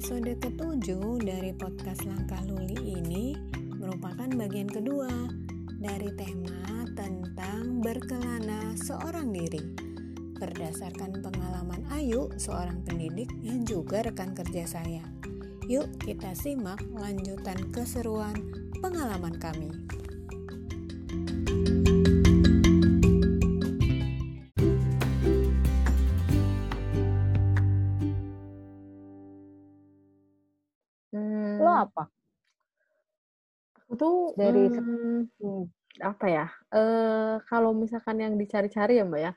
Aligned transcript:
Episode 0.00 0.32
ketujuh 0.40 1.28
dari 1.28 1.52
podcast 1.52 2.08
Langkah 2.08 2.40
Luli 2.48 2.96
ini 2.96 3.36
merupakan 3.76 4.32
bagian 4.32 4.64
kedua 4.64 5.12
dari 5.76 6.08
tema 6.16 6.88
tentang 6.96 7.84
berkelana 7.84 8.72
seorang 8.80 9.28
diri. 9.28 9.60
Berdasarkan 10.40 11.20
pengalaman 11.20 11.84
Ayu, 11.92 12.32
seorang 12.40 12.80
pendidik 12.80 13.28
yang 13.44 13.60
juga 13.68 14.00
rekan 14.00 14.32
kerja 14.32 14.64
saya. 14.64 15.04
Yuk 15.68 16.00
kita 16.00 16.32
simak 16.32 16.80
lanjutan 16.96 17.60
keseruan 17.68 18.40
pengalaman 18.80 19.36
kami. 19.36 19.68
Dari 34.36 34.64
hmm, 34.70 35.62
apa 36.02 36.26
ya? 36.26 36.46
Eh 36.72 37.34
kalau 37.46 37.74
misalkan 37.74 38.20
yang 38.20 38.34
dicari-cari 38.36 39.00
ya 39.00 39.04
Mbak 39.06 39.20
ya. 39.20 39.32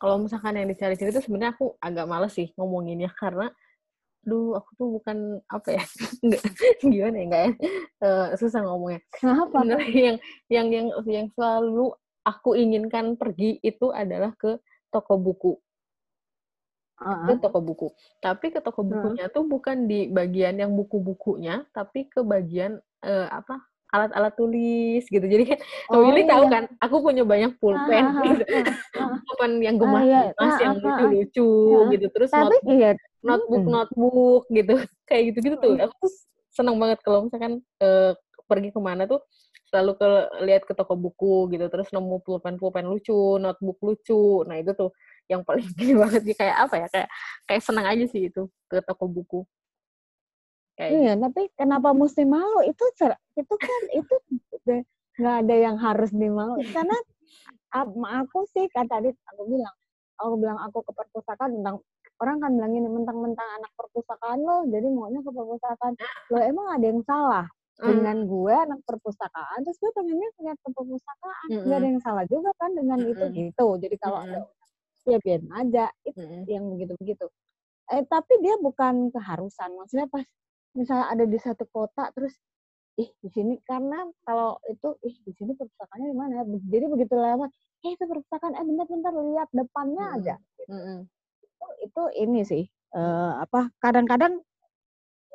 Kalau 0.00 0.16
misalkan 0.16 0.56
yang 0.56 0.68
dicari-cari 0.68 1.12
itu 1.12 1.20
sebenarnya 1.20 1.52
aku 1.56 1.76
agak 1.76 2.06
males 2.08 2.32
sih 2.32 2.48
ngomonginnya 2.56 3.12
karena 3.12 3.52
duh 4.20 4.52
aku 4.56 4.70
tuh 4.76 4.88
bukan 5.00 5.40
apa 5.48 5.80
ya 5.80 5.84
enggak 6.24 6.44
gimana 6.84 7.16
ya 7.16 7.24
enggak 7.24 7.42
ya 7.42 7.52
uh, 8.04 8.26
susah 8.36 8.60
ngomongnya 8.68 9.00
Kenapa? 9.16 9.64
Sebenarnya 9.64 9.88
yang 9.96 10.18
yang 10.52 10.68
yang 10.68 10.86
yang 11.08 11.26
selalu 11.32 11.96
aku 12.20 12.52
inginkan 12.52 13.16
pergi 13.16 13.56
itu 13.64 13.88
adalah 13.88 14.36
ke 14.36 14.60
toko 14.92 15.16
buku 15.16 15.56
ke 17.00 17.32
Heeh. 17.32 17.40
toko 17.40 17.64
buku. 17.64 17.88
Tapi 18.20 18.52
ke 18.52 18.60
toko 18.60 18.84
bukunya 18.84 19.32
tuh 19.32 19.48
bukan 19.48 19.88
di 19.88 20.12
bagian 20.12 20.60
yang 20.60 20.76
buku-bukunya, 20.76 21.64
tapi 21.72 22.12
ke 22.12 22.20
bagian 22.20 22.76
eh, 23.00 23.24
apa 23.24 23.56
alat-alat 23.90 24.32
tulis 24.38 25.02
gitu. 25.06 25.22
Jadi 25.22 25.44
kan 25.54 25.58
Oh, 25.90 26.02
Willy 26.06 26.24
tahu 26.26 26.46
iya. 26.46 26.50
kan, 26.50 26.64
aku 26.78 26.96
punya 27.02 27.22
banyak 27.26 27.52
pulpen, 27.58 28.04
Ah, 28.06 28.22
gitu. 28.22 28.44
ah, 28.46 28.64
ah. 29.02 29.18
pulpen 29.26 29.52
yang 29.62 29.76
Ah, 29.82 30.02
iya. 30.02 30.22
Ah, 30.38 30.56
yang 30.62 30.74
ah, 30.78 30.82
ah, 30.82 30.90
ah. 30.94 30.96
lucu-lucu 31.10 31.48
gitu. 31.94 32.06
Terus 32.14 32.30
Tapi 32.30 32.42
notebook, 32.46 32.74
iya. 32.78 32.90
notebook, 33.20 33.62
Mm-mm. 33.62 33.74
notebook 33.74 34.42
gitu. 34.50 34.74
Kayak 35.10 35.22
gitu-gitu 35.34 35.56
tuh. 35.58 35.74
Mm-mm. 35.76 35.84
Aku 35.90 35.94
tuh 36.06 36.12
seneng 36.50 36.76
banget 36.78 36.98
kalau 37.02 37.26
misalkan 37.26 37.62
eh, 37.82 38.12
pergi 38.46 38.70
ke 38.74 38.80
mana 38.82 39.06
tuh 39.06 39.22
selalu 39.70 39.92
ke 40.02 40.08
lihat 40.50 40.62
ke 40.66 40.72
toko 40.74 40.94
buku 40.98 41.50
gitu. 41.54 41.66
Terus 41.70 41.90
nemu 41.94 42.22
pulpen-pulpen 42.26 42.86
lucu, 42.86 43.38
notebook 43.38 43.78
lucu. 43.82 44.42
Nah 44.46 44.58
itu 44.58 44.74
tuh 44.74 44.90
yang 45.30 45.46
paling 45.46 45.62
gini 45.78 45.94
banget 45.94 46.26
sih 46.26 46.34
kayak 46.34 46.56
apa 46.66 46.74
ya 46.74 46.86
kayak 46.90 47.08
kayak 47.46 47.62
seneng 47.62 47.86
aja 47.86 48.04
sih 48.10 48.26
itu 48.26 48.50
ke 48.66 48.82
toko 48.82 49.06
buku 49.06 49.46
kayak 50.80 50.90
Iya, 50.96 51.12
tapi 51.20 51.42
kenapa 51.52 51.92
mesti 51.92 52.24
malu? 52.24 52.64
Itu 52.64 52.84
itu 53.36 53.54
kan 53.60 53.82
itu 53.92 54.14
nggak 55.20 55.36
ada 55.44 55.54
yang 55.54 55.76
harus 55.76 56.08
dimalu 56.16 56.64
karena 56.72 56.96
aku 58.24 58.48
sih 58.56 58.64
kan 58.72 58.88
tadi 58.88 59.12
aku 59.12 59.42
bilang 59.44 59.74
aku 60.16 60.32
bilang 60.40 60.58
aku 60.64 60.80
ke 60.80 60.92
perpustakaan 60.96 61.60
tentang 61.60 61.76
orang 62.20 62.36
kan 62.40 62.50
bilang 62.56 62.72
ini 62.72 62.88
mentang-mentang 62.88 63.48
anak 63.60 63.72
perpustakaan 63.76 64.40
lo 64.40 64.64
jadi 64.68 64.88
maunya 64.88 65.20
ke 65.20 65.28
perpustakaan 65.28 65.92
lo 66.32 66.38
emang 66.40 66.66
ada 66.72 66.86
yang 66.88 67.02
salah 67.04 67.46
gitu. 67.76 67.84
dengan 67.84 68.16
gue 68.24 68.54
anak 68.54 68.80
perpustakaan 68.88 69.58
terus 69.64 69.76
gue 69.76 69.92
pengennya 69.92 70.28
lihat 70.40 70.58
ke 70.60 70.68
perpustakaan 70.72 71.46
nggak 71.48 71.64
ada 71.68 71.76
Mm-mm. 71.76 71.90
yang 71.92 72.00
salah 72.00 72.24
juga 72.24 72.50
kan 72.56 72.70
dengan 72.72 72.98
itu 73.04 73.24
Mm-mm. 73.24 73.40
gitu 73.44 73.66
jadi 73.76 73.96
kalau 74.00 74.18
ada 74.24 74.38
ya 75.08 75.18
biarin 75.20 75.50
aja 75.52 75.84
itu 76.04 76.20
Mm-mm. 76.20 76.44
yang 76.48 76.64
begitu-begitu. 76.76 77.26
Eh 77.90 78.04
tapi 78.06 78.38
dia 78.44 78.54
bukan 78.60 79.08
keharusan. 79.10 79.74
Maksudnya 79.74 80.06
pas 80.06 80.22
misalnya 80.74 81.06
ada 81.10 81.24
di 81.26 81.38
satu 81.40 81.66
kota 81.68 82.10
terus 82.14 82.34
ih 82.98 83.08
di 83.22 83.28
sini 83.32 83.54
karena 83.64 84.04
kalau 84.28 84.60
itu 84.68 84.92
ih 85.06 85.16
di 85.24 85.32
sini 85.32 85.56
perpustakaannya 85.56 86.08
di 86.12 86.18
mana 86.18 86.32
ya? 86.42 86.44
Jadi 86.44 86.84
begitu 86.90 87.14
lewat, 87.16 87.48
eh 87.86 87.90
itu 87.96 88.04
perpustakaan 88.04 88.52
eh 88.58 88.64
bentar-bentar 88.66 89.12
lihat 89.14 89.48
depannya 89.56 90.04
Mm-mm. 90.04 90.16
aja. 90.20 90.34
Mm-mm. 90.68 90.98
Itu, 91.40 91.66
itu 91.86 92.02
ini 92.20 92.40
sih 92.44 92.64
eh, 92.68 93.32
apa 93.40 93.72
kadang-kadang 93.80 94.42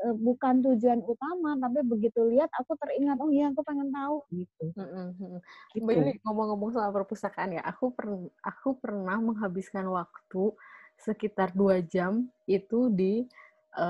eh, 0.03 0.16
bukan 0.16 0.62
tujuan 0.62 1.01
utama 1.01 1.57
tapi 1.57 1.79
begitu 1.88 2.22
lihat 2.29 2.51
aku 2.53 2.78
teringat 2.78 3.18
oh 3.18 3.31
iya 3.34 3.50
aku 3.50 3.66
pengen 3.66 3.90
tahu 3.90 4.22
gitu. 4.29 4.66
Mm-mm. 4.78 5.07
Mm-mm. 5.18 5.40
Gitu. 5.74 5.81
Mbak 5.81 5.94
Yuli, 5.95 6.13
ngomong-ngomong 6.22 6.69
soal 6.75 6.91
perpustakaan 6.94 7.57
ya 7.57 7.63
aku 7.66 7.95
per- 7.97 8.29
aku 8.45 8.78
pernah 8.78 9.18
menghabiskan 9.18 9.90
waktu 9.90 10.53
sekitar 11.01 11.50
dua 11.56 11.81
jam 11.81 12.29
itu 12.45 12.94
di 12.94 13.25
eh, 13.74 13.84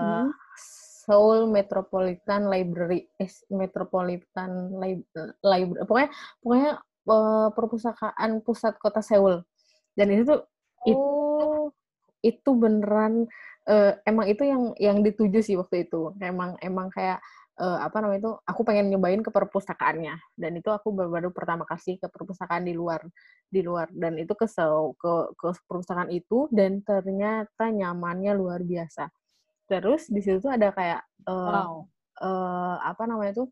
Hmm. 0.00 0.32
Seoul 1.04 1.48
Metropolitan 1.56 2.42
Library 2.52 3.08
eh, 3.22 3.30
Metropolitan 3.60 4.50
Lib- 4.82 5.08
Library 5.42 5.84
pokoknya 5.88 6.10
pokoknya 6.42 6.70
eh, 7.14 7.48
perpustakaan 7.56 8.30
pusat 8.46 8.74
kota 8.82 9.00
Seoul. 9.04 9.42
Dan 9.98 10.08
itu 10.14 10.22
tuh 10.30 10.40
itu 10.88 11.08
Oh, 11.10 11.72
itu 12.20 12.50
beneran 12.52 13.24
eh, 13.68 13.92
emang 14.04 14.26
itu 14.28 14.42
yang 14.44 14.62
yang 14.76 14.98
dituju 15.06 15.40
sih 15.40 15.56
waktu 15.60 15.88
itu. 15.88 16.12
Emang 16.20 16.56
emang 16.60 16.88
kayak 16.92 17.18
eh, 17.60 17.78
apa 17.86 17.96
namanya 18.04 18.20
itu 18.28 18.32
aku 18.44 18.60
pengen 18.68 18.86
nyobain 18.92 19.20
ke 19.24 19.30
perpustakaannya. 19.32 20.14
Dan 20.36 20.52
itu 20.60 20.68
aku 20.72 20.92
baru, 20.92 21.10
baru 21.12 21.28
pertama 21.32 21.64
kali 21.68 21.96
ke 22.00 22.06
perpustakaan 22.12 22.64
di 22.68 22.74
luar 22.76 23.00
di 23.48 23.60
luar. 23.64 23.88
Dan 23.92 24.20
itu 24.20 24.32
ke 24.36 24.46
Seoul, 24.48 24.96
ke 25.00 25.32
ke 25.40 25.48
perpustakaan 25.68 26.10
itu 26.12 26.48
dan 26.52 26.80
ternyata 26.84 27.72
nyamannya 27.72 28.32
luar 28.36 28.60
biasa 28.64 29.08
terus 29.70 30.10
di 30.10 30.18
situ 30.18 30.42
tuh 30.42 30.50
ada 30.50 30.74
kayak 30.74 31.00
eh, 31.30 31.30
wow. 31.30 31.86
eh, 32.18 32.76
apa 32.82 33.02
namanya 33.06 33.46
tuh 33.46 33.48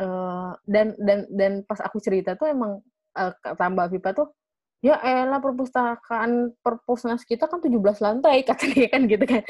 eh, 0.00 0.50
dan 0.64 0.96
dan 0.96 1.28
dan 1.28 1.52
pas 1.68 1.84
aku 1.84 2.00
cerita 2.00 2.32
tuh 2.40 2.48
emang 2.48 2.80
kata 3.12 3.68
Mbak 3.68 3.88
Vipa 3.92 4.16
tuh 4.16 4.32
ya 4.82 4.98
elah 4.98 5.38
perpustakaan 5.38 6.58
perpusnas 6.58 7.22
kita 7.22 7.46
kan 7.46 7.62
17 7.62 7.78
lantai 8.02 8.42
kata 8.48 8.66
dia 8.66 8.90
kan 8.90 9.06
gitu 9.06 9.22
kan 9.22 9.42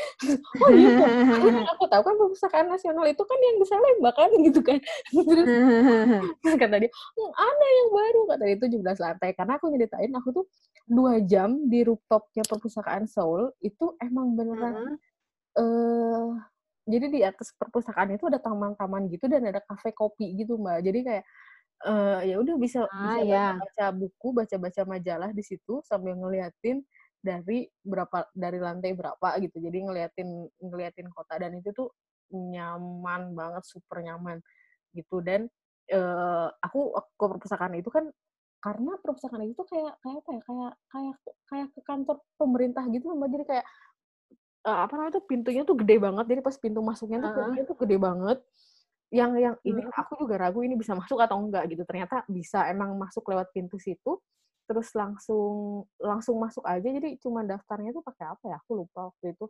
oh 0.60 0.70
iya 0.76 0.92
Aku 1.32 1.46
yang 1.48 1.64
aku 1.72 1.84
tahu 1.88 2.02
kan 2.04 2.14
perpustakaan 2.20 2.66
nasional 2.68 3.08
itu 3.08 3.22
kan 3.24 3.38
yang 3.40 3.56
di 3.56 3.66
Salemba 3.66 4.10
kan 4.12 4.28
gitu 4.28 4.60
kan 4.60 4.78
terus 5.30 5.48
terus 6.44 6.54
kata 6.60 6.76
dia 6.84 6.90
"Hmm, 6.92 7.30
ada 7.32 7.66
yang 7.80 7.88
baru 7.96 8.20
kata 8.28 8.42
dia 8.44 8.54
itu 8.60 8.66
17 8.76 9.00
lantai 9.00 9.30
karena 9.32 9.52
aku 9.56 9.66
nyeritain 9.72 10.12
aku 10.12 10.28
tuh 10.36 10.44
dua 10.84 11.24
jam 11.24 11.64
di 11.64 11.80
rooftopnya 11.80 12.44
perpustakaan 12.44 13.08
Seoul 13.08 13.56
itu 13.64 13.96
emang 14.04 14.36
beneran 14.36 14.74
Heeh. 14.76 14.94
Eh 15.58 16.26
jadi 16.88 17.06
di 17.14 17.20
atas 17.22 17.54
perpustakaan 17.54 18.10
itu 18.18 18.26
ada 18.30 18.42
taman-taman 18.42 19.06
gitu 19.12 19.30
dan 19.30 19.46
ada 19.46 19.60
kafe 19.62 19.94
kopi 19.94 20.34
gitu 20.40 20.58
mbak. 20.58 20.82
Jadi 20.86 20.98
kayak 21.06 21.24
eh 21.86 22.20
ya 22.32 22.36
udah 22.42 22.56
bisa 22.60 22.80
Ah, 22.90 23.18
bisa 23.18 23.22
ya. 23.24 23.62
baca 23.62 23.86
buku 23.94 24.28
baca-baca 24.38 24.82
majalah 24.88 25.30
di 25.34 25.42
situ 25.46 25.82
sambil 25.86 26.14
ngeliatin 26.18 26.82
dari 27.22 27.66
berapa 27.84 28.28
dari 28.34 28.58
lantai 28.62 28.92
berapa 28.98 29.28
gitu. 29.44 29.56
Jadi 29.62 29.78
ngeliatin 29.86 30.28
ngeliatin 30.62 31.08
kota 31.14 31.34
dan 31.42 31.52
itu 31.58 31.70
tuh 31.76 31.90
nyaman 32.34 33.34
banget 33.38 33.64
super 33.68 34.00
nyaman 34.04 34.40
gitu. 34.96 35.20
Dan 35.24 35.48
eh 35.90 36.48
aku 36.64 36.94
aku 36.98 37.10
ke 37.18 37.24
perpustakaan 37.36 37.74
itu 37.78 37.90
kan 37.92 38.10
karena 38.62 38.94
perpustakaan 39.02 39.44
itu 39.50 39.62
kayak 39.66 39.98
kayak 40.02 40.18
apa 40.22 40.30
ya 40.32 40.40
kayak 40.46 40.72
kayak 40.92 41.16
kayak 41.50 41.68
ke 41.74 41.80
kantor 41.86 42.16
pemerintah 42.38 42.84
gitu 42.94 43.10
mbak. 43.14 43.30
Jadi 43.34 43.44
kayak 43.50 43.66
eh, 44.62 44.78
apa 44.86 44.92
namanya 44.94 45.18
tuh 45.18 45.24
pintunya 45.26 45.62
tuh 45.66 45.76
gede 45.78 45.96
banget. 45.98 46.24
Jadi 46.30 46.40
pas 46.40 46.56
pintu 46.56 46.80
masuknya 46.80 47.18
tuh 47.22 47.30
Heeh. 47.30 47.36
pintunya 47.36 47.64
tuh 47.66 47.76
gede 47.82 47.96
banget. 47.98 48.38
Yang 49.12 49.32
yang 49.44 49.56
ini 49.68 49.82
aku 49.92 50.12
juga 50.24 50.34
ragu 50.40 50.64
ini 50.64 50.74
bisa 50.78 50.96
masuk 50.96 51.20
atau 51.20 51.36
enggak 51.36 51.68
gitu. 51.68 51.82
Ternyata 51.84 52.24
bisa 52.30 52.64
emang 52.72 52.96
masuk 52.96 53.26
lewat 53.28 53.50
pintu 53.52 53.76
situ 53.76 54.18
terus 54.62 54.88
langsung 54.94 55.84
langsung 56.00 56.36
masuk 56.40 56.64
aja. 56.64 56.88
Jadi 56.88 57.20
cuma 57.20 57.44
daftarnya 57.44 57.92
tuh 57.92 58.00
pakai 58.00 58.24
apa 58.32 58.44
ya? 58.48 58.56
Aku 58.64 58.78
lupa 58.80 59.12
waktu 59.12 59.36
itu 59.36 59.46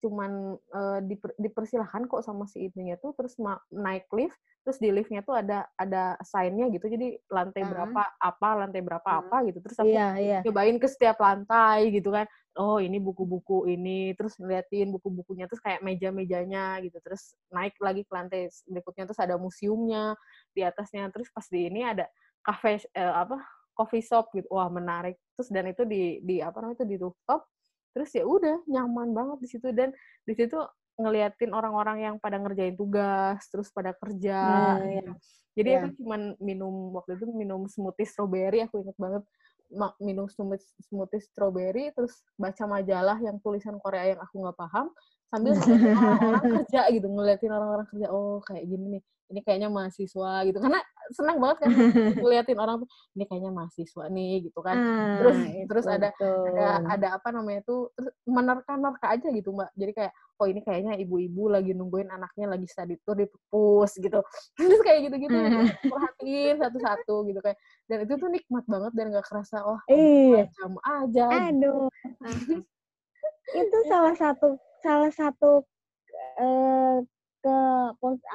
cuman 0.00 0.56
eh, 0.56 1.00
diper- 1.06 1.36
dipersilahkan 1.36 2.08
kok 2.08 2.24
sama 2.24 2.44
si 2.48 2.66
itunya 2.66 2.96
tuh 2.96 3.12
terus 3.14 3.36
ma- 3.36 3.60
naik 3.70 4.08
lift 4.12 4.34
terus 4.60 4.76
di 4.76 4.92
liftnya 4.92 5.24
tuh 5.24 5.32
ada 5.40 5.64
ada 5.80 6.20
sign-nya 6.20 6.68
gitu. 6.68 6.84
Jadi 6.84 7.16
lantai 7.32 7.64
Heeh. 7.64 7.72
berapa 7.72 8.02
apa 8.20 8.48
lantai 8.60 8.84
berapa 8.84 9.08
Heeh. 9.08 9.20
apa 9.24 9.36
gitu. 9.48 9.58
Terus 9.64 9.76
aku 9.80 9.88
Iya, 9.88 10.06
iya. 10.20 10.38
nyobain 10.44 10.76
ke 10.76 10.84
setiap 10.84 11.16
lantai 11.16 11.88
gitu 11.88 12.12
kan. 12.12 12.28
Oh 12.60 12.76
ini 12.76 13.00
buku-buku 13.00 13.64
ini. 13.72 14.12
Terus 14.20 14.36
ngeliatin 14.36 14.92
buku-bukunya 14.92 15.48
terus 15.48 15.64
kayak 15.64 15.80
meja-mejanya 15.80 16.76
gitu. 16.84 17.00
Terus 17.00 17.32
naik 17.48 17.72
lagi 17.80 18.04
ke 18.04 18.12
lantai 18.12 18.52
berikutnya 18.68 19.08
terus 19.08 19.20
ada 19.24 19.40
museumnya 19.40 20.12
di 20.52 20.60
atasnya. 20.60 21.08
Terus 21.08 21.32
pas 21.32 21.48
di 21.48 21.64
ini 21.64 21.80
ada 21.80 22.04
cafe 22.44 22.84
eh, 22.92 23.00
apa 23.16 23.40
coffee 23.72 24.04
shop 24.04 24.28
gitu. 24.36 24.44
Wah 24.52 24.68
menarik. 24.68 25.16
Terus 25.40 25.48
dan 25.48 25.72
itu 25.72 25.88
di 25.88 26.20
di 26.20 26.44
apa 26.44 26.60
namanya 26.60 26.84
itu 26.84 26.88
di 26.88 26.96
rooftop 27.00 27.48
terus 27.90 28.10
ya 28.14 28.24
udah 28.24 28.62
nyaman 28.70 29.10
banget 29.10 29.38
di 29.42 29.48
situ 29.50 29.68
dan 29.74 29.90
di 30.24 30.34
situ 30.34 30.58
ngeliatin 31.00 31.50
orang-orang 31.56 31.98
yang 32.04 32.14
pada 32.20 32.36
ngerjain 32.36 32.76
tugas 32.76 33.40
terus 33.48 33.72
pada 33.72 33.96
kerja 33.96 34.40
iya. 34.84 35.00
gitu. 35.00 35.12
jadi 35.56 35.70
Iya. 35.70 35.80
aku 35.80 35.88
cuman 36.04 36.20
minum 36.38 36.74
waktu 36.94 37.16
itu 37.16 37.26
minum 37.32 37.64
smoothie 37.66 38.06
strawberry 38.06 38.60
aku 38.62 38.84
inget 38.84 38.98
banget 39.00 39.24
minum 40.02 40.26
smoothie, 40.26 40.66
smoothie 40.84 41.22
strawberry 41.24 41.94
terus 41.94 42.20
baca 42.36 42.64
majalah 42.66 43.18
yang 43.22 43.38
tulisan 43.40 43.78
Korea 43.80 44.14
yang 44.14 44.20
aku 44.20 44.34
nggak 44.44 44.58
paham 44.58 44.92
sambil 45.30 45.52
ngeliatin 45.54 45.94
orang-orang 45.94 46.42
kerja 46.58 46.80
gitu 46.90 47.06
ngeliatin 47.06 47.52
orang-orang 47.54 47.86
kerja 47.86 48.06
oh 48.10 48.38
kayak 48.42 48.64
gini 48.66 48.86
nih 48.98 49.02
ini 49.30 49.40
kayaknya 49.46 49.70
mahasiswa 49.70 50.32
gitu. 50.44 50.58
Karena 50.58 50.82
senang 51.14 51.38
banget 51.38 51.56
kan 51.66 51.70
ngeliatin 52.18 52.58
orang 52.58 52.82
tuh 52.82 52.88
ini 53.14 53.24
kayaknya 53.30 53.50
mahasiswa 53.54 54.04
nih 54.10 54.50
gitu 54.50 54.58
kan. 54.60 54.76
Ah, 54.76 55.16
terus 55.22 55.36
itu 55.46 55.68
terus 55.70 55.86
ada 55.86 56.08
betul. 56.10 56.50
ada 56.50 56.68
ada 56.90 57.08
apa 57.18 57.28
namanya 57.30 57.60
tuh 57.62 57.94
terus 57.94 58.10
menerka-nerka 58.26 59.06
aja 59.06 59.28
gitu 59.30 59.54
mbak. 59.54 59.70
Jadi 59.78 59.92
kayak 59.94 60.12
oh 60.42 60.46
ini 60.50 60.60
kayaknya 60.66 60.92
ibu-ibu 60.98 61.46
lagi 61.46 61.72
nungguin 61.72 62.10
anaknya 62.10 62.50
lagi 62.50 62.66
study 62.66 62.98
tour 63.06 63.14
di 63.14 63.30
perpus 63.30 63.94
gitu. 64.02 64.20
Terus 64.58 64.80
kayak 64.82 64.98
gitu-gitu 65.08 65.38
perhatiin 65.86 66.58
satu-satu 66.58 67.14
gitu 67.30 67.40
kayak. 67.40 67.58
Dan 67.86 67.96
itu 68.04 68.14
tuh 68.18 68.28
nikmat 68.28 68.64
banget 68.66 68.92
dan 68.98 69.14
gak 69.14 69.26
kerasa 69.30 69.62
oh 69.62 69.78
Iya. 69.86 70.50
jam 70.58 70.74
aja 70.82 71.26
Aduh. 71.50 71.86
itu 73.50 73.78
salah 73.90 74.14
satu 74.14 74.54
salah 74.80 75.12
satu 75.12 75.64
eh, 76.40 76.98
ke 77.40 77.56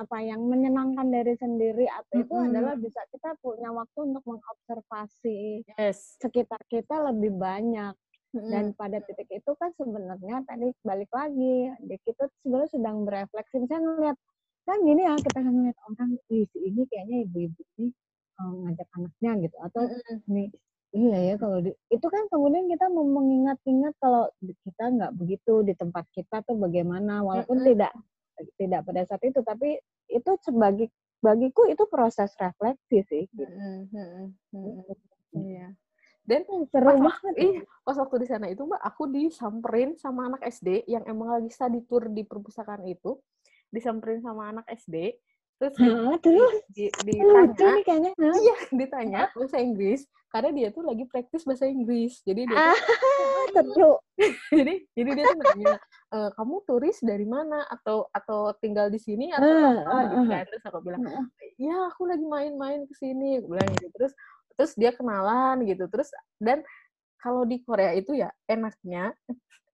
apa 0.01 0.17
yang 0.25 0.41
menyenangkan 0.49 1.13
dari 1.13 1.37
sendiri 1.37 1.85
atau 1.85 2.25
itu 2.25 2.33
Mm-mm. 2.33 2.49
adalah 2.49 2.73
bisa 2.73 2.97
kita 3.13 3.37
punya 3.37 3.69
waktu 3.69 3.99
untuk 4.01 4.25
mengobservasi 4.25 5.61
yes 5.77 6.17
sekitar 6.17 6.57
kita 6.65 7.13
lebih 7.13 7.37
banyak 7.37 7.93
Mm-mm. 8.33 8.49
dan 8.49 8.65
pada 8.73 8.97
titik 9.05 9.29
itu 9.29 9.51
kan 9.61 9.69
sebenarnya 9.77 10.41
tadi 10.49 10.73
balik 10.81 11.13
lagi 11.13 11.69
di 11.85 11.95
kita 12.01 12.25
sebenarnya 12.41 12.69
sedang 12.73 13.05
berefleksi 13.05 13.55
misalnya 13.61 13.85
ngeliat 13.93 14.17
kan 14.65 14.77
gini 14.81 15.01
ya 15.05 15.13
kita 15.21 15.37
kan 15.37 15.53
ngeliat 15.53 15.77
orang 15.85 16.11
Ih, 16.33 16.45
si 16.49 16.57
ini 16.65 16.81
kayaknya 16.89 17.17
ibu-ibu 17.29 17.61
ini 17.77 17.87
eh, 18.41 18.51
ngajak 18.65 18.89
anaknya 18.97 19.31
gitu 19.45 19.57
atau 19.69 19.81
Mm-mm. 19.85 20.17
nih 20.33 20.49
iya 20.95 21.17
ya 21.31 21.35
kalau 21.35 21.59
di, 21.59 21.75
itu 21.91 22.07
kan 22.07 22.23
kemudian 22.31 22.71
kita 22.71 22.87
mengingat-ingat 22.87 23.93
kalau 23.99 24.31
kita 24.39 24.83
nggak 24.95 25.11
begitu 25.19 25.53
di 25.67 25.75
tempat 25.75 26.07
kita 26.15 26.39
tuh 26.47 26.55
bagaimana 26.55 27.19
walaupun 27.19 27.59
Mm-mm. 27.59 27.69
tidak 27.75 27.91
tidak 28.55 28.81
pada 28.87 29.01
saat 29.03 29.23
itu 29.27 29.39
tapi 29.43 29.75
itu 30.07 30.31
sebagai 30.39 30.87
bagiku 31.19 31.67
itu 31.67 31.83
proses 31.91 32.31
refleksi 32.39 33.03
sih 33.07 33.23
gitu. 33.35 33.51
Iya 35.35 35.75
dan 36.25 36.41
seru 36.73 36.89
pas 36.89 36.97
banget 36.97 37.35
ih, 37.37 37.55
pas 37.85 37.97
waktu 38.01 38.25
di 38.25 38.27
sana 38.27 38.49
itu 38.49 38.65
mbak 38.65 38.81
aku 38.81 39.05
disamperin 39.13 39.93
sama 39.93 40.33
anak 40.33 40.41
SD 40.41 40.89
yang 40.89 41.05
emang 41.05 41.37
lagi 41.37 41.53
study 41.53 41.85
tour 41.85 42.09
di 42.09 42.25
perpustakaan 42.25 42.81
itu 42.89 43.21
disamperin 43.69 44.25
sama 44.25 44.49
anak 44.49 44.65
SD 44.73 45.21
terus 45.55 45.73
di, 45.79 45.87
Hah, 45.87 46.17
terus? 46.19 46.55
di, 46.69 46.85
lucu 47.23 47.23
ditanya 47.23 47.71
nih 47.71 47.83
kayaknya. 47.87 48.11
Iya 48.19 48.55
ditanya 48.75 49.21
bahasa 49.31 49.57
Inggris 49.59 50.01
karena 50.29 50.49
dia 50.51 50.67
tuh 50.75 50.83
lagi 50.83 51.03
praktis 51.07 51.47
bahasa 51.47 51.63
Inggris. 51.63 52.19
Jadi 52.27 52.41
dia 52.43 52.57
tuh, 52.59 52.75
ah 52.75 52.75
seru 53.55 53.93
jadi 54.51 54.73
jadi 54.91 55.09
dia 55.15 55.23
tuh 55.31 55.37
nanya 55.39 55.75
"E, 56.11 56.17
kamu 56.35 56.55
turis 56.67 56.97
dari 56.99 57.23
mana? 57.23 57.63
Atau 57.71 58.11
atau 58.11 58.51
tinggal 58.59 58.91
di 58.91 58.99
sini 58.99 59.31
atau 59.31 59.47
Ah, 59.47 59.79
apa? 59.79 59.89
Ah, 59.89 60.03
gitu 60.11 60.25
kan. 60.27 60.43
Terus 60.51 60.63
aku 60.67 60.79
bilang 60.83 61.01
ya 61.55 61.75
aku 61.87 62.01
lagi 62.03 62.25
main-main 62.27 62.83
ke 62.83 62.93
sini. 62.99 63.39
Aku 63.39 63.55
bilang 63.55 63.67
gitu. 63.79 63.87
Terus 63.95 64.13
terus 64.59 64.71
dia 64.75 64.91
kenalan 64.91 65.63
gitu. 65.63 65.87
Terus 65.87 66.11
dan 66.37 66.67
kalau 67.23 67.47
di 67.47 67.63
Korea 67.63 67.95
itu 67.95 68.11
ya 68.13 68.29
enaknya 68.45 69.15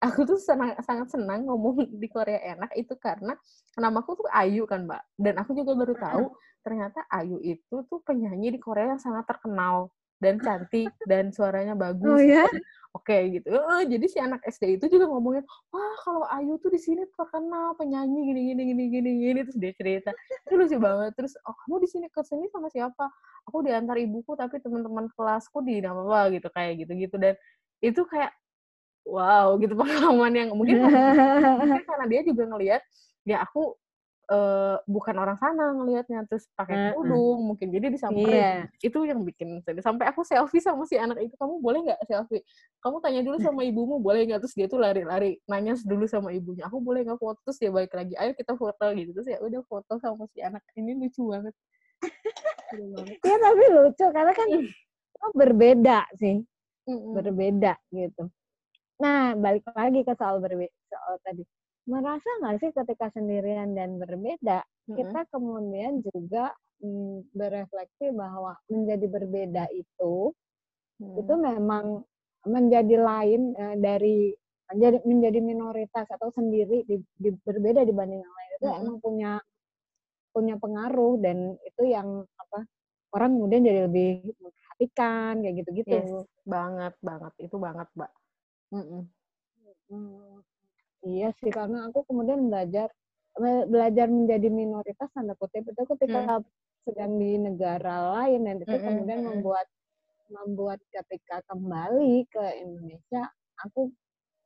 aku 0.02 0.26
tuh 0.26 0.38
senang, 0.42 0.74
sangat 0.82 1.14
senang 1.14 1.46
ngomong 1.46 1.86
di 2.02 2.08
Korea 2.10 2.42
enak 2.58 2.74
itu 2.74 2.98
karena 2.98 3.38
namaku 3.78 4.26
tuh 4.26 4.28
Ayu 4.34 4.66
kan 4.66 4.90
mbak. 4.90 5.02
Dan 5.16 5.38
aku 5.38 5.54
juga 5.54 5.78
baru 5.78 5.94
tahu 5.96 6.26
ternyata 6.66 7.06
Ayu 7.10 7.38
itu 7.42 7.86
tuh 7.86 8.02
penyanyi 8.02 8.58
di 8.58 8.60
Korea 8.60 8.98
yang 8.98 9.02
sangat 9.02 9.30
terkenal 9.30 9.94
dan 10.22 10.38
cantik 10.38 10.94
dan 11.10 11.34
suaranya 11.34 11.74
bagus 11.74 12.14
oh 12.14 12.22
ya 12.22 12.46
oke 12.94 13.18
gitu. 13.34 13.50
Eh, 13.50 13.84
jadi 13.90 14.06
si 14.06 14.18
anak 14.22 14.46
SD 14.46 14.78
itu 14.78 14.86
juga 14.92 15.10
ngomongin 15.10 15.46
wah 15.74 15.96
kalau 16.06 16.26
Ayu 16.30 16.58
tuh 16.62 16.70
di 16.74 16.82
sini 16.82 17.06
terkenal 17.14 17.78
penyanyi 17.78 18.30
gini 18.30 18.42
gini 18.54 18.62
gini 18.74 18.84
gini 18.90 19.12
gini. 19.22 19.40
Terus 19.46 19.58
dia 19.58 19.74
cerita 19.78 20.10
itu 20.50 20.54
lucu 20.58 20.78
banget. 20.82 21.14
Terus 21.14 21.34
oh 21.46 21.56
kamu 21.66 21.86
di 21.86 21.90
sini 21.90 22.08
ke 22.10 22.22
sini 22.26 22.46
sama 22.50 22.70
siapa? 22.74 23.06
Aku 23.50 23.66
diantar 23.66 23.98
ibuku 23.98 24.38
tapi 24.38 24.62
teman-teman 24.62 25.10
kelasku 25.14 25.66
di 25.66 25.82
nama 25.82 26.06
apa 26.06 26.30
gitu 26.34 26.48
kayak 26.54 26.86
gitu 26.86 26.94
gitu 26.94 27.16
dan 27.18 27.34
itu 27.82 28.06
kayak 28.06 28.30
wow 29.12 29.60
gitu 29.60 29.76
pengalaman 29.82 30.32
yang 30.32 30.50
mungkin 30.56 30.88
mungkin 30.88 31.84
karena 31.90 32.06
dia 32.08 32.22
juga 32.24 32.44
ngelihat 32.48 32.82
ya 33.28 33.44
aku 33.44 33.76
eh, 34.32 34.78
bukan 34.88 35.16
orang 35.20 35.38
sana 35.38 35.76
ngelihatnya 35.76 36.24
terus 36.26 36.48
pakai 36.56 36.96
kerudung 36.96 37.52
mungkin 37.52 37.68
jadi 37.68 37.92
disamperin 37.92 38.72
iya. 38.72 38.80
itu 38.80 39.00
yang 39.04 39.22
bikin 39.28 39.60
sedih. 39.62 39.84
sampai 39.84 40.08
aku 40.08 40.24
selfie 40.24 40.64
sama 40.64 40.88
si 40.88 40.96
anak 40.96 41.20
itu 41.20 41.36
kamu 41.36 41.60
boleh 41.60 41.80
nggak 41.92 42.00
selfie? 42.08 42.42
Kamu 42.80 43.04
tanya 43.04 43.22
dulu 43.22 43.38
sama 43.46 43.62
ibumu 43.68 44.00
boleh 44.00 44.24
nggak? 44.26 44.40
Terus 44.48 44.56
dia 44.56 44.68
tuh 44.72 44.80
lari-lari 44.80 45.38
nanya 45.46 45.76
dulu 45.84 46.08
sama 46.08 46.32
ibunya 46.32 46.66
aku 46.66 46.80
boleh 46.80 47.04
nggak 47.04 47.20
foto? 47.20 47.38
Terus 47.44 47.58
dia 47.60 47.70
balik 47.70 47.92
lagi 47.92 48.16
ayo 48.16 48.32
kita 48.34 48.56
foto 48.56 48.86
gitu. 48.96 49.12
Terus 49.20 49.28
ya 49.28 49.38
udah 49.44 49.62
foto 49.68 49.94
sama 50.00 50.24
si 50.32 50.40
anak. 50.40 50.64
Ini 50.80 50.96
lucu 50.96 51.28
banget. 51.28 51.54
Ya 53.22 53.36
tapi 53.36 53.64
lucu 53.68 54.06
karena 54.16 54.34
kan 54.34 54.48
itu 54.48 55.28
berbeda 55.36 56.00
sih. 56.18 56.42
Berbeda 56.88 57.76
gitu. 57.92 58.32
Nah, 59.02 59.34
balik 59.34 59.66
lagi 59.74 60.06
ke 60.06 60.14
soal 60.14 60.38
berbeda 60.38 60.72
soal 60.94 61.18
tadi. 61.26 61.44
Merasa 61.90 62.30
nggak 62.40 62.56
sih 62.62 62.70
ketika 62.70 63.10
sendirian 63.18 63.74
dan 63.74 63.98
berbeda, 63.98 64.62
Mm-mm. 64.86 64.96
kita 65.02 65.26
kemudian 65.34 66.06
juga 66.06 66.54
mm, 66.86 67.34
berefleksi 67.34 68.14
bahwa 68.14 68.54
menjadi 68.70 69.06
berbeda 69.10 69.64
itu 69.74 70.30
itu 71.02 71.34
Mm. 71.34 71.42
memang 71.42 71.86
menjadi 72.46 72.96
lain 73.02 73.42
eh, 73.58 73.76
dari 73.82 74.30
menjadi 74.70 74.98
menjadi 75.02 75.40
minoritas 75.42 76.06
atau 76.08 76.30
sendiri 76.30 76.86
di, 76.86 77.02
di- 77.18 77.42
berbeda 77.42 77.82
dibanding 77.84 78.22
yang 78.22 78.36
lain 78.38 78.50
itu 78.54 78.68
Mm-mm. 78.70 78.80
emang 78.86 78.98
punya 79.02 79.32
punya 80.32 80.56
pengaruh 80.62 81.20
dan 81.20 81.58
itu 81.66 81.84
yang 81.90 82.24
apa 82.40 82.64
orang 83.18 83.36
kemudian 83.36 83.66
jadi 83.66 83.80
lebih 83.90 84.32
memperhatikan 84.40 85.34
kayak 85.44 85.56
gitu-gitu. 85.66 85.90
Yes, 85.92 86.10
banget 86.48 86.94
banget 87.02 87.34
itu 87.42 87.56
banget 87.58 87.88
mbak 87.98 88.12
Mm-mm. 88.72 89.04
Hmm, 89.92 90.40
iya 91.04 91.36
sih 91.44 91.52
karena 91.52 91.92
aku 91.92 92.08
kemudian 92.08 92.48
belajar 92.48 92.88
be- 93.36 93.68
belajar 93.68 94.08
menjadi 94.08 94.48
minoritas 94.48 95.12
tanda 95.12 95.36
kutip 95.36 95.68
itu 95.68 95.82
ketika 95.84 96.40
sedang 96.88 97.20
di 97.20 97.36
negara 97.36 98.16
lain 98.16 98.48
dan 98.48 98.56
itu 98.64 98.72
Mm-mm, 98.72 98.84
kemudian 98.88 99.20
membuat 99.28 99.68
membuat 100.32 100.80
ketika 100.88 101.44
kembali 101.52 102.24
ke 102.32 102.44
Indonesia 102.64 103.28
aku 103.60 103.92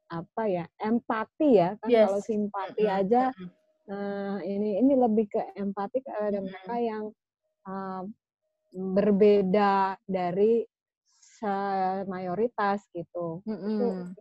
apa 0.10 0.44
ya 0.50 0.66
empati 0.82 1.50
ya 1.62 1.78
kan 1.78 1.90
Yes. 1.94 2.10
kalau 2.10 2.20
simpati 2.26 2.84
Mm-mm, 2.86 2.98
aja 3.06 3.24
mm-mm. 3.30 3.50
eh, 3.94 4.38
ini 4.50 4.70
ini 4.82 4.94
lebih 4.98 5.26
ke 5.30 5.42
empati 5.54 6.02
kepada 6.02 6.42
Mm-mm. 6.42 6.50
mereka 6.50 6.76
yang 6.82 7.04
eh, 7.70 8.04
berbeda 8.76 9.74
dari 10.10 10.66
mayoritas 12.06 12.86
gitu 12.92 13.42
Mm-mm. 13.46 14.14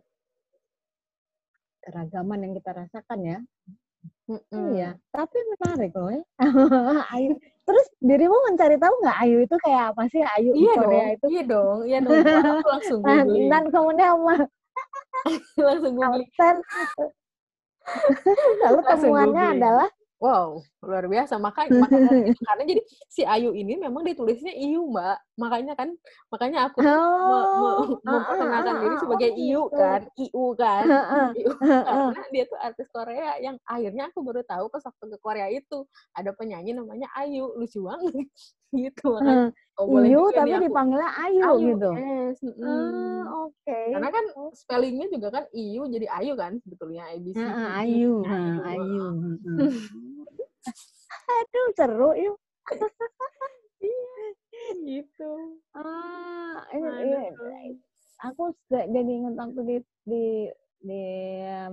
keragaman 1.81 2.39
yang 2.41 2.53
kita 2.57 2.71
rasakan 2.73 3.19
ya 3.21 3.39
Mm-mm. 4.25 4.73
Iya, 4.73 4.97
tapi 5.13 5.37
menarik 5.53 5.93
loh 5.93 6.09
ya. 6.09 6.21
Ayu. 7.13 7.37
Terus 7.61 7.85
dirimu 8.01 8.33
mencari 8.49 8.77
tahu 8.77 8.93
nggak 9.01 9.17
Ayu 9.21 9.37
itu 9.45 9.55
kayak 9.61 9.93
apa 9.93 10.09
sih 10.09 10.21
Ayu 10.21 10.49
Iya 10.57 10.73
Korea 10.81 11.05
dong, 11.05 11.13
itu? 11.13 11.25
iya 11.29 11.43
dong, 11.45 11.77
iya 11.85 11.99
dong. 12.01 12.17
Aku 12.25 12.67
langsung 12.69 12.99
Dan, 13.05 13.25
googling, 13.29 13.49
dan 13.53 13.63
kemudian 13.69 14.17
ma- 14.25 14.49
langsung 15.69 15.93
googling. 15.93 16.29
Lalu 18.65 18.79
temuannya 18.81 19.43
adalah 19.57 19.89
Wow, 20.15 20.63
luar 20.79 21.05
biasa. 21.11 21.35
Makanya, 21.35 21.75
makanya 21.83 22.11
karena 22.39 22.63
jadi 22.63 22.81
si 23.11 23.21
Ayu 23.27 23.51
ini 23.51 23.75
memang 23.75 24.01
ditulisnya 24.07 24.55
Iyu, 24.55 24.87
Mbak. 24.87 25.17
Makanya 25.35 25.73
kan, 25.75 25.89
makanya 26.31 26.71
aku 26.71 26.79
tuh 26.79 26.95
me- 26.95 27.49
me- 27.59 27.75
oh, 27.75 27.87
memperkenalkan 28.07 28.73
ah, 28.73 28.79
ah, 28.79 28.83
diri 28.83 28.95
ah, 28.95 29.01
sebagai 29.03 29.29
oh 29.29 29.37
Iyu 29.37 29.61
gitu. 29.67 29.75
kan, 29.75 30.01
Iu 30.15 30.45
kan. 30.55 30.83
Heeh, 30.87 31.27
Iu. 31.43 31.51
Karena 32.15 32.27
dia 32.31 32.43
tuh 32.47 32.59
artis 32.63 32.87
Korea 32.95 33.31
yang 33.43 33.55
akhirnya 33.67 34.03
aku 34.07 34.19
baru 34.23 34.41
tahu 34.47 34.65
pas 34.71 34.83
waktu 34.87 35.05
ke 35.11 35.17
Korea 35.19 35.47
itu 35.51 35.83
ada 36.15 36.31
penyanyi 36.31 36.71
namanya 36.71 37.11
Ayu, 37.19 37.51
lucu 37.59 37.83
banget. 37.83 38.31
gitu 38.81 39.13
makanya. 39.13 39.53
Oh, 39.75 39.91
boleh 39.91 40.07
Iyu 40.07 40.31
tapi 40.31 40.47
nih 40.47 40.55
aku 40.55 40.63
dipanggilnya 40.71 41.11
Ayu, 41.19 41.43
Ayu, 41.43 41.67
gitu. 41.75 41.91
yes. 41.99 42.39
mm-mm. 42.39 42.63
Ah, 42.63 43.23
oke. 43.43 43.79
Karena 43.91 44.07
kan 44.07 44.25
spellingnya 44.55 45.11
juga 45.11 45.27
kan 45.35 45.43
Iyu 45.51 45.83
jadi 45.91 46.07
Ayu 46.15 46.39
kan 46.39 46.63
sebetulnya 46.63 47.11
ABC. 47.11 47.35
Heeh, 47.35 47.67
Ayu, 47.83 48.23
heeh, 48.23 48.55
Ayu. 48.63 49.03
heeh. 49.19 49.59
Aduh, 51.35 51.67
seru 51.75 52.15
yuk. 52.15 52.39
gitu. 54.87 55.31
Ah, 55.75 56.63
ini, 56.71 56.87
Aduh. 56.87 57.03
ini, 57.03 57.19
aku 58.23 58.55
jadi 58.71 59.11
ingat 59.11 59.35
waktu 59.35 59.59
di 59.67 59.77
di 60.07 60.25
di 60.87 61.03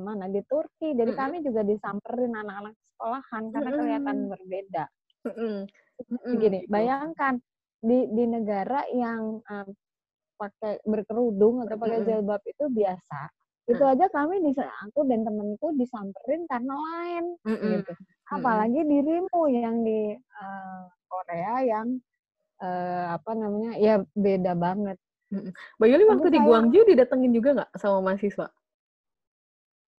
mana 0.03 0.27
di 0.27 0.43
Turki. 0.43 0.91
Jadi 0.99 1.15
Mm-mm. 1.15 1.23
kami 1.23 1.47
juga 1.47 1.63
disamperin 1.63 2.35
anak-anak 2.35 2.75
sekolahan 2.75 3.43
karena 3.55 3.71
kelihatan 3.71 4.27
berbeda. 4.27 4.91
Mm-mm. 5.23 5.23
Mm-mm, 5.23 5.71
Begini, 6.09 6.65
gitu. 6.67 6.71
bayangkan 6.73 7.35
di 7.83 8.07
di 8.15 8.25
negara 8.31 8.87
yang 8.95 9.43
um, 9.43 9.69
pakai 10.39 10.83
berkerudung 10.87 11.63
atau 11.67 11.77
pakai 11.79 12.03
jilbab 12.07 12.43
itu 12.47 12.67
biasa. 12.71 13.31
itu 13.71 13.79
aja 13.79 14.11
kami 14.11 14.43
bisa 14.43 14.67
aku 14.83 15.07
dan 15.07 15.23
temenku 15.23 15.71
disamperin 15.79 16.43
karena 16.51 16.75
lain 16.75 17.25
Mm-mm. 17.47 17.79
gitu 17.79 17.95
apalagi 18.27 18.83
dirimu 18.83 19.41
yang 19.55 19.87
di 19.87 20.19
eh, 20.19 20.83
Korea 21.07 21.63
yang 21.63 21.95
eh, 22.59 23.05
apa 23.15 23.31
namanya 23.39 23.79
ya 23.79 24.03
beda 24.19 24.59
banget 24.59 24.99
Mbak 25.79 25.89
Yuli 25.89 26.05
Tapi 26.05 26.13
waktu 26.13 26.29
di 26.29 26.41
Guangzhou 26.45 26.85
didatengin 26.85 27.33
juga 27.33 27.49
nggak 27.57 27.71
sama 27.81 28.05
mahasiswa? 28.05 28.53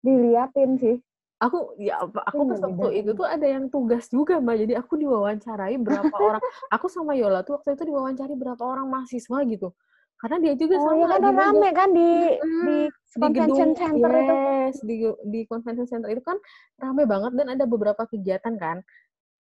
diliatin 0.03 0.72
sih 0.77 0.95
Aku 1.43 1.75
ya 1.75 2.00
aku 2.00 2.13
Iya, 2.15 2.50
pas 2.55 2.59
waktu 2.63 2.71
didatengin. 2.71 3.01
itu 3.03 3.12
tuh 3.19 3.27
ada 3.27 3.43
yang 3.47 3.65
tugas 3.67 4.05
juga 4.07 4.39
Mbak. 4.39 4.55
Jadi 4.63 4.73
aku 4.79 4.93
diwawancarai 4.95 5.75
berapa 5.75 6.15
orang. 6.15 6.41
Aku 6.71 6.88
sama 6.88 7.13
Yola 7.19 7.43
tuh 7.43 7.59
waktu 7.59 7.75
itu 7.75 7.83
diwawancari 7.91 8.33
berapa 8.39 8.63
orang 8.63 8.88
mahasiswa 8.88 9.43
gitu. 9.51 9.75
Karena 10.23 10.39
dia 10.39 10.53
juga 10.55 10.79
oh 10.79 10.88
sama 10.88 11.03
ya 11.03 11.05
kan 11.19 11.35
rame 11.35 11.69
kan 11.75 11.89
di 11.91 12.09
Mm, 12.39 12.63
di 12.63 12.77
di 12.88 13.19
convention 13.19 13.75
gedung 13.75 13.75
center 13.75 14.12
itu 14.15 14.35
yes, 14.39 14.75
di 14.88 14.95
di 15.27 15.39
convention 15.51 15.88
center 15.88 16.09
itu 16.15 16.23
kan 16.23 16.38
rame 16.79 17.03
banget 17.03 17.31
dan 17.35 17.47
ada 17.51 17.65
beberapa 17.67 18.07
kegiatan 18.07 18.55
kan. 18.55 18.79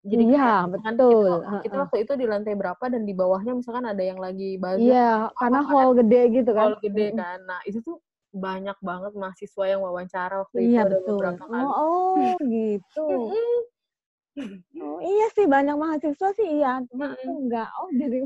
Jadi 0.02 0.22
Iya, 0.26 0.42
kayak 0.42 0.58
misalkan 0.66 0.94
betul. 0.98 1.30
Kita, 1.38 1.60
kita 1.62 1.76
waktu 1.86 1.96
itu 2.02 2.12
di 2.18 2.26
lantai 2.26 2.54
berapa 2.58 2.84
dan 2.90 3.02
di 3.06 3.14
bawahnya 3.14 3.52
misalkan 3.54 3.86
ada 3.86 4.02
yang 4.02 4.18
lagi 4.18 4.58
bazar 4.58 4.82
iya 4.82 5.30
karena 5.38 5.60
kan 5.62 5.70
hall 5.70 5.90
gede 5.94 6.20
gitu 6.42 6.50
kan 6.50 6.66
hall 6.74 6.76
gede 6.82 7.06
kan. 7.14 7.38
Nah, 7.46 7.60
itu 7.62 7.78
tuh 7.86 8.02
banyak 8.32 8.78
banget 8.80 9.12
mahasiswa 9.12 9.64
yang 9.68 9.80
wawancara 9.84 10.42
waktu 10.42 10.56
itu 10.64 10.72
iya 10.72 10.88
ada 10.88 10.96
betul. 10.98 11.08
beberapa 11.20 11.44
kali. 11.44 11.62
oh, 11.68 11.72
oh 11.76 12.36
gitu. 12.48 13.06
Oh 14.80 14.98
iya 15.04 15.26
sih 15.36 15.44
banyak 15.44 15.76
mahasiswa 15.76 16.28
sih. 16.32 16.48
Iya 16.60 16.80
cuma 16.88 17.12
aku 17.12 17.28
enggak 17.44 17.68
oh 17.76 17.90
dari 17.92 18.24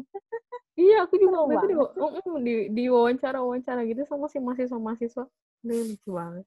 Iya, 0.77 1.09
aku 1.09 1.17
juga 1.17 1.49
waktu 1.49 1.73
itu 1.73 1.73
di, 1.73 2.45
di, 2.45 2.55
di 2.69 2.85
wawancara 2.93 3.41
wawancara 3.41 3.89
gitu 3.89 4.05
sama 4.05 4.29
si 4.29 4.37
mahasiswa-mahasiswa. 4.37 5.25
Ini 5.65 5.73
lucu 5.89 6.11
banget. 6.13 6.45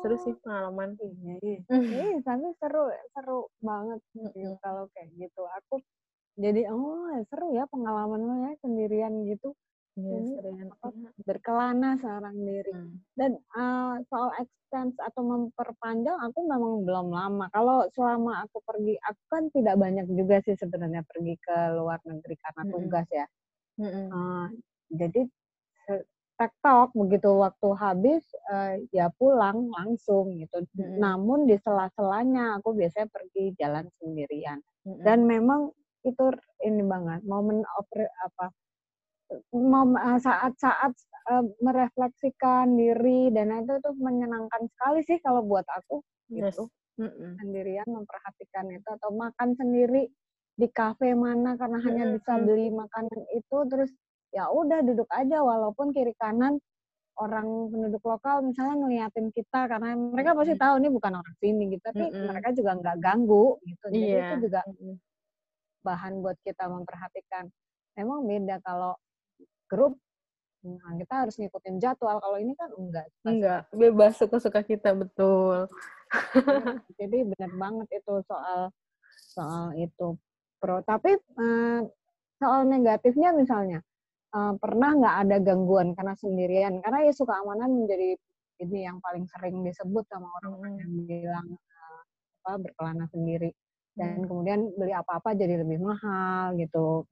Seru 0.00 0.16
sih 0.24 0.34
pengalaman. 0.40 0.96
Iya 0.96 1.34
iya. 1.44 1.60
Iya, 1.68 2.18
tapi 2.24 2.48
seru 2.56 2.88
seru 3.12 3.52
banget 3.60 4.00
gitu 4.16 4.56
kalau 4.64 4.88
kayak 4.96 5.12
gitu. 5.20 5.44
Aku 5.60 5.84
jadi 6.40 6.72
oh 6.72 7.12
seru 7.28 7.52
ya 7.52 7.68
pengalaman 7.68 8.24
lo 8.24 8.34
ya 8.48 8.56
sendirian 8.64 9.20
gitu 9.28 9.52
Iya, 9.92 10.08
Ini 10.08 10.32
seringan. 10.40 10.68
apa, 10.72 10.88
berkelana 11.20 11.90
seorang 12.00 12.36
diri 12.40 12.72
Hmm. 12.72 12.96
dan 13.12 13.36
eh, 13.36 13.94
soal 14.08 14.32
extend 14.40 14.96
atau 14.96 15.20
memperpanjang 15.20 16.16
aku 16.16 16.48
memang 16.48 16.88
belum 16.88 17.12
lama 17.12 17.44
kalau 17.52 17.84
selama 17.92 18.40
aku 18.40 18.64
pergi 18.64 18.96
aku 19.04 19.22
kan 19.28 19.52
tidak 19.52 19.76
banyak 19.76 20.08
juga 20.16 20.40
sih 20.40 20.56
sebenarnya 20.56 21.04
pergi 21.04 21.36
ke 21.36 21.56
luar 21.76 22.00
negeri 22.08 22.40
karena 22.40 22.62
Mm-mm. 22.64 22.72
tugas 22.72 23.08
ya 23.12 23.26
Mm-mm. 23.76 24.08
Eh, 24.08 24.46
jadi 24.96 25.20
tektok 26.40 26.96
begitu 26.96 27.28
waktu 27.36 27.68
habis 27.76 28.24
eh, 28.48 28.80
ya 28.96 29.12
pulang 29.12 29.68
langsung 29.76 30.40
gitu 30.40 30.64
Mm-mm. 30.72 31.04
namun 31.04 31.44
di 31.44 31.60
sela-selanya 31.60 32.56
aku 32.64 32.72
biasanya 32.72 33.12
pergi 33.12 33.52
jalan 33.60 33.92
sendirian 34.00 34.56
Mm-mm. 34.88 35.04
dan 35.04 35.28
memang 35.28 35.68
itu 36.02 36.32
ini 36.64 36.80
banget 36.80 37.22
momen 37.28 37.60
apa 38.24 38.48
saat-saat 40.18 40.92
eh, 41.32 41.44
merefleksikan 41.62 42.66
diri 42.74 43.30
dan 43.30 43.52
itu 43.62 43.78
tuh 43.80 43.94
menyenangkan 43.96 44.66
sekali 44.72 45.00
sih 45.06 45.18
kalau 45.22 45.42
buat 45.44 45.64
aku 45.68 46.00
Yes. 46.32 46.56
gitu 46.56 46.64
Mm-mm. 46.96 47.36
sendirian 47.40 47.88
memperhatikan 47.88 48.68
itu 48.72 48.88
atau 48.88 49.12
makan 49.12 49.52
sendiri 49.52 50.08
di 50.56 50.68
kafe 50.68 51.12
mana 51.12 51.56
karena 51.60 51.76
hanya 51.84 52.04
bisa 52.08 52.36
beli 52.40 52.68
makanan 52.72 53.20
itu 53.36 53.58
terus 53.68 53.90
ya 54.32 54.48
udah 54.48 54.80
duduk 54.80 55.08
aja 55.12 55.44
walaupun 55.44 55.92
kiri 55.92 56.16
kanan 56.16 56.56
orang 57.20 57.68
penduduk 57.68 58.00
lokal 58.08 58.40
misalnya 58.40 58.80
ngeliatin 58.80 59.28
kita 59.32 59.68
karena 59.68 59.92
mereka 59.92 60.32
pasti 60.32 60.56
tahu 60.56 60.80
ini 60.80 60.88
bukan 60.88 61.12
orang 61.20 61.36
sini 61.40 61.62
gitu 61.76 61.84
tapi 61.84 62.04
Mm-mm. 62.08 62.24
mereka 62.28 62.48
juga 62.56 62.70
nggak 62.80 62.96
ganggu 63.04 63.46
gitu 63.68 63.84
jadi 63.92 64.06
Iya. 64.08 64.20
itu 64.24 64.34
juga 64.48 64.60
bahan 65.82 66.12
buat 66.22 66.38
kita 66.46 66.64
memperhatikan 66.70 67.44
memang 67.98 68.24
beda 68.24 68.56
kalau 68.64 68.96
grup 69.72 69.96
nah 70.62 70.94
kita 70.94 71.26
harus 71.26 71.34
ngikutin 71.42 71.82
jadwal. 71.82 72.22
Kalau 72.22 72.38
ini 72.38 72.54
kan 72.54 72.70
enggak 72.78 73.10
Enggak, 73.26 73.60
bebas 73.74 74.14
suka-suka 74.14 74.62
kita, 74.62 74.94
betul. 74.94 75.66
jadi 77.02 77.26
benar 77.26 77.50
banget 77.58 77.88
itu 77.98 78.14
soal 78.22 78.70
soal 79.10 79.74
itu. 79.74 80.14
Pro 80.62 80.78
tapi 80.86 81.18
eh, 81.18 81.80
soal 82.38 82.60
negatifnya 82.70 83.34
misalnya 83.34 83.82
eh, 84.30 84.52
pernah 84.62 84.94
nggak 84.94 85.16
ada 85.26 85.36
gangguan 85.42 85.98
karena 85.98 86.14
sendirian? 86.14 86.78
Karena 86.78 87.10
isu 87.10 87.26
keamanan 87.26 87.82
menjadi 87.82 88.14
ini 88.62 88.86
yang 88.86 89.02
paling 89.02 89.26
sering 89.34 89.66
disebut 89.66 90.06
sama 90.06 90.30
orang-orang 90.38 90.78
yang 90.78 90.92
bilang 91.10 91.46
eh, 91.58 92.00
apa 92.46 92.52
berkelana 92.62 93.10
sendiri. 93.10 93.50
Dan 93.98 94.22
Hmm. 94.22 94.30
kemudian 94.30 94.60
beli 94.78 94.94
apa-apa 94.94 95.34
jadi 95.34 95.58
lebih 95.58 95.82
mahal 95.82 96.54
gitu 96.54 97.02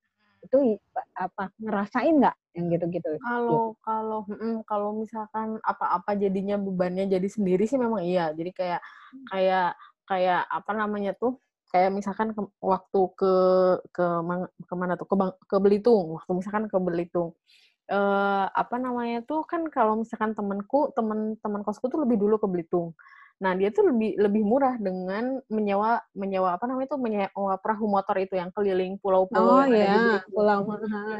itu 0.40 0.80
apa 1.14 1.52
ngerasain 1.60 2.16
nggak 2.16 2.36
yang 2.56 2.66
gitu-gitu 2.72 3.10
Kalau 3.20 3.76
kalau 3.84 4.20
mm, 4.26 4.64
kalau 4.66 4.90
misalkan 4.96 5.60
apa-apa 5.62 6.16
jadinya 6.16 6.56
bebannya 6.56 7.06
jadi 7.06 7.28
sendiri 7.28 7.68
sih 7.68 7.76
memang 7.78 8.02
iya. 8.02 8.32
Jadi 8.34 8.50
kayak 8.50 8.80
kayak 9.30 9.76
kayak 10.08 10.42
apa 10.48 10.72
namanya 10.74 11.12
tuh? 11.14 11.38
Kayak 11.70 11.94
misalkan 11.94 12.34
ke, 12.34 12.42
waktu 12.58 13.00
ke 13.14 13.32
ke 13.94 14.06
ke 14.66 14.74
mana 14.74 14.98
tuh? 14.98 15.06
Ke 15.06 15.14
Bang- 15.14 15.38
ke 15.46 15.56
Belitung. 15.62 16.16
Waktu 16.18 16.30
misalkan 16.40 16.64
ke 16.66 16.76
Belitung. 16.80 17.36
eh 17.90 18.46
apa 18.54 18.78
namanya 18.78 19.18
tuh 19.26 19.42
kan 19.42 19.66
kalau 19.66 19.98
misalkan 19.98 20.30
temanku 20.30 20.94
teman 20.94 21.34
teman 21.42 21.60
kosku 21.66 21.90
tuh 21.90 22.02
lebih 22.06 22.16
dulu 22.22 22.38
ke 22.38 22.46
Belitung. 22.50 22.94
Nah 23.40 23.56
dia 23.56 23.72
tuh 23.72 23.88
lebih 23.88 24.20
lebih 24.20 24.42
murah 24.44 24.76
dengan 24.76 25.40
menyewa 25.48 26.04
menyewa 26.12 26.52
apa 26.60 26.68
namanya 26.68 26.88
tuh 26.92 27.00
menyewa 27.00 27.54
perahu 27.64 27.88
motor 27.88 28.16
itu 28.20 28.36
yang 28.36 28.52
keliling 28.52 29.00
oh 29.00 29.00
pulau-pulau 29.00 29.64
di 29.64 29.72
ya 29.80 29.96
Belitung. 29.96 30.32
pulau 30.36 30.60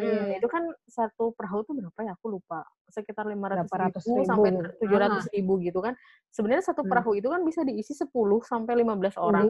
Mm, 0.00 0.36
itu 0.36 0.46
kan 0.52 0.64
satu 0.84 1.32
perahu 1.32 1.64
tuh 1.64 1.74
berapa 1.80 1.98
ya? 2.04 2.12
Aku 2.20 2.28
lupa. 2.36 2.64
Sekitar 2.92 3.24
lima 3.24 3.48
ratus 3.48 3.72
Berapa 3.72 3.76
ratus 3.88 4.04
ribu, 4.04 4.20
ribu 4.20 4.26
sampai 4.28 4.50
gitu. 4.52 4.76
tujuh 4.84 4.98
ratus 5.00 5.24
ribu 5.32 5.52
gitu 5.64 5.78
kan. 5.80 5.94
Sebenarnya 6.28 6.64
satu 6.68 6.82
Hmm. 6.82 6.90
perahu 6.92 7.12
itu 7.16 7.28
kan 7.32 7.40
bisa 7.46 7.60
diisi 7.64 7.92
10 7.96 8.40
sampai 8.44 8.74
15 8.84 9.16
Jadi, 9.20 9.20
orang 9.20 9.48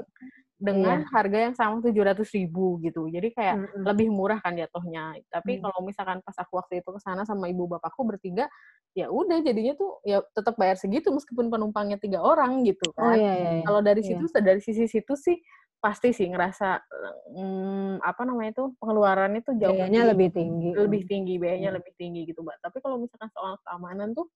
dengan 0.61 1.00
iya. 1.00 1.09
harga 1.09 1.38
yang 1.49 1.55
sama 1.57 1.81
tujuh 1.81 2.05
ratus 2.05 2.29
ribu 2.37 2.76
gitu. 2.85 3.09
Jadi 3.09 3.33
kayak 3.33 3.57
Mm-mm. 3.57 3.83
lebih 3.88 4.12
murah 4.12 4.37
kan 4.45 4.52
jatuhnya. 4.52 5.17
Tapi 5.33 5.57
Hmm. 5.57 5.62
kalau 5.64 5.79
misalkan 5.88 6.21
pas 6.21 6.37
aku 6.37 6.61
waktu 6.61 6.85
itu 6.85 6.90
ke 6.93 7.00
sana 7.00 7.25
sama 7.25 7.49
ibu 7.49 7.64
bapakku 7.64 8.05
bertiga, 8.05 8.45
ya 8.93 9.09
udah 9.09 9.40
jadinya 9.40 9.73
tuh 9.73 10.05
ya 10.05 10.21
tetap 10.37 10.61
bayar 10.61 10.76
segitu 10.76 11.09
meskipun 11.09 11.49
penumpangnya 11.49 11.97
tiga 11.97 12.21
orang 12.21 12.61
gitu 12.69 12.93
oh 12.93 13.09
kan. 13.09 13.17
iya 13.17 13.33
iya 13.33 13.50
iya. 13.57 13.64
Kalau 13.64 13.81
dari 13.81 14.00
Iya. 14.05 14.09
situ 14.21 14.25
dari 14.37 14.61
sisi 14.61 14.85
situ 14.85 15.14
sih 15.17 15.40
pasti 15.81 16.12
sih 16.12 16.29
ngerasa 16.29 16.76
mm, 17.33 18.05
apa 18.05 18.23
namanya 18.29 18.52
tuh 18.52 18.76
pengeluarannya 18.76 19.40
tuh 19.40 19.57
jauh 19.57 19.73
biayanya 19.73 20.12
lebih 20.12 20.29
tinggi 20.29 20.76
lebih 20.76 21.09
tinggi 21.09 21.40
biayanya 21.40 21.73
Hmm. 21.73 21.79
lebih 21.81 21.93
tinggi 21.97 22.21
gitu 22.29 22.45
mbak 22.45 22.61
tapi 22.61 22.85
kalau 22.85 23.00
misalkan 23.00 23.33
soal 23.33 23.57
keamanan 23.64 24.12
tuh 24.12 24.29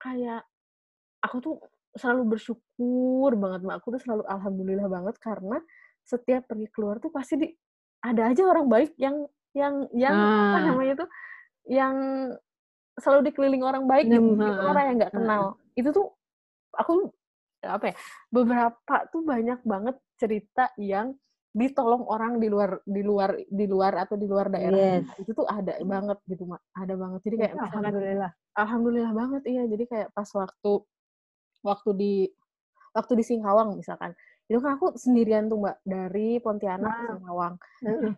kayak 0.00 0.40
aku 1.20 1.36
tuh 1.44 1.54
selalu 1.94 2.36
bersyukur 2.36 3.30
banget 3.34 3.60
mbak. 3.62 3.76
Aku 3.82 3.90
tuh 3.90 4.00
selalu 4.02 4.24
alhamdulillah 4.26 4.86
banget 4.86 5.16
karena 5.18 5.58
setiap 6.02 6.46
pergi 6.46 6.66
keluar 6.70 6.98
tuh 6.98 7.10
pasti 7.10 7.34
di 7.36 7.48
ada 8.00 8.30
aja 8.32 8.42
orang 8.46 8.66
baik 8.66 8.94
yang 8.96 9.26
yang 9.52 9.86
yang 9.92 10.14
apa 10.14 10.56
Ah. 10.56 10.64
namanya 10.70 10.94
tuh 11.04 11.08
yang 11.66 11.94
selalu 12.96 13.30
dikelilingi 13.30 13.64
orang 13.66 13.84
baik 13.86 14.06
gitu, 14.08 14.36
ha, 14.38 14.70
orang 14.70 14.84
yang 14.86 14.96
nggak 15.02 15.14
kenal. 15.14 15.42
Itu 15.74 15.88
tuh 15.90 16.06
aku 16.74 17.10
apa 17.60 17.92
ya 17.92 17.94
beberapa 18.32 18.96
tuh 19.12 19.20
banyak 19.20 19.60
banget 19.68 19.96
cerita 20.16 20.72
yang 20.80 21.12
ditolong 21.50 22.06
orang 22.06 22.38
di 22.38 22.46
luar 22.46 22.78
di 22.86 23.02
luar 23.02 23.34
di 23.36 23.66
luar 23.66 24.06
atau 24.06 24.14
di 24.14 24.26
luar 24.30 24.46
daerah. 24.48 25.02
Yes. 25.02 25.10
itu 25.18 25.34
tuh 25.34 25.44
ada 25.50 25.74
banget 25.82 26.18
gitu 26.30 26.46
mak 26.46 26.62
ada 26.72 26.94
banget. 26.94 27.20
Jadi 27.26 27.36
kayak 27.36 27.54
alhamdulillah. 27.58 28.32
alhamdulillah 28.54 29.12
banget 29.12 29.42
iya. 29.50 29.62
Jadi 29.66 29.84
kayak 29.90 30.08
pas 30.14 30.30
waktu 30.30 30.72
waktu 31.60 31.90
di 31.96 32.14
waktu 32.90 33.12
di 33.14 33.24
Singkawang 33.24 33.78
misalkan. 33.78 34.12
Itu 34.50 34.58
kan 34.58 34.74
aku 34.74 34.98
sendirian 34.98 35.46
tuh 35.46 35.62
mbak 35.62 35.78
dari 35.86 36.42
Pontianak 36.42 36.90
ke. 36.90 37.06
Singkawang. 37.14 37.54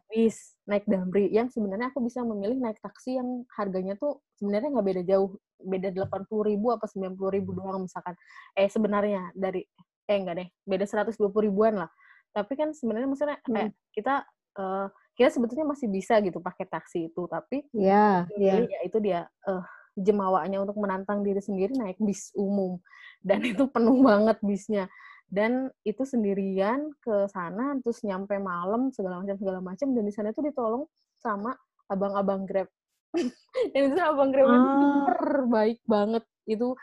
Bis 0.09 0.57
naik 0.65 0.89
damri 0.89 1.29
yang 1.29 1.53
sebenarnya 1.53 1.93
aku 1.93 2.01
bisa 2.01 2.25
memilih 2.25 2.57
naik 2.57 2.81
taksi 2.81 3.21
yang 3.21 3.45
harganya 3.53 4.01
tuh 4.01 4.25
sebenarnya 4.41 4.73
nggak 4.73 4.87
beda 4.89 5.03
jauh. 5.05 5.37
Beda 5.63 5.93
delapan 5.93 6.25
puluh 6.27 6.49
ribu 6.49 6.73
apa 6.73 6.89
sembilan 6.89 7.15
puluh 7.21 7.37
ribu 7.37 7.53
doang 7.53 7.85
misalkan. 7.85 8.17
Eh 8.57 8.67
sebenarnya 8.67 9.31
dari 9.37 9.61
eh 10.09 10.17
enggak 10.17 10.37
deh 10.41 10.49
beda 10.65 10.89
seratus 10.89 11.21
dua 11.21 11.29
puluh 11.29 11.53
ribuan 11.53 11.77
lah. 11.77 11.91
Tapi 12.33 12.57
kan 12.57 12.73
sebenarnya 12.73 13.09
maksudnya 13.13 13.37
kayak 13.45 13.77
kita 13.93 14.25
eh, 14.57 14.87
kita 15.13 15.29
sebetulnya 15.37 15.69
masih 15.69 15.93
bisa 15.93 16.17
gitu 16.25 16.41
pakai 16.41 16.65
taksi 16.65 17.13
itu. 17.13 17.29
Tapi 17.29 17.69
ya 17.77 18.25
ya 18.41 18.57
pilih 18.57 18.73
ya 18.73 18.81
itu 18.89 18.99
dia 19.05 19.21
eh 19.29 19.65
jemawanya 19.93 20.65
untuk 20.65 20.81
menantang 20.81 21.21
diri 21.21 21.45
sendiri 21.45 21.77
naik 21.77 22.01
bis 22.01 22.33
umum 22.33 22.81
dan 23.23 23.41
itu 23.51 23.65
penuh 23.71 24.03
banget 24.03 24.39
bisnya. 24.43 24.85
Dan 25.33 25.73
itu 25.81 26.05
sendirian 26.05 26.93
ke 27.01 27.25
sana 27.33 27.81
terus 27.81 28.05
nyampe 28.05 28.37
malam 28.37 28.93
segala 28.93 29.25
macam 29.25 29.37
segala 29.41 29.59
macam. 29.65 29.89
Dan 29.97 30.05
di 30.05 30.13
sana 30.13 30.29
itu 30.29 30.45
ditolong 30.45 30.85
sama 31.17 31.57
abang-abang 31.89 32.45
grab. 32.45 32.69
Dan 33.73 33.81
itu 33.89 33.97
abang 34.03 34.29
grab 34.29 34.45
itu 34.45 34.61
Ah. 34.61 34.77
super 34.77 35.21
baik 35.49 35.81
banget. 35.89 36.25
Itu 36.45 36.77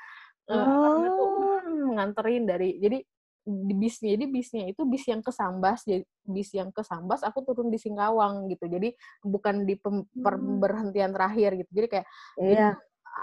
uh, 0.49 0.57
oh. 0.57 1.61
nganterin 1.93 2.49
dari 2.49 2.81
jadi 2.81 3.05
di 3.49 3.73
bisnya 3.73 4.13
jadi 4.13 4.25
bisnya 4.29 4.63
itu 4.69 4.81
bis 4.85 5.09
yang 5.09 5.25
ke 5.25 5.33
Sambas 5.33 5.81
jadi 5.81 6.05
bis 6.21 6.53
yang 6.53 6.69
ke 6.69 6.85
Sambas 6.85 7.25
aku 7.25 7.41
turun 7.45 7.69
di 7.69 7.77
Singkawang 7.77 8.49
gitu. 8.49 8.65
Jadi 8.65 8.93
bukan 9.25 9.65
di 9.65 9.77
pem, 9.77 10.05
perberhentian 10.09 11.13
terakhir 11.13 11.57
gitu. 11.61 11.71
Jadi 11.73 11.87
kayak 11.89 12.07
yeah. 12.41 12.73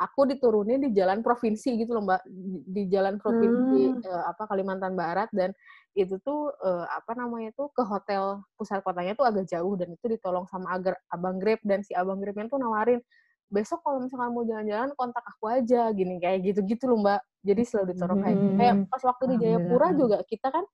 Aku 0.00 0.28
diturunin 0.28 0.80
di 0.82 0.90
jalan 0.92 1.24
provinsi 1.24 1.76
gitu 1.80 1.96
loh 1.96 2.04
mbak. 2.04 2.22
Di 2.66 2.82
jalan 2.90 3.16
provinsi 3.16 3.82
hmm. 3.96 4.04
uh, 4.04 4.24
apa 4.30 4.44
Kalimantan 4.48 4.92
Barat. 4.92 5.28
Dan 5.32 5.52
itu 5.96 6.20
tuh 6.20 6.52
uh, 6.60 6.84
apa 6.92 7.16
namanya 7.16 7.52
tuh 7.56 7.72
ke 7.72 7.80
hotel 7.80 8.44
pusat 8.60 8.84
kotanya 8.84 9.16
tuh 9.16 9.24
agak 9.24 9.48
jauh. 9.48 9.74
Dan 9.74 9.96
itu 9.96 10.06
ditolong 10.06 10.44
sama 10.48 10.76
agar 10.76 10.96
abang 11.08 11.40
Grab. 11.40 11.60
Dan 11.64 11.80
si 11.82 11.96
abang 11.96 12.20
Grabnya 12.20 12.48
tuh 12.48 12.60
nawarin 12.60 13.00
besok 13.46 13.78
kalau 13.86 14.02
misalkan 14.02 14.34
mau 14.34 14.42
jalan-jalan 14.42 14.90
kontak 14.94 15.24
aku 15.24 15.44
aja. 15.48 15.88
Gini 15.96 16.20
kayak 16.20 16.44
gitu-gitu 16.44 16.86
loh 16.86 17.00
mbak. 17.00 17.20
Jadi 17.46 17.62
selalu 17.64 17.86
ditolong 17.94 18.20
kayak 18.20 18.38
hmm. 18.38 18.56
kayak 18.58 18.74
pas 18.90 19.02
waktu 19.06 19.24
di 19.32 19.36
Jayapura 19.46 19.88
juga 19.94 20.18
kita 20.26 20.48
kan 20.50 20.64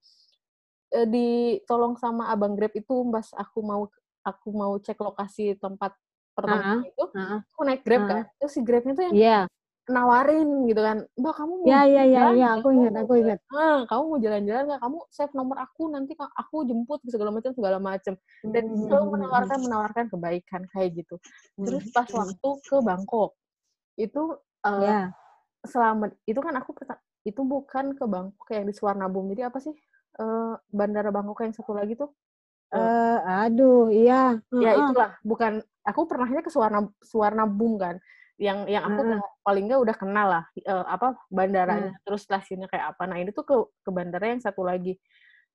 e, 0.89 0.99
ditolong 1.05 1.93
sama 2.01 2.33
abang 2.33 2.57
Grab 2.57 2.73
itu. 2.73 2.95
Pas 3.13 3.27
aku 3.37 3.59
mau 3.61 3.85
aku 4.23 4.49
mau 4.55 4.73
cek 4.79 4.97
lokasi 5.03 5.59
tempat 5.59 5.93
pertama 6.33 6.61
uh 6.61 6.67
-huh. 6.67 6.89
itu 6.89 7.03
uh 7.05 7.17
-huh. 7.17 7.39
aku 7.53 7.61
naik 7.65 7.81
Grab 7.85 8.01
uh 8.01 8.03
-huh. 8.03 8.11
kan 8.11 8.23
terus 8.41 8.51
si 8.53 8.61
Grabnya 8.61 8.93
tuh 8.97 9.05
yang 9.09 9.15
yeah 9.15 9.43
nawarin 9.83 10.63
gitu 10.63 10.79
kan 10.79 11.03
mbak 11.19 11.35
kamu 11.35 11.53
mau 11.59 11.67
ya 11.67 11.83
ya 11.83 12.03
ya 12.07 12.31
ya 12.31 12.47
aku 12.55 12.71
ingat 12.71 12.95
aku 13.03 13.19
ingat 13.19 13.39
ah, 13.51 13.83
kamu 13.83 14.03
mau 14.07 14.19
jalan-jalan 14.23 14.63
nggak 14.71 14.79
kamu 14.79 14.97
save 15.11 15.33
nomor 15.35 15.57
aku 15.59 15.83
nanti 15.91 16.15
aku 16.15 16.63
jemput 16.63 17.03
segala 17.03 17.35
macam 17.35 17.51
segala 17.51 17.77
macam 17.83 18.13
dan 18.47 18.63
hmm. 18.63 18.79
selalu 18.87 19.07
menawarkan 19.19 19.59
menawarkan 19.59 20.05
kebaikan 20.07 20.61
kayak 20.71 21.03
gitu 21.03 21.19
terus 21.59 21.83
pas 21.91 22.07
hmm. 22.07 22.15
waktu 22.15 22.49
ke 22.63 22.75
Bangkok 22.79 23.35
itu 23.99 24.23
uh, 24.63 24.83
ya. 24.87 25.01
selama 25.67 26.15
itu 26.23 26.39
kan 26.39 26.55
aku 26.63 26.71
itu 27.27 27.41
bukan 27.43 27.91
ke 27.99 28.05
Bangkok 28.07 28.47
yang 28.55 28.63
di 28.63 28.73
Suwarnabung 28.75 29.27
jadi 29.35 29.51
apa 29.51 29.59
sih 29.59 29.75
uh, 30.23 30.55
bandara 30.71 31.11
Bangkok 31.11 31.43
yang 31.43 31.51
satu 31.51 31.75
lagi 31.75 31.99
tuh 31.99 32.07
uh, 32.73 33.17
aduh 33.45 33.87
iya. 33.93 34.41
Ya 34.49 34.71
itulah. 34.75 35.15
Bukan 35.21 35.61
aku 35.85 36.01
pernahnya 36.09 36.41
ke 36.41 36.49
Suwarna 36.49 36.89
Suwarnabung 37.05 37.77
kan. 37.77 37.95
Yang 38.41 38.59
yang 38.73 38.83
aku 38.89 39.01
hmm. 39.05 39.21
paling 39.45 39.63
nggak 39.69 39.81
udah 39.85 39.95
kenal 39.95 40.27
lah 40.27 40.43
uh, 40.65 40.85
apa 40.89 41.15
bandaranya. 41.29 41.93
Hmm. 41.93 42.01
terus 42.03 42.25
stasiunnya 42.25 42.67
kayak 42.67 42.97
apa. 42.97 43.03
Nah 43.05 43.17
ini 43.21 43.29
tuh 43.29 43.45
ke 43.45 43.55
ke 43.85 43.89
bandara 43.93 44.33
yang 44.33 44.41
satu 44.41 44.65
lagi. 44.65 44.97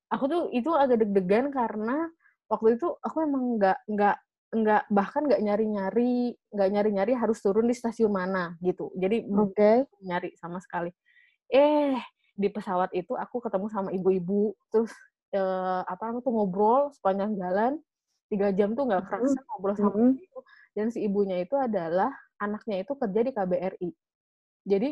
Aku 0.09 0.25
tuh 0.25 0.49
itu 0.55 0.73
agak 0.73 1.05
deg-degan 1.05 1.53
karena 1.53 2.09
waktu 2.49 2.81
itu 2.81 2.87
aku 3.03 3.21
emang 3.21 3.61
nggak 3.61 3.77
nggak 3.85 4.17
nggak 4.49 4.83
bahkan 4.89 5.21
nggak 5.29 5.41
nyari 5.45 5.65
nyari 5.69 6.15
nggak 6.49 6.69
nyari 6.73 6.89
nyari 6.89 7.13
harus 7.13 7.37
turun 7.37 7.69
di 7.69 7.75
stasiun 7.77 8.09
mana 8.09 8.57
gitu. 8.65 8.89
Jadi 8.97 9.29
okay. 9.29 9.85
nyari 10.01 10.33
sama 10.33 10.57
sekali. 10.57 10.89
Eh 11.45 11.93
di 12.39 12.47
pesawat 12.47 12.95
itu 12.95 13.13
aku 13.19 13.43
ketemu 13.43 13.67
sama 13.67 13.89
ibu-ibu 13.91 14.55
terus 14.71 14.95
uh, 15.35 15.81
apa 15.85 16.21
tuh 16.21 16.31
ngobrol 16.33 16.89
sepanjang 16.95 17.37
jalan 17.37 17.73
tiga 18.29 18.53
jam 18.53 18.77
tuh 18.77 18.85
nggak 18.85 19.09
kerasa 19.09 19.39
mm. 19.41 19.45
ngobrol 19.49 19.75
sama 19.75 19.95
mm. 19.97 20.13
ibu 20.21 20.39
dan 20.77 20.87
si 20.93 20.99
ibunya 21.01 21.41
itu 21.41 21.57
adalah 21.57 22.13
anaknya 22.39 22.85
itu 22.85 22.93
kerja 22.95 23.19
di 23.25 23.31
KBRI. 23.35 23.89
Jadi 24.69 24.89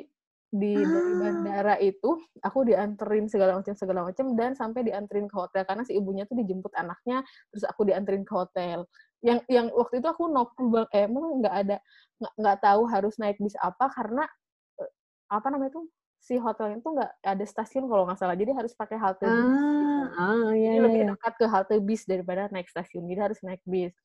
di 0.48 0.80
ah. 0.80 0.88
dari 0.88 1.14
bandara 1.20 1.76
itu 1.84 2.24
aku 2.40 2.64
dianterin 2.64 3.28
segala 3.28 3.60
macam 3.60 3.76
segala 3.76 4.08
macam 4.08 4.32
dan 4.40 4.56
sampai 4.56 4.88
dianterin 4.88 5.28
ke 5.28 5.36
hotel 5.36 5.68
karena 5.68 5.84
si 5.84 6.00
ibunya 6.00 6.24
tuh 6.24 6.40
dijemput 6.40 6.72
anaknya 6.80 7.20
terus 7.52 7.68
aku 7.68 7.84
dianterin 7.84 8.24
ke 8.24 8.32
hotel 8.32 8.88
yang 9.20 9.44
yang 9.52 9.68
waktu 9.76 10.00
itu 10.00 10.08
aku 10.08 10.32
nopal 10.32 10.88
eh 10.96 11.04
emang 11.04 11.44
nggak 11.44 11.52
ada 11.52 11.78
nggak 12.24 12.34
nggak 12.40 12.58
tahu 12.64 12.82
harus 12.88 13.20
naik 13.20 13.36
bis 13.44 13.60
apa 13.60 13.92
karena 13.92 14.24
eh, 14.80 14.92
apa 15.28 15.48
namanya 15.52 15.84
tuh 15.84 15.86
si 16.28 16.36
hotelnya 16.36 16.84
tuh 16.84 16.92
nggak 17.00 17.12
ada 17.24 17.46
stasiun 17.48 17.88
kalau 17.88 18.04
nggak 18.04 18.20
salah. 18.20 18.36
Jadi 18.36 18.52
harus 18.52 18.76
pakai 18.76 19.00
halte 19.00 19.24
ah, 19.24 19.32
bis. 19.32 19.48
Gitu. 19.48 20.04
ah, 20.20 20.52
iya, 20.52 20.72
jadi 20.76 20.76
iya, 20.76 20.84
lebih 20.84 21.02
iya. 21.08 21.10
dekat 21.16 21.34
ke 21.40 21.46
halte 21.48 21.76
bis 21.80 22.04
daripada 22.04 22.52
naik 22.52 22.68
stasiun. 22.68 23.08
Jadi 23.08 23.20
harus 23.24 23.40
naik 23.48 23.64
bis. 23.64 23.96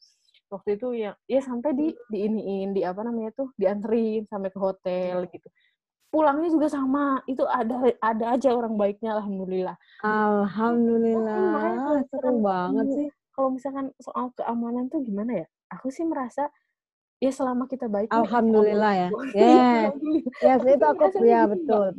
Waktu 0.47 0.79
itu 0.79 0.89
ya 0.95 1.19
ya 1.27 1.41
sampai 1.43 1.75
di 1.75 1.91
di 2.07 2.19
iniin 2.31 2.71
di 2.71 2.87
apa 2.87 3.03
namanya 3.03 3.35
tuh 3.35 3.51
dianterin 3.59 4.31
sampai 4.31 4.55
ke 4.55 4.59
hotel 4.63 5.27
gitu. 5.35 5.51
Pulangnya 6.15 6.47
juga 6.47 6.71
sama. 6.71 7.19
Itu 7.27 7.43
ada 7.51 7.91
ada 7.99 8.25
aja 8.39 8.55
orang 8.55 8.79
baiknya 8.79 9.19
alhamdulillah. 9.19 9.75
Alhamdulillah. 10.07 11.43
Oh, 11.91 11.99
seru 12.07 12.39
banget 12.39 12.87
sih. 12.95 13.09
Kalau 13.33 13.49
misalkan 13.51 13.91
soal 13.99 14.31
keamanan 14.39 14.87
tuh 14.87 15.03
gimana 15.03 15.43
ya? 15.43 15.47
Aku 15.75 15.89
sih 15.91 16.05
merasa 16.05 16.53
ya 17.23 17.31
selama 17.31 17.71
kita 17.71 17.87
baik 17.87 18.11
alhamdulillah 18.11 18.93
ya. 19.07 19.09
Ya. 19.39 19.95
Ya 20.43 20.55
itu 20.59 20.85
aku 20.85 21.23
ya 21.23 21.47
betul. 21.47 21.95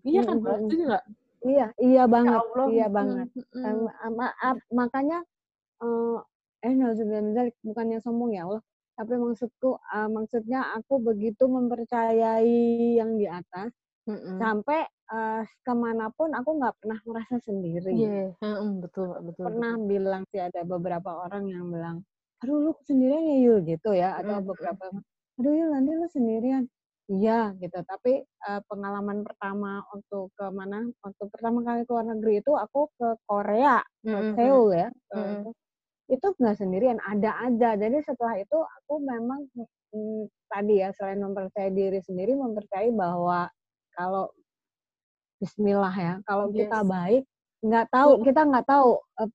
Iya 0.00 0.20
kan 0.24 0.36
nggak? 0.40 1.04
Iya 1.44 1.66
iya 1.76 2.02
ya 2.02 2.04
banget. 2.08 2.40
Iya 2.72 2.86
banget. 2.88 3.28
Makanya 4.72 5.18
eh 6.64 6.72
nauzubillah 6.72 7.52
bukannya 7.60 8.00
sombong 8.00 8.32
ya 8.32 8.48
Allah. 8.48 8.64
Tapi 8.96 9.12
maksudku 9.20 9.76
uh, 9.76 10.08
maksudnya 10.08 10.72
aku 10.72 11.04
begitu 11.04 11.44
mempercayai 11.44 12.96
yang 12.96 13.20
di 13.20 13.28
atas 13.28 13.68
mm-hmm. 14.08 14.40
sampai 14.40 14.88
uh, 15.12 15.44
ke 15.44 15.72
mana 15.76 16.08
pun 16.16 16.32
aku 16.32 16.56
nggak 16.56 16.80
pernah 16.80 16.98
merasa 17.04 17.36
sendiri. 17.44 17.92
Iya, 17.92 18.32
yeah. 18.40 18.56
mm, 18.56 18.80
betul 18.80 19.20
betul. 19.20 19.52
Pernah 19.52 19.76
betul. 19.76 19.88
bilang 19.92 20.22
sih 20.32 20.40
ada 20.40 20.64
beberapa 20.64 21.28
orang 21.28 21.44
yang 21.44 21.68
bilang, 21.68 22.00
aduh 22.46 22.70
lu 22.70 22.72
sendirian 22.86 23.26
ya 23.26 23.36
Yul 23.42 23.58
gitu 23.66 23.90
ya, 23.90 24.22
atau 24.22 24.38
beberapa, 24.38 24.84
aduh 25.42 25.52
Yul 25.52 25.68
nanti 25.74 25.90
lu 25.98 26.06
sendirian. 26.06 26.64
Iya 27.06 27.54
gitu, 27.62 27.78
tapi 27.86 28.22
uh, 28.50 28.62
pengalaman 28.66 29.22
pertama 29.22 29.82
untuk 29.94 30.30
ke 30.34 30.46
mana? 30.50 30.86
Waktu 31.02 31.22
pertama 31.30 31.62
kali 31.62 31.86
ke 31.86 31.90
luar 31.90 32.06
negeri 32.06 32.42
itu 32.42 32.50
aku 32.54 32.90
ke 32.98 33.08
Korea, 33.26 33.78
ke 34.02 34.18
Seoul 34.34 34.74
ya. 34.74 34.88
Mm-hmm 35.10 35.54
itu 36.06 36.26
nggak 36.38 36.56
sendirian 36.58 37.02
ada 37.02 37.34
aja 37.42 37.74
jadi 37.74 37.98
setelah 37.98 38.38
itu 38.38 38.54
aku 38.54 39.02
memang 39.02 39.42
hmm, 39.90 40.30
tadi 40.46 40.78
ya 40.78 40.94
selain 40.94 41.18
mempercayai 41.18 41.74
diri 41.74 41.98
sendiri 41.98 42.38
mempercayai 42.38 42.94
bahwa 42.94 43.50
kalau 43.94 44.30
Bismillah 45.42 45.94
ya 45.98 46.14
kalau 46.24 46.48
yes. 46.54 46.64
kita 46.64 46.80
baik 46.86 47.22
nggak 47.60 47.86
tahu 47.90 48.10
kita 48.22 48.40
nggak 48.46 48.66
tahu 48.70 49.02
uh, 49.18 49.28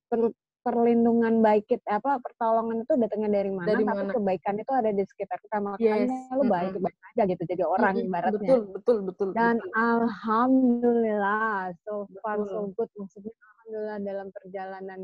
perlindungan 0.62 1.42
baik 1.42 1.66
kita 1.66 1.98
apa 1.98 2.22
pertolongan 2.22 2.86
itu 2.86 2.94
datangnya 2.94 3.42
dari 3.42 3.50
mana 3.50 3.66
dari 3.66 3.82
tapi 3.82 4.02
mana? 4.06 4.14
kebaikan 4.14 4.54
itu 4.62 4.72
ada 4.72 4.90
di 4.94 5.02
sekitar 5.02 5.38
kita 5.42 5.58
makanya 5.58 6.06
yes. 6.06 6.34
lu 6.38 6.44
baik 6.46 6.78
baik 6.78 6.98
aja 7.12 7.22
gitu 7.26 7.42
jadi 7.50 7.62
orang 7.66 7.94
mm-hmm. 7.98 8.10
ibaratnya 8.10 8.38
betul 8.38 8.60
betul 8.70 8.98
betul 9.02 9.28
dan 9.34 9.58
betul. 9.58 9.74
alhamdulillah 9.74 11.74
so 11.82 12.06
far 12.22 12.38
so 12.46 12.70
good 12.78 12.90
maksudnya 12.94 13.34
alhamdulillah 13.34 13.98
dalam 14.06 14.28
perjalanan 14.30 15.00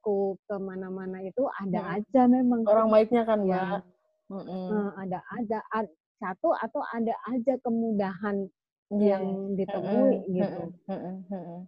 aku 0.00 0.40
ke 0.48 0.56
mana-mana 0.56 1.20
itu 1.20 1.44
ada 1.60 1.80
hmm. 1.84 1.94
aja 2.00 2.22
memang 2.24 2.64
orang 2.64 2.88
baiknya 2.88 3.28
kan 3.28 3.44
ya 3.44 3.84
hmm. 4.32 4.96
ada 4.96 5.20
ada 5.36 5.60
ad, 5.76 5.92
satu 6.16 6.56
atau 6.56 6.80
ada 6.88 7.12
aja 7.28 7.60
kemudahan 7.60 8.48
yeah. 8.96 9.20
yang 9.20 9.52
ditemui 9.60 10.24
hmm. 10.24 10.32
gitu 10.40 10.62
hmm. 10.88 11.20
Hmm. 11.28 11.60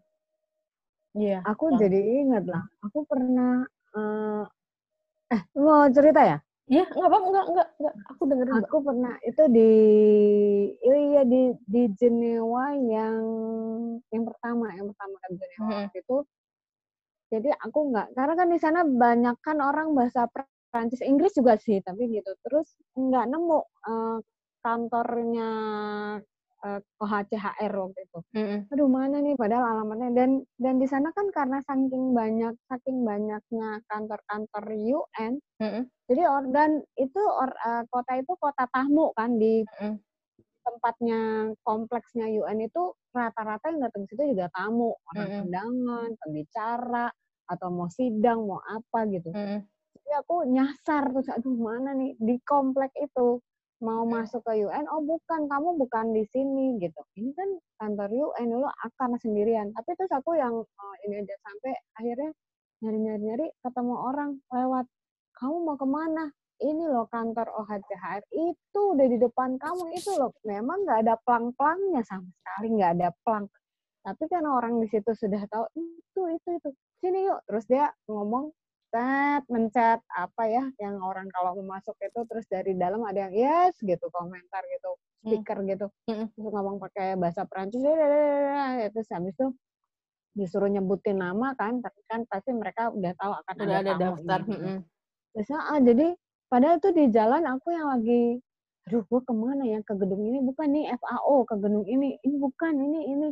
Yeah. 1.12 1.44
aku 1.44 1.76
jadi 1.76 2.24
ingat 2.24 2.48
lah 2.48 2.64
aku 2.80 3.04
pernah 3.04 3.68
uh, 3.92 4.44
eh 5.28 5.42
mau 5.60 5.84
cerita 5.92 6.20
ya 6.24 6.38
Iya, 6.70 6.88
enggak 6.88 7.08
apa 7.10 7.18
enggak 7.26 7.46
enggak 7.52 7.68
enggak. 7.74 7.94
Aku 8.14 8.22
dengerin. 8.30 8.54
Aku 8.64 8.76
mbak. 8.80 8.86
pernah 8.86 9.14
itu 9.26 9.42
di 9.50 9.72
oh 10.88 10.96
iya 11.10 11.22
di 11.26 11.42
di 11.68 11.82
Jenewa 11.98 12.64
yang 12.78 13.20
yang 14.08 14.24
pertama, 14.24 14.70
yang 14.72 14.86
pertama 14.94 15.14
kan 15.20 15.30
Jenewa 15.36 15.68
hmm. 15.84 16.00
itu 16.00 16.16
jadi 17.32 17.48
aku 17.64 17.78
nggak, 17.88 18.08
karena 18.12 18.34
kan 18.36 18.48
di 18.52 18.58
sana 18.60 18.80
banyak 18.84 19.36
kan 19.40 19.56
orang 19.64 19.96
bahasa 19.96 20.28
Prancis, 20.68 21.00
Inggris 21.00 21.32
juga 21.32 21.56
sih, 21.56 21.80
tapi 21.80 22.08
gitu. 22.12 22.28
Terus 22.44 22.68
nggak 22.92 23.24
nemu 23.24 23.58
uh, 23.88 24.18
kantornya 24.60 25.50
uh, 26.64 26.78
eh, 26.78 27.02
OHCHR 27.02 27.72
waktu 27.74 28.00
itu. 28.06 28.18
Mm-hmm. 28.34 28.58
Aduh 28.72 28.88
mana 28.88 29.16
nih 29.20 29.34
padahal 29.34 29.64
alamatnya 29.76 30.10
dan 30.14 30.30
dan 30.58 30.74
di 30.78 30.86
sana 30.86 31.10
kan 31.12 31.28
karena 31.34 31.58
saking 31.66 32.14
banyak 32.14 32.54
saking 32.70 33.02
banyaknya 33.02 33.68
kantor-kantor 33.90 34.64
UN. 34.72 35.32
Mm-hmm. 35.58 35.82
Jadi 36.10 36.22
organ 36.26 36.70
itu 36.98 37.22
or, 37.22 37.50
uh, 37.62 37.82
kota 37.90 38.12
itu 38.18 38.32
kota 38.38 38.64
tamu 38.70 39.10
kan 39.14 39.36
di 39.36 39.62
mm-hmm. 39.66 39.96
tempatnya 40.62 41.20
kompleksnya 41.66 42.26
UN 42.30 42.62
itu 42.62 42.94
rata-rata 43.12 43.68
yang 43.68 43.82
datang 43.84 44.06
situ 44.08 44.22
juga 44.32 44.48
tamu, 44.54 44.94
orang 45.12 45.26
mm-hmm. 45.28 45.42
undangan, 45.44 46.10
pembicara, 46.22 47.06
atau 47.52 47.68
mau 47.68 47.88
sidang 47.92 48.48
mau 48.48 48.60
apa 48.64 49.04
gitu 49.12 49.28
mm. 49.28 49.60
jadi 49.98 50.10
aku 50.24 50.48
nyasar 50.48 51.12
terus 51.12 51.28
aduh 51.28 51.56
mana 51.56 51.92
nih 51.92 52.16
di 52.16 52.40
komplek 52.40 52.94
itu 52.96 53.42
mau 53.82 54.06
mm. 54.06 54.10
masuk 54.14 54.40
ke 54.46 54.62
UN 54.62 54.86
oh 54.88 55.02
bukan 55.02 55.50
kamu 55.50 55.74
bukan 55.76 56.14
di 56.14 56.22
sini 56.30 56.78
gitu. 56.78 57.02
Ini 57.18 57.30
kan 57.34 57.48
kantor 57.82 58.10
UN 58.14 58.46
dulu 58.48 58.68
akan 58.70 59.18
sendirian. 59.18 59.74
Tapi 59.74 59.90
terus 59.98 60.12
aku 60.14 60.38
yang 60.38 60.54
oh, 60.62 60.94
ini 61.04 61.20
aja 61.20 61.34
sampai 61.42 61.72
akhirnya 61.98 62.30
nyari 62.82 62.98
nyari 63.02 63.22
nyari 63.26 63.46
ketemu 63.60 63.94
orang 63.98 64.30
lewat. 64.54 64.86
Kamu 65.34 65.56
mau 65.66 65.74
ke 65.74 65.86
mana 65.86 66.30
ini 66.62 66.84
loh 66.86 67.10
kantor 67.10 67.50
OHCHR 67.50 68.22
itu 68.30 68.80
udah 68.94 69.06
di 69.10 69.18
depan 69.18 69.58
kamu 69.58 69.98
itu 69.98 70.14
loh. 70.14 70.30
Memang 70.46 70.86
nggak 70.86 70.98
ada 71.02 71.14
plang-plangnya 71.26 72.06
sama 72.06 72.30
sekali 72.30 72.78
nggak 72.78 72.92
ada 73.02 73.08
plang. 73.26 73.50
Tapi 74.02 74.24
kan 74.30 74.46
orang 74.46 74.78
di 74.78 74.86
situ 74.86 75.10
sudah 75.10 75.42
tahu 75.50 75.66
itu 75.74 76.22
itu 76.38 76.48
itu. 76.54 76.68
Sini 77.02 77.26
yuk. 77.26 77.42
Terus 77.50 77.64
dia 77.66 77.90
ngomong 78.06 78.54
chat 78.92 79.42
mencet 79.48 79.98
apa 80.12 80.42
ya 80.46 80.64
yang 80.78 81.00
orang 81.00 81.26
kalau 81.32 81.56
mau 81.58 81.80
masuk 81.80 81.96
itu 81.98 82.20
terus 82.28 82.44
dari 82.46 82.76
dalam 82.76 83.00
ada 83.02 83.26
yang 83.26 83.34
yes 83.34 83.74
gitu 83.80 84.06
komentar 84.12 84.60
gitu 84.68 84.92
Hmm. 85.22 85.38
speaker 85.38 85.58
gitu 85.62 85.86
Mm-mm. 86.10 86.26
terus 86.34 86.50
ngomong 86.50 86.82
pakai 86.82 87.14
bahasa 87.14 87.46
Perancis 87.46 87.78
ya, 87.78 87.94
terus 88.90 89.06
habis 89.14 89.30
itu 89.38 89.54
disuruh 90.34 90.66
nyebutin 90.66 91.22
nama 91.22 91.54
kan 91.54 91.78
tapi 91.78 92.02
kan 92.10 92.26
pasti 92.26 92.50
mereka 92.50 92.90
udah 92.90 93.14
tahu 93.14 93.30
akan 93.30 93.54
Udah 93.54 93.78
ada 93.86 93.92
tamu 93.94 94.02
daftar. 94.02 94.40
ini, 94.42 94.50
gitu. 94.50 94.66
mm-mm. 94.66 94.78
Terus, 95.32 95.48
ah, 95.54 95.78
jadi 95.78 96.06
padahal 96.50 96.76
tuh 96.82 96.90
di 96.90 97.04
jalan 97.14 97.42
aku 97.46 97.68
yang 97.70 97.86
lagi 97.86 98.22
aduh 98.82 99.06
gue 99.06 99.20
ke 99.22 99.30
mana 99.30 99.62
ya 99.62 99.78
ke 99.86 99.94
gedung 99.94 100.26
ini 100.26 100.42
bukan 100.42 100.66
nih 100.74 100.84
FAO 100.98 101.36
ke 101.46 101.54
gedung 101.54 101.86
ini 101.86 102.18
ini 102.26 102.36
bukan 102.42 102.74
ini 102.82 103.00
ini 103.14 103.28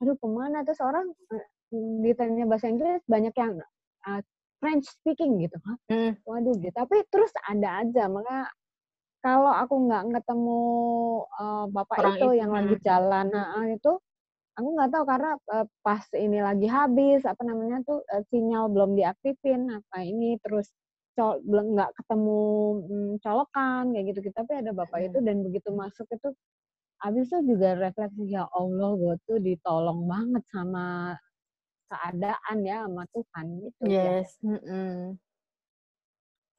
aduh 0.00 0.16
ke 0.16 0.26
mana 0.32 0.64
terus 0.64 0.80
orang 0.80 1.04
eh, 1.36 1.44
ditanya 2.00 2.48
bahasa 2.48 2.72
Inggris 2.72 3.04
banyak 3.04 3.36
yang 3.36 3.60
uh, 4.08 4.20
French 4.58 4.86
speaking 4.88 5.40
gitu 5.42 5.56
Hah? 5.62 5.76
Mm. 5.92 6.12
waduh 6.24 6.54
gitu 6.58 6.74
tapi 6.74 7.02
terus 7.12 7.32
ada 7.46 7.84
aja 7.84 8.08
maka 8.08 8.50
kalau 9.24 9.50
aku 9.50 9.74
nggak 9.90 10.22
ketemu 10.22 10.60
uh, 11.34 11.66
bapak 11.72 11.98
Orang 11.98 12.14
itu 12.14 12.28
itu, 12.30 12.38
yang 12.38 12.50
lagi 12.54 12.76
hmm. 12.78 12.84
jalan 12.84 13.26
nah, 13.34 13.66
itu 13.66 13.92
aku 14.56 14.68
nggak 14.72 14.90
tahu 14.94 15.04
karena 15.04 15.30
uh, 15.52 15.66
pas 15.82 16.02
ini 16.16 16.38
lagi 16.40 16.66
habis 16.70 17.26
apa 17.26 17.42
namanya 17.42 17.82
tuh 17.84 18.00
uh, 18.06 18.22
sinyal 18.32 18.72
belum 18.72 18.96
diaktifin 18.96 19.68
apa 19.68 19.96
ini 20.06 20.38
terus 20.40 20.70
col 21.16 21.40
belum 21.42 21.76
nggak 21.76 21.90
ketemu 21.96 22.40
mm, 22.84 23.12
colokan 23.24 23.82
kayak 23.96 24.04
gitu 24.12 24.18
gitu 24.28 24.36
tapi 24.36 24.52
ada 24.60 24.70
bapak 24.76 24.98
Hmm. 25.00 25.08
itu 25.08 25.18
dan 25.24 25.36
begitu 25.40 25.68
masuk 25.72 26.06
itu 26.12 26.28
habis 27.00 27.28
itu 27.28 27.56
juga 27.56 27.76
refleksi 27.76 28.36
ya 28.36 28.44
Allah 28.52 28.90
gue 28.96 29.14
tuh 29.24 29.38
ditolong 29.40 30.04
banget 30.08 30.44
sama 30.48 31.16
keadaan 31.86 32.56
ya 32.62 32.76
sama 32.84 33.02
Tuhan 33.10 33.46
gitu 33.62 33.82
ya 33.86 34.02
Yes. 34.20 34.28
mm-mm. 34.40 35.16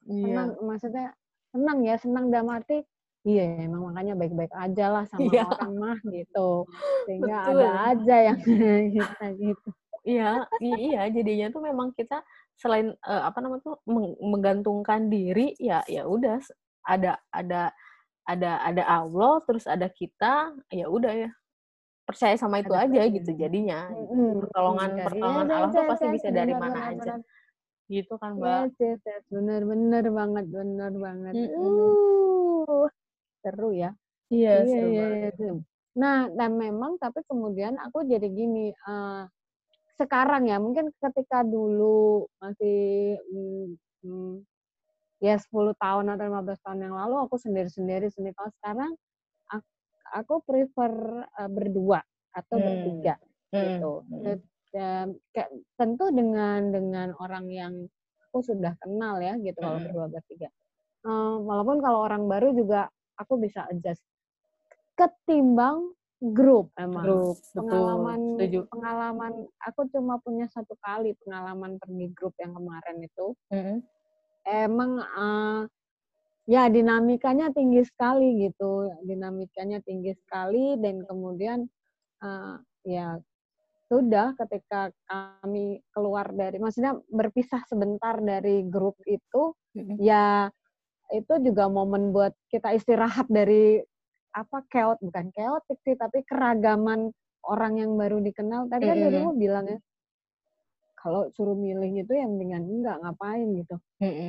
Iya. 0.08 0.24
senang 0.24 0.50
maksudnya 0.64 1.08
senang 1.52 1.78
ya 1.84 1.96
senang 2.00 2.26
dalam 2.32 2.48
arti 2.48 2.80
iya 3.24 3.60
emang 3.60 3.92
makanya 3.92 4.16
baik-baik 4.16 4.54
aja 4.56 4.86
lah 4.88 5.04
sama 5.06 5.28
Iya. 5.28 5.44
orang 5.46 5.74
mah 5.76 5.98
gitu 6.08 6.64
sehingga 7.04 7.38
Betul. 7.44 7.60
ada 7.60 7.70
aja 7.92 8.16
yang 8.32 8.40
kita 8.96 9.26
gitu 9.36 9.70
Iya, 10.08 10.48
iya 10.64 11.02
jadinya 11.12 11.52
tuh 11.52 11.60
memang 11.60 11.92
kita 11.92 12.24
selain 12.56 12.96
eh, 12.96 13.22
apa 13.28 13.44
namanya 13.44 13.60
tuh 13.60 13.76
meng- 13.84 14.16
menggantungkan 14.24 15.12
diri 15.12 15.52
ya 15.60 15.84
ya 15.84 16.08
udah 16.08 16.40
ada 16.88 17.20
ada 17.28 17.76
ada 18.24 18.52
ada 18.64 18.84
Allah 18.88 19.44
terus 19.44 19.68
ada 19.68 19.92
kita 19.92 20.56
ya 20.72 20.88
udah 20.88 21.28
ya 21.28 21.32
percaya 22.08 22.36
sama 22.40 22.64
itu 22.64 22.72
Ada 22.72 22.88
aja 22.88 23.02
percaya. 23.04 23.16
gitu 23.20 23.32
jadinya 23.36 23.80
Mm-mm. 23.92 24.40
pertolongan 24.48 24.90
Iya, 24.96 25.04
pertolongan 25.12 25.46
iya, 25.46 25.56
Allah 25.60 25.68
iya, 25.68 25.76
tuh 25.76 25.84
iya, 25.84 25.90
pasti 25.92 26.06
iya, 26.08 26.14
bisa 26.16 26.28
dari 26.32 26.54
mana 26.56 26.80
aja 26.88 27.14
gitu 27.88 28.14
kan 28.20 28.32
mbak 28.36 28.76
yes, 28.80 29.00
yes. 29.04 29.24
Bener, 29.32 29.62
bener 29.64 30.04
banget, 30.12 30.46
bener 30.52 30.92
banget. 30.92 31.34
Uh, 31.56 32.88
seru 33.40 33.72
ya. 33.72 33.96
iya 34.28 34.60
Iya, 34.68 34.82
iya, 34.92 35.06
iya. 35.32 35.52
Nah, 35.96 36.28
dan 36.36 36.60
memang 36.60 37.00
tapi 37.00 37.24
kemudian 37.24 37.80
aku 37.80 38.04
jadi 38.04 38.28
gini, 38.28 38.76
eh, 38.76 39.24
sekarang 39.96 40.52
ya, 40.52 40.60
mungkin 40.60 40.92
ketika 41.00 41.48
dulu 41.48 42.28
masih 42.44 43.16
mm, 43.32 43.68
mm, 44.04 44.34
ya 45.24 45.40
10 45.40 45.72
tahun 45.80 46.12
atau 46.12 46.28
15 46.28 46.60
tahun 46.62 46.92
yang 46.92 46.96
lalu 47.00 47.16
aku 47.24 47.40
sendiri-sendiri 47.40 48.12
sendiri. 48.12 48.36
Kalau 48.36 48.52
sekarang 48.62 48.92
aku, 50.12 50.42
prefer 50.42 50.92
eh, 51.26 51.50
berdua 51.50 52.00
atau 52.32 52.56
Hmm. 52.56 52.66
bertiga 52.66 53.16
Mm, 53.48 53.62
gitu. 53.64 53.92
mm. 54.06 54.22
Dan- 54.22 54.46
dan 54.68 55.06
kayak 55.32 55.50
tentu 55.74 56.12
dengan 56.12 56.60
dengan 56.70 57.16
orang 57.18 57.48
yang 57.48 57.74
aku 58.28 58.44
sudah 58.44 58.76
kenal 58.78 59.16
ya 59.18 59.40
gitu 59.40 59.56
kalau 59.56 59.80
Mm-mm. 59.80 59.88
berdua 59.90 60.08
bertiga. 60.12 60.52
Eh, 61.02 61.36
walaupun 61.40 61.80
kalau 61.80 62.04
orang 62.04 62.28
baru 62.28 62.52
juga 62.52 62.92
aku 63.16 63.40
bisa 63.40 63.64
adjust. 63.66 64.04
Ketimbang 64.94 65.94
grup 66.20 66.74
emang. 66.76 67.06
grup 67.06 67.38
betul 67.40 67.62
Pengalaman 67.64 68.20
setuju 68.36 68.60
pengalaman 68.68 69.34
aku 69.62 69.82
cuma 69.88 70.18
punya 70.18 70.50
satu 70.50 70.74
kali 70.76 71.14
pengalaman 71.22 71.78
pergi 71.78 72.10
grup 72.12 72.34
yang 72.38 72.52
kemarin 72.52 72.98
itu 73.00 73.38
Mm-mm. 73.48 73.78
emang 74.44 74.92
eh, 75.00 75.62
ya 76.48 76.72
dinamikanya 76.72 77.52
tinggi 77.52 77.84
sekali 77.84 78.48
gitu 78.48 78.88
dinamikanya 79.04 79.84
tinggi 79.84 80.16
sekali 80.16 80.80
dan 80.80 81.04
kemudian 81.04 81.68
eh, 82.24 82.56
ya 82.88 83.20
sudah 83.88 84.36
ketika 84.36 84.92
kami 85.08 85.80
keluar 85.92 86.28
dari 86.32 86.60
maksudnya 86.60 86.96
berpisah 87.08 87.64
sebentar 87.68 88.20
dari 88.20 88.64
grup 88.68 89.00
itu 89.08 89.56
Mm-mm. 89.76 90.00
ya 90.00 90.52
itu 91.12 91.34
juga 91.40 91.72
momen 91.72 92.12
buat 92.12 92.36
kita 92.52 92.76
istirahat 92.76 93.32
dari 93.32 93.80
apa 94.36 94.60
keot 94.68 95.00
bukan 95.00 95.32
keotik 95.32 95.80
sih 95.88 95.96
tapi 95.96 96.24
keragaman 96.28 97.12
orang 97.48 97.80
yang 97.80 97.96
baru 97.96 98.20
dikenal 98.20 98.68
tadi 98.68 98.88
kan 98.88 98.96
Mm-mm. 99.00 99.08
dirimu 99.08 99.32
bilang 99.40 99.66
ya 99.72 99.80
kalau 101.08 101.32
suruh 101.32 101.56
milih 101.56 102.04
itu 102.04 102.12
yang 102.12 102.36
dengan 102.36 102.68
enggak 102.68 103.00
ngapain 103.00 103.48
gitu. 103.56 103.80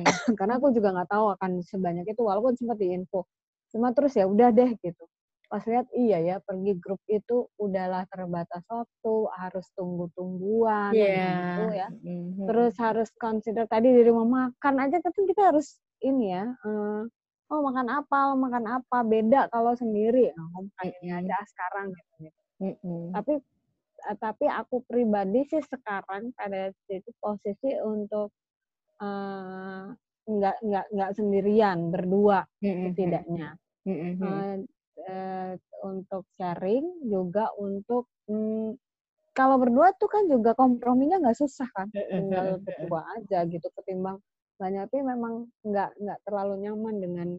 Karena 0.39 0.55
aku 0.55 0.71
juga 0.71 0.95
nggak 0.95 1.11
tahu 1.11 1.25
akan 1.35 1.51
sebanyak 1.59 2.07
itu 2.07 2.21
walaupun 2.23 2.55
sempat 2.55 2.79
diinfo 2.79 3.27
cuma 3.69 3.91
terus 3.91 4.15
ya 4.15 4.23
udah 4.25 4.49
deh 4.49 4.71
gitu. 4.79 5.03
Pas 5.45 5.61
lihat 5.67 5.91
iya 5.91 6.17
ya 6.23 6.35
pergi 6.39 6.73
grup 6.79 7.03
itu 7.05 7.51
udahlah 7.59 8.07
terbatas 8.07 8.63
waktu 8.65 9.13
harus 9.35 9.67
tunggu-tungguan 9.75 10.95
Iya. 10.95 11.27
gitu 11.35 11.63
ya. 11.75 11.87
Mhm. 11.91 12.47
terus 12.47 12.73
harus 12.79 13.09
consider 13.19 13.67
tadi 13.67 13.91
dari 13.91 14.09
mau 14.09 14.23
makan 14.23 14.75
aja 14.79 15.03
kan 15.03 15.11
kita 15.11 15.51
harus 15.51 15.75
ini 15.99 16.31
ya 16.31 16.47
eh, 16.47 17.01
oh 17.51 17.59
makan 17.59 17.87
apa 17.91 18.31
makan 18.33 18.63
apa 18.79 18.97
beda 19.03 19.51
kalau 19.51 19.75
sendiri. 19.75 20.31
Oh 20.33 20.63
makan 20.63 20.87
ini 21.03 21.09
aja 21.11 21.35
sekarang 21.45 21.91
gitu 21.91 22.31
Mm-mm. 22.59 23.11
tapi 23.11 23.39
tapi 24.19 24.45
aku 24.47 24.83
pribadi 24.87 25.43
sih 25.47 25.63
sekarang 25.63 26.31
pada 26.35 26.71
titik 26.87 27.15
posisi 27.19 27.75
untuk 27.83 28.31
eh, 29.01 29.85
nggak 30.29 30.57
nggak 30.61 30.85
nggak 30.93 31.11
sendirian 31.17 31.89
berdua 31.89 32.45
setidaknya. 32.61 33.57
Mm-mm. 33.87 34.13
Eh, 34.21 34.55
eh, 35.09 35.51
untuk 35.81 36.27
sharing 36.37 37.07
juga 37.07 37.49
untuk 37.57 38.11
mm, 38.29 38.75
kalau 39.33 39.55
berdua 39.55 39.95
tuh 39.95 40.11
kan 40.11 40.27
juga 40.27 40.51
komprominya 40.53 41.17
nggak 41.23 41.39
susah 41.39 41.69
kan 41.71 41.87
tinggal 41.93 42.59
berdua 42.59 43.07
aja 43.15 43.47
gitu 43.47 43.67
ketimbang 43.79 44.19
banyak 44.59 44.91
tapi 44.91 44.99
memang 44.99 45.47
nggak 45.63 45.95
nggak 45.95 46.19
terlalu 46.27 46.67
nyaman 46.67 46.95
dengan 46.99 47.29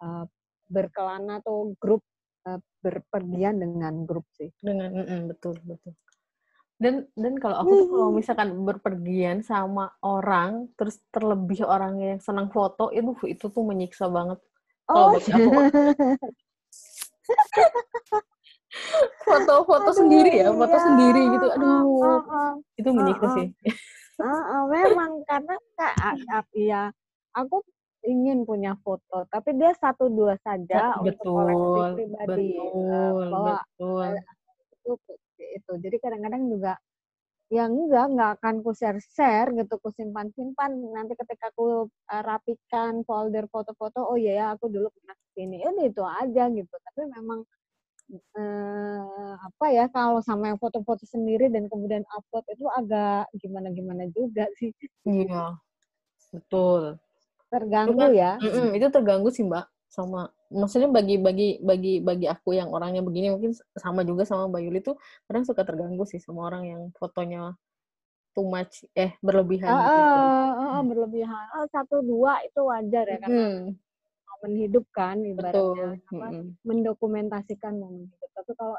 eh, 0.00 0.24
berkelana 0.70 1.42
atau 1.42 1.74
grup 1.76 2.00
eh, 2.48 2.60
berpergian 2.82 3.56
dengan 3.62 4.06
grup 4.06 4.26
sih. 4.34 4.50
Dengan 4.58 4.90
mm-mm, 4.90 5.20
betul 5.30 5.54
betul. 5.62 5.94
Dan 6.82 7.06
dan 7.14 7.38
kalau 7.38 7.62
aku 7.62 7.70
tuh 7.78 7.88
kalau 7.94 8.10
misalkan 8.10 8.48
berpergian 8.66 9.38
sama 9.46 9.94
orang 10.02 10.66
terus 10.74 10.98
terlebih 11.14 11.62
orang 11.62 11.94
yang 12.02 12.18
senang 12.18 12.50
foto 12.50 12.90
itu 12.90 13.14
itu 13.30 13.46
tuh 13.46 13.62
menyiksa 13.62 14.10
banget. 14.10 14.42
Kalau 14.90 15.14
bagi 15.14 15.30
aku, 15.30 15.50
foto-foto 19.22 19.90
sendiri 20.02 20.42
ya 20.42 20.50
foto 20.50 20.74
iya. 20.74 20.82
sendiri 20.82 21.22
gitu 21.38 21.46
Ah, 21.46 21.54
aduh. 21.54 22.02
ah, 22.02 22.22
ah. 22.34 22.52
itu 22.74 22.88
menyiksa 22.90 23.26
sih. 23.38 23.46
Ah, 24.18 24.42
ah, 24.42 24.62
memang 24.66 25.22
karena 25.30 25.54
kak 25.78 26.46
ya 26.58 26.90
aku 27.30 27.62
ingin 28.02 28.42
punya 28.42 28.74
foto 28.82 29.24
tapi 29.30 29.54
dia 29.54 29.72
satu 29.78 30.10
dua 30.10 30.34
saja 30.42 30.98
untuk 30.98 31.22
koleksi 31.22 31.58
betul 31.62 31.90
pribadi 31.96 32.50
Eh, 32.58 32.68
betul 32.68 33.30
bahwa 33.30 33.56
betul. 33.62 34.08
itu 34.72 34.92
itu 35.38 35.72
jadi 35.78 35.96
kadang-kadang 36.02 36.42
juga 36.50 36.72
ya 37.52 37.68
enggak 37.68 38.06
enggak 38.08 38.30
akan 38.40 38.54
ku 38.64 38.72
share 38.72 38.96
share 38.96 39.52
gitu 39.52 39.76
ku 39.76 39.92
simpan 39.92 40.32
simpan 40.32 40.72
nanti 40.96 41.12
ketika 41.12 41.52
aku 41.52 41.84
uh, 41.84 42.22
rapikan 42.24 43.04
folder 43.04 43.44
foto-foto 43.52 44.00
oh 44.08 44.16
iya 44.16 44.32
ya 44.40 44.46
aku 44.56 44.72
dulu 44.72 44.88
pernah 44.88 45.12
ke 45.12 45.26
sini 45.36 45.60
ini 45.60 45.92
itu 45.92 46.00
aja 46.00 46.48
gitu. 46.48 46.72
Tapi 46.72 47.00
memang 47.12 47.44
eh, 48.12 49.32
apa 49.36 49.66
ya 49.68 49.84
kalau 49.92 50.24
sama 50.24 50.48
yang 50.48 50.56
foto-foto 50.56 51.04
sendiri 51.04 51.52
dan 51.52 51.68
kemudian 51.68 52.08
upload 52.08 52.44
itu 52.48 52.64
agak 52.72 53.28
gimana 53.36 53.68
gimana 53.68 54.08
juga 54.16 54.48
sih. 54.56 54.72
Iya 55.04 55.60
betul 56.32 56.96
terganggu 57.52 58.06
ya 58.16 58.40
Mm-mm, 58.40 58.72
itu 58.76 58.86
terganggu 58.88 59.28
sih 59.28 59.44
mbak 59.44 59.68
sama 59.92 60.32
maksudnya 60.48 60.88
bagi 60.88 61.20
bagi 61.20 61.48
bagi 61.60 62.00
bagi 62.00 62.26
aku 62.34 62.56
yang 62.56 62.72
orangnya 62.72 63.04
begini 63.04 63.28
mungkin 63.28 63.52
sama 63.76 64.00
juga 64.08 64.24
sama 64.24 64.48
Mbak 64.48 64.62
Yuli 64.64 64.80
tuh 64.80 64.96
kadang 65.28 65.44
suka 65.44 65.62
terganggu 65.68 66.04
sih 66.08 66.16
sama 66.16 66.48
orang 66.48 66.62
yang 66.64 66.82
fotonya 66.96 67.52
too 68.32 68.48
much 68.48 68.88
eh 68.96 69.12
berlebihan 69.20 69.76
Ah, 69.76 69.84
gitu. 69.84 70.20
ah, 70.56 70.80
ah, 70.80 70.82
berlebihan. 70.84 71.44
Ah, 71.52 71.66
satu 71.68 72.00
dua 72.00 72.40
itu 72.48 72.60
wajar 72.64 73.04
ya 73.04 73.18
karena 73.20 73.36
Hmm, 73.36 73.76
momen 74.28 74.52
hidup 74.58 74.84
kan 74.96 75.16
betul. 75.20 75.36
ibaratnya 75.36 75.86
apa 76.00 76.26
Mm-mm. 76.32 76.44
mendokumentasikan 76.64 77.74
momen 77.76 78.08
hidup. 78.08 78.30
Tapi 78.32 78.52
kalau 78.56 78.76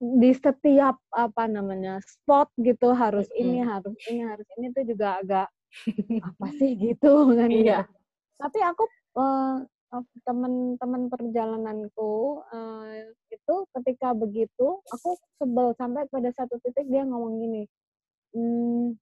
di 0.00 0.30
setiap 0.32 0.96
apa 1.12 1.44
namanya 1.48 2.00
spot 2.04 2.48
gitu 2.60 2.92
harus 2.96 3.28
ini 3.36 3.60
Mm-mm. 3.60 3.68
harus 3.72 3.96
ini 4.08 4.20
harus 4.24 4.46
ini 4.56 4.66
tuh 4.76 4.84
juga 4.88 5.20
agak 5.20 5.48
apa 6.20 6.46
sih 6.56 6.72
gitu 6.76 7.32
kan 7.34 7.48
Iya. 7.48 7.84
gitu. 7.84 7.92
Tapi 8.38 8.58
aku 8.60 8.82
eh, 9.18 9.56
eh, 9.94 10.04
teman-teman 10.24 11.02
perjalananku 11.08 12.12
eh, 12.50 13.12
itu 13.30 13.54
ketika 13.76 14.12
begitu 14.12 14.80
aku 14.88 15.14
sebel 15.36 15.72
sampai 15.76 16.06
pada 16.08 16.30
satu 16.32 16.58
titik 16.60 16.88
dia 16.88 17.04
ngomong 17.04 17.38
gini, 17.38 17.62
"Hmm, 18.34 18.96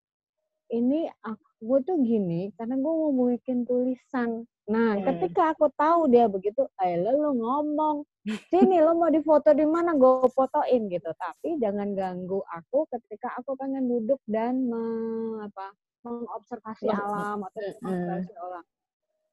ini 0.71 1.11
aku 1.23 1.83
tuh 1.83 1.99
gini 2.01 2.55
karena 2.55 2.79
gue 2.79 2.93
mau 2.95 3.11
bikin 3.29 3.67
tulisan. 3.67 4.47
Nah, 4.71 4.95
Hmm. 4.95 5.03
ketika 5.03 5.51
aku 5.51 5.67
tahu 5.75 6.07
dia 6.07 6.31
begitu, 6.31 6.63
eh 6.79 6.95
lo 6.95 7.11
lo 7.11 7.31
ngomong, 7.35 8.07
sini 8.47 8.79
lo 8.79 8.95
mau 8.95 9.11
difoto 9.11 9.51
di 9.51 9.67
mana, 9.67 9.99
gue 9.99 10.31
fotoin 10.31 10.87
gitu. 10.87 11.11
Tapi 11.11 11.59
jangan 11.59 11.91
ganggu 11.93 12.39
aku 12.47 12.87
ketika 12.87 13.35
aku 13.35 13.59
pengen 13.59 13.91
duduk 13.91 14.23
dan 14.31 14.63
me- 14.63 15.43
apa, 15.43 15.75
mengobservasi 16.05 16.87
Meng- 16.89 17.01
alam 17.01 17.39
atau 17.45 17.61
Mm-mm. 17.61 17.79
mengobservasi 17.83 18.33
orang. 18.41 18.65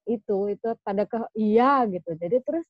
Itu 0.07 0.37
itu 0.47 0.67
pada 0.83 1.03
ke 1.03 1.17
iya 1.35 1.83
gitu. 1.87 2.15
Jadi 2.15 2.37
terus 2.43 2.67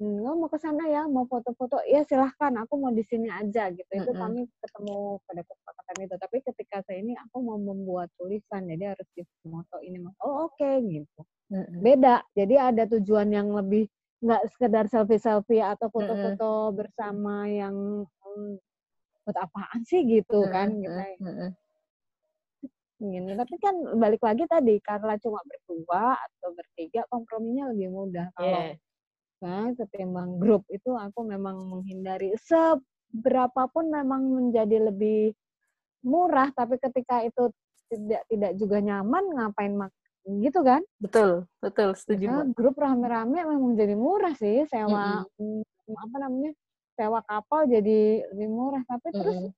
"Hmm, 0.00 0.16
lo 0.24 0.32
mau 0.32 0.48
ke 0.48 0.56
sana 0.56 0.88
ya, 0.88 1.04
mau 1.04 1.28
foto-foto, 1.28 1.76
ya 1.84 2.00
silahkan, 2.08 2.56
aku 2.56 2.72
mau 2.80 2.88
di 2.88 3.04
sini 3.04 3.28
aja 3.28 3.68
gitu. 3.68 3.84
Itu 3.92 4.16
Mm-mm. 4.16 4.16
kami 4.16 4.40
ketemu 4.64 5.20
pada 5.28 5.42
kesepakatan 5.44 5.96
itu. 6.08 6.14
Tapi 6.16 6.36
ketika 6.40 6.76
saya 6.88 6.98
ini 7.04 7.12
aku 7.20 7.36
mau 7.44 7.60
membuat 7.60 8.08
tulisan, 8.16 8.64
jadi 8.64 8.96
harus 8.96 9.04
di 9.12 9.20
foto 9.44 9.76
ini. 9.84 10.00
Oh 10.24 10.48
oke 10.48 10.70
gitu. 10.88 11.20
Mm-mm. 11.52 11.84
Beda. 11.84 12.24
Jadi 12.32 12.54
ada 12.56 12.88
tujuan 12.96 13.28
yang 13.28 13.52
lebih 13.52 13.92
nggak 14.24 14.42
sekedar 14.56 14.84
selfie-selfie 14.88 15.60
atau 15.60 15.92
foto-foto 15.92 16.72
bersama 16.76 17.44
yang 17.48 18.04
hmm, 18.24 18.56
buat 19.24 19.36
apaan 19.36 19.80
sih 19.84 20.00
gitu 20.08 20.48
kan 20.48 20.80
kita 20.80 21.20
Ingin. 23.00 23.32
Tapi 23.32 23.56
kan 23.56 23.74
balik 23.96 24.20
lagi 24.20 24.44
tadi 24.44 24.76
karena 24.84 25.16
cuma 25.16 25.40
berdua 25.42 26.20
atau 26.20 26.52
bertiga 26.52 27.02
komprominya 27.08 27.72
lebih 27.72 27.88
mudah. 27.90 28.28
Kalau 28.36 28.60
Yeah. 28.60 28.76
Nah, 29.40 29.72
ketimbang 29.72 30.36
grup 30.36 30.68
itu 30.68 30.92
aku 30.92 31.24
memang 31.24 31.64
menghindari 31.64 32.36
seberapapun 32.44 33.88
memang 33.88 34.20
menjadi 34.28 34.92
lebih 34.92 35.32
murah 36.04 36.52
tapi 36.52 36.76
ketika 36.76 37.24
itu 37.24 37.48
tidak 37.88 38.22
tidak 38.28 38.52
juga 38.56 38.84
nyaman 38.84 39.24
ngapain 39.36 39.72
mak 39.76 39.92
gitu 40.28 40.60
kan 40.60 40.84
Betul, 41.00 41.48
betul, 41.64 41.96
setuju, 41.96 42.28
Mbak. 42.28 42.46
grup 42.52 42.76
rame-rame 42.76 43.40
memang 43.40 43.72
jadi 43.76 43.96
murah 43.96 44.36
sih 44.36 44.68
sewa 44.68 45.24
mm, 45.40 45.64
apa 45.96 46.16
namanya 46.20 46.52
sewa 46.94 47.20
kapal 47.24 47.64
jadi 47.64 48.28
lebih 48.36 48.48
murah 48.52 48.84
tapi 48.84 49.08
terus 49.12 49.36
Mm-mm. 49.40 49.52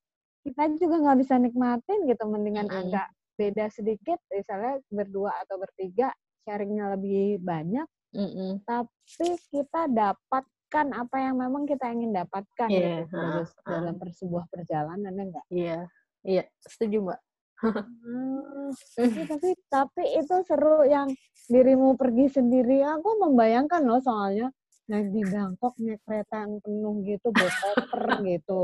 kita 0.46 0.62
juga 0.78 0.96
nggak 1.02 1.18
bisa 1.26 1.35
nikmatin 1.42 1.98
gitu 2.07 2.22
mendingan 2.31 2.70
Mm-mm. 2.70 2.81
agak 2.87 3.07
beda 3.42 3.66
sedikit 3.74 4.22
misalnya 4.31 4.78
berdua 4.87 5.35
atau 5.42 5.59
bertiga 5.59 6.14
sharingnya 6.46 6.94
lebih 6.94 7.42
banyak 7.42 7.87
Mm-mm. 8.14 8.62
tapi 8.62 9.28
kita 9.50 9.90
dapatkan 9.90 10.87
apa 10.94 11.16
yang 11.18 11.42
memang 11.42 11.66
kita 11.66 11.90
ingin 11.90 12.14
dapatkan 12.14 12.68
Iya, 12.70 13.02
gitu 13.02 13.18
ha, 13.18 13.42
ha. 13.42 13.70
dalam 13.74 13.98
sebuah 13.98 14.44
perjalanan 14.46 15.11
ya 15.11 15.24
enggak 15.26 15.46
Iya, 15.50 15.78
iya, 16.22 16.44
setuju, 16.62 17.02
Mbak. 17.02 17.20
Hmm, 17.62 18.74
tapi, 18.98 19.20
tapi 19.31 19.48
tapi 19.70 20.02
itu 20.18 20.35
seru 20.42 20.83
yang 20.83 21.14
dirimu 21.46 21.94
pergi 21.94 22.26
sendiri 22.26 22.83
aku 22.83 23.22
membayangkan 23.22 23.87
loh 23.87 24.02
soalnya 24.02 24.50
naik 24.90 25.14
di 25.14 25.22
Bangkok 25.22 25.78
naik 25.78 26.02
kereta 26.02 26.42
yang 26.42 26.59
penuh 26.59 26.94
gitu 27.07 27.31
bawa 27.31 27.50
koper 27.62 28.02
gitu 28.26 28.61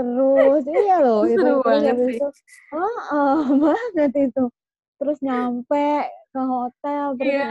terus 0.00 0.64
iya 0.66 0.96
loh 0.98 1.20
itu 1.28 1.36
Seru 1.38 1.60
banget 1.60 1.84
habis 1.92 2.06
sih. 2.06 2.16
itu 2.16 2.26
oh, 2.72 2.98
oh, 3.12 3.38
banget 3.60 4.12
itu 4.22 4.42
terus 4.96 5.18
nyampe 5.20 5.86
ke 6.30 6.40
hotel 6.40 7.04
terus 7.14 7.28
Iya. 7.28 7.50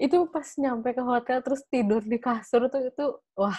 Itu 0.00 0.26
pas 0.26 0.48
nyampe 0.58 0.88
ke 0.90 1.02
hotel 1.02 1.38
terus 1.40 1.62
tidur 1.70 2.02
di 2.02 2.18
kasur 2.18 2.66
tuh 2.66 2.82
itu 2.82 3.06
wah 3.34 3.54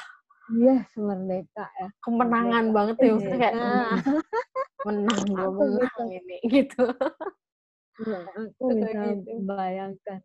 yes 0.52 0.92
merdeka 0.94 1.72
ya 1.80 1.88
kemenangan 2.04 2.66
Merdeka. 2.68 2.76
banget 2.76 2.96
ya 2.98 3.10
maksudnya 3.10 3.40
kayak 3.40 3.54
Nah. 3.56 3.96
"Hmm, 3.96 4.20
menang 4.84 5.22
gue 5.32 5.48
menang 5.48 6.08
gitu. 6.10 6.20
ini 6.20 6.38
gitu. 6.60 6.84
Iya, 8.04 8.20
aku 8.28 8.64
bisa 8.74 8.90
gitu. 9.14 9.32
bayangkan. 9.46 10.20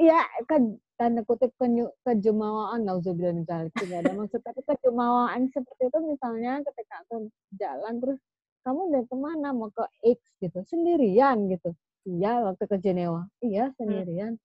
Iya, 0.00 0.20
kan 0.48 0.80
tanda 0.96 1.20
kutip 1.28 1.52
kenyu- 1.60 1.92
kejumawaan, 2.08 2.88
nauzubillah 2.88 3.36
min 3.36 3.44
dzalik, 3.44 3.72
tidak 3.76 4.00
ada 4.00 4.12
maksud, 4.16 4.40
tapi 4.40 4.64
kejumawaan 4.64 5.44
seperti 5.52 5.92
itu 5.92 5.98
misalnya 6.00 6.64
ketika 6.64 7.04
aku 7.04 7.28
jalan 7.60 8.00
terus 8.00 8.16
kamu 8.64 8.80
udah 8.92 9.02
ke 9.08 9.16
mana? 9.16 9.48
Mau 9.52 9.68
ke 9.72 9.84
X 10.04 10.20
gitu 10.40 10.60
sendirian 10.68 11.48
gitu. 11.52 11.76
Iya 12.08 12.48
waktu 12.48 12.64
ke 12.64 12.76
Jenewa. 12.80 13.28
Iya 13.44 13.72
sendirian. 13.76 14.40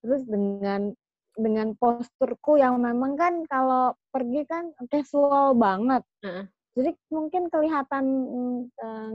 Terus 0.00 0.24
dengan 0.24 0.92
dengan 1.34 1.74
posturku 1.76 2.56
yang 2.56 2.80
memang 2.80 3.16
kan 3.18 3.34
kalau 3.48 3.92
pergi 4.08 4.44
kan 4.48 4.72
casual 4.88 5.52
banget. 5.58 6.00
Heeh. 6.24 6.46
jadi 6.74 6.90
mungkin 7.06 7.46
kelihatan 7.54 8.04
mm, 8.34 8.60
eh, 8.82 9.10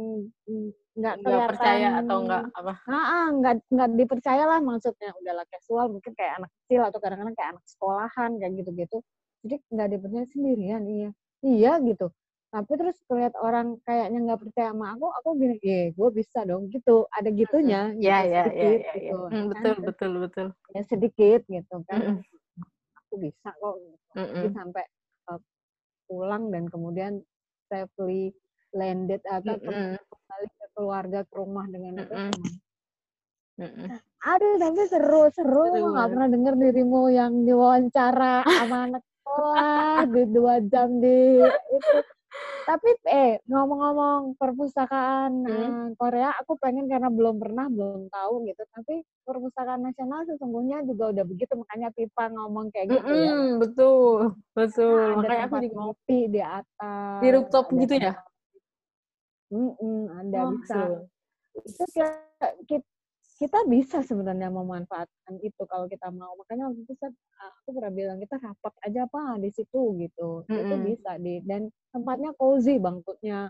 mm, 0.47 0.69
nggak 1.00 1.16
Nggak 1.20 1.32
kelihatan 1.32 1.50
percaya 1.56 1.88
atau 2.04 2.18
enggak 2.20 2.44
apa? 2.52 2.74
Ah, 2.86 2.96
ah, 2.96 3.26
nggak 3.32 3.56
nggak 3.72 3.90
dipercaya 3.96 4.44
lah 4.44 4.60
maksudnya. 4.60 5.10
Udahlah 5.16 5.46
casual 5.48 5.86
mungkin 5.88 6.12
kayak 6.14 6.34
anak 6.44 6.52
kecil 6.64 6.82
atau 6.84 7.00
kadang-kadang 7.00 7.36
kayak 7.40 7.50
anak 7.56 7.66
sekolahan 7.66 8.32
kayak 8.38 8.54
gitu-gitu. 8.60 8.98
Jadi 9.48 9.56
nggak 9.72 9.88
dipercaya 9.96 10.26
sendirian 10.28 10.84
iya. 10.86 11.10
Iya 11.40 11.72
gitu. 11.88 12.08
Tapi 12.50 12.72
terus 12.82 12.98
lihat 13.14 13.34
orang 13.38 13.78
kayaknya 13.86 14.20
nggak 14.26 14.42
percaya 14.42 14.74
sama 14.74 14.98
aku 14.98 15.08
aku 15.22 15.30
gini 15.38 15.56
iya 15.64 15.94
gue 15.96 16.10
bisa 16.12 16.40
dong 16.44 16.68
gitu. 16.74 17.06
Ada 17.14 17.30
gitunya 17.32 17.82
gitu. 18.92 19.18
Hmm, 19.30 19.32
kan. 19.32 19.44
betul, 19.54 19.76
betul, 19.86 20.12
betul. 20.28 20.48
ya 20.76 20.82
sedikit 20.84 21.42
gitu 21.48 21.76
kan. 21.88 22.20
Aku 23.06 23.14
bisa 23.22 23.50
kok 23.56 23.76
gitu. 23.80 24.06
Jadi 24.18 24.50
sampai 24.52 24.84
uh, 25.32 25.40
pulang 26.10 26.50
dan 26.52 26.66
kemudian 26.68 27.22
safely 27.70 28.34
landed 28.74 29.22
atau 29.26 29.58
kembali 29.62 29.98
ke 29.98 30.09
keluarga 30.80 31.28
ke 31.28 31.34
rumah 31.36 31.68
dengan 31.68 32.00
itu 32.00 32.08
Mm-mm. 32.08 32.32
emang 32.32 32.56
Mm-mm. 33.60 33.88
Aduh, 34.20 34.56
tapi 34.60 34.82
seru, 34.88 35.28
seru. 35.36 35.63
Seru 35.68 35.92
Nggak 35.92 35.92
banget. 35.92 36.12
pernah 36.15 36.28
denger 36.32 36.54
dirimu 36.56 37.02
yang 37.12 37.44
diwawancara 37.44 38.48
sama 38.48 38.78
anak 38.88 39.04
sekolah 39.04 40.00
di 40.12 40.24
dua 40.32 40.56
jam 40.63 40.88
di 41.04 41.39
itu. 41.76 41.98
Tapi 42.68 42.89
eh 43.10 43.32
ngomong-ngomong 43.50 44.38
perpustakaan 44.38 45.32
Hmm. 45.42 45.98
Korea, 45.98 46.36
aku 46.38 46.54
pengen 46.62 46.86
karena 46.86 47.10
belum 47.10 47.42
pernah, 47.42 47.65
belum 47.65 48.12
tahu 48.13 48.46
gitu. 48.46 48.62
Tapi 48.76 49.02
perpustakaan 49.26 49.82
nasional 49.88 50.28
sesungguhnya 50.30 50.86
juga 50.86 51.10
udah 51.15 51.26
begitu, 51.26 51.56
makanya 51.58 51.89
Pipa 51.96 52.30
ngomong 52.30 52.70
kayak 52.76 52.88
gitu 52.94 53.13
ya. 53.15 53.34
Mm-mm, 53.34 53.60
betul, 53.63 54.38
betul. 54.54 55.18
Ada 55.18 55.20
Makanya 55.26 55.44
aku 55.50 55.56
juga 55.65 55.76
ngopi 55.82 56.20
di 56.30 56.42
atas. 56.44 57.20
Di 57.24 57.28
rooftop 57.34 57.65
gitu 57.74 57.94
ya? 57.98 58.13
Mm-mm, 59.50 60.14
ada 60.14 60.40
Wah, 60.46 60.52
bisa. 60.54 60.80
itu 61.66 61.84
kita, 61.90 62.10
kita 63.40 63.60
bisa 63.66 63.98
sebenarnya 64.06 64.54
memanfaatkan 64.54 65.42
itu 65.42 65.64
kalau 65.66 65.90
kita 65.90 66.14
mau. 66.14 66.38
Makanya 66.38 66.70
waktu 66.70 66.86
itu 66.86 66.94
saya, 67.02 67.10
aku 67.66 67.70
pernah 67.74 67.94
bilang 67.94 68.18
kita 68.22 68.38
rapat 68.38 68.74
aja 68.86 69.10
apa 69.10 69.42
di 69.42 69.50
situ 69.50 69.98
gitu. 69.98 70.46
Itu 70.46 70.54
Mm-mm. 70.54 70.86
bisa 70.86 71.12
di 71.18 71.42
dan 71.48 71.72
tempatnya 71.90 72.36
cozy 72.38 72.78
bangkunya 72.78 73.50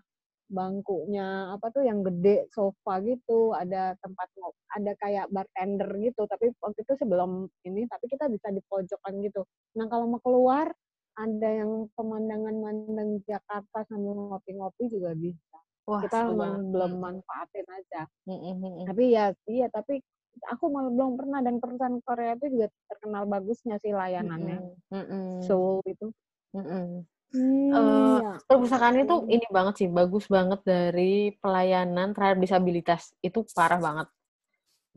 bangkunya 0.50 1.54
apa 1.54 1.70
tuh 1.70 1.86
yang 1.86 2.02
gede 2.02 2.50
sofa 2.50 2.98
gitu 3.06 3.54
ada 3.54 3.94
tempat 4.02 4.34
ada 4.74 4.92
kayak 5.04 5.28
bartender 5.30 5.90
gitu. 6.00 6.26
Tapi 6.26 6.56
waktu 6.64 6.80
itu 6.86 6.94
sebelum 6.96 7.46
ini 7.68 7.86
tapi 7.92 8.08
kita 8.08 8.32
bisa 8.32 8.50
di 8.56 8.64
pojokan 8.66 9.20
gitu. 9.26 9.44
Nah 9.76 9.86
kalau 9.92 10.10
mau 10.10 10.22
keluar 10.24 10.72
ada 11.20 11.50
yang 11.52 11.92
pemandangan 12.00 12.56
mandang 12.56 13.20
Jakarta 13.28 13.84
sambil 13.92 14.16
ngopi-ngopi 14.16 14.88
juga 14.88 15.12
bisa 15.18 15.60
Wah, 15.88 16.02
kita 16.04 16.20
belum 16.32 16.92
Mm-mm. 16.92 17.00
manfaatin 17.00 17.68
aja 17.68 18.02
mm-mm. 18.28 18.86
tapi 18.88 19.04
ya 19.14 19.26
iya 19.48 19.68
tapi 19.72 20.02
aku 20.48 20.66
malah 20.72 20.92
belum 20.94 21.20
pernah 21.20 21.40
dan 21.44 21.60
perusahaan 21.60 21.98
Korea 22.06 22.38
itu 22.38 22.48
juga 22.54 22.68
terkenal 22.88 23.24
bagusnya 23.28 23.76
sih 23.82 23.92
layanannya 23.92 24.58
mm-mm, 24.92 25.44
Seoul 25.44 25.84
itu 25.86 26.08
mm-mm. 26.56 26.86
hmm, 27.34 27.70
Eh, 27.70 28.18
ya. 28.26 28.34
Perpustakaan 28.50 28.98
itu 29.06 29.16
ini 29.30 29.46
banget 29.54 29.86
sih, 29.86 29.90
bagus 29.90 30.26
banget 30.26 30.66
dari 30.66 31.38
pelayanan 31.38 32.18
terhadap 32.18 32.42
disabilitas. 32.42 33.14
Itu 33.22 33.46
parah 33.54 33.78
banget. 33.78 34.08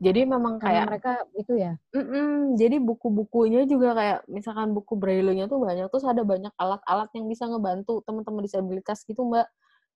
Jadi 0.03 0.21
memang 0.25 0.57
karena 0.57 0.73
kayak 0.73 0.85
mereka 0.89 1.13
itu 1.37 1.53
ya 1.55 1.73
Mm-mm, 1.93 2.57
jadi 2.57 2.81
buku-bukunya 2.81 3.69
juga 3.69 3.93
kayak 3.93 4.19
misalkan 4.27 4.73
buku 4.73 4.97
braille-nya 4.97 5.47
tuh 5.47 5.61
banyak 5.61 5.87
terus 5.93 6.09
ada 6.09 6.25
banyak 6.25 6.51
alat-alat 6.57 7.13
yang 7.13 7.29
bisa 7.29 7.45
ngebantu 7.47 8.01
teman-teman 8.09 8.43
disabilitas 8.43 9.05
gitu 9.05 9.23
mbak 9.29 9.45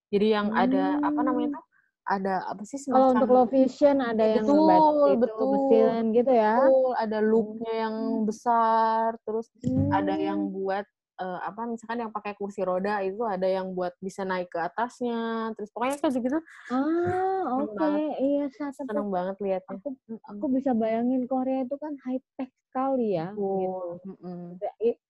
jadi 0.07 0.27
yang 0.41 0.49
ada 0.55 0.99
apa 1.01 1.21
namanya 1.21 1.59
tuh 1.59 1.65
ada 2.07 2.35
apa 2.47 2.63
sih 2.63 2.79
Kalau 2.87 3.11
semacam 3.11 3.19
untuk 3.19 3.29
low 3.35 3.47
vision 3.51 3.97
ada 3.99 4.25
yang 4.25 4.47
betul 4.47 5.03
itu 5.11 5.45
betul 5.51 5.91
gitu 6.15 6.33
ya. 6.33 6.55
betul 6.63 6.91
ada 6.95 7.19
loopnya 7.19 7.73
yang 7.83 7.97
besar 8.23 9.19
terus 9.27 9.51
ada 9.91 10.15
Hmm. 10.15 10.23
yang 10.23 10.41
buat 10.49 10.87
eh, 11.17 11.41
apa 11.43 11.65
misalkan 11.65 11.99
yang 11.99 12.13
pakai 12.13 12.37
kursi 12.37 12.61
roda 12.61 13.01
itu 13.01 13.25
ada 13.25 13.49
yang 13.49 13.73
buat 13.73 13.97
bisa 13.99 14.23
naik 14.23 14.53
ke 14.53 14.61
atasnya 14.61 15.51
terus 15.57 15.73
pokoknya 15.73 15.97
kayak 15.99 16.15
gitu 16.15 16.39
Ah, 16.69 17.41
oke. 17.57 17.73
banget. 17.73 18.21
Iya, 18.21 18.45
saya 18.53 18.71
tapi 18.71 18.85
seneng 18.85 19.09
banget 19.09 19.37
liatnya 19.41 19.79
aku 19.81 19.89
aku 20.29 20.45
bisa 20.53 20.71
bayangin 20.77 21.25
Korea 21.25 21.65
itu 21.65 21.75
kan 21.81 21.97
high 22.05 22.21
tech 22.37 22.51
sekali 22.69 23.17
ya. 23.17 23.33
Gitu. 23.33 23.43
Betul. 23.43 23.89
Mm-mm. 24.15 24.41
Da- 24.61 24.77
i- 24.79 25.01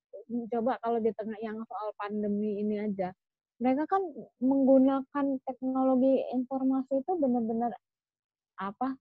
Coba 0.50 0.74
kalau 0.82 0.98
di 0.98 1.14
tengah 1.14 1.38
yang 1.38 1.54
soal 1.66 1.94
pandemi 1.94 2.58
ini 2.58 2.82
aja, 2.82 3.14
mereka 3.56 3.88
kan 3.88 4.02
menggunakan 4.40 5.26
teknologi 5.48 6.20
informasi 6.32 7.00
itu 7.00 7.12
benar-benar 7.16 7.72
apa 8.60 8.96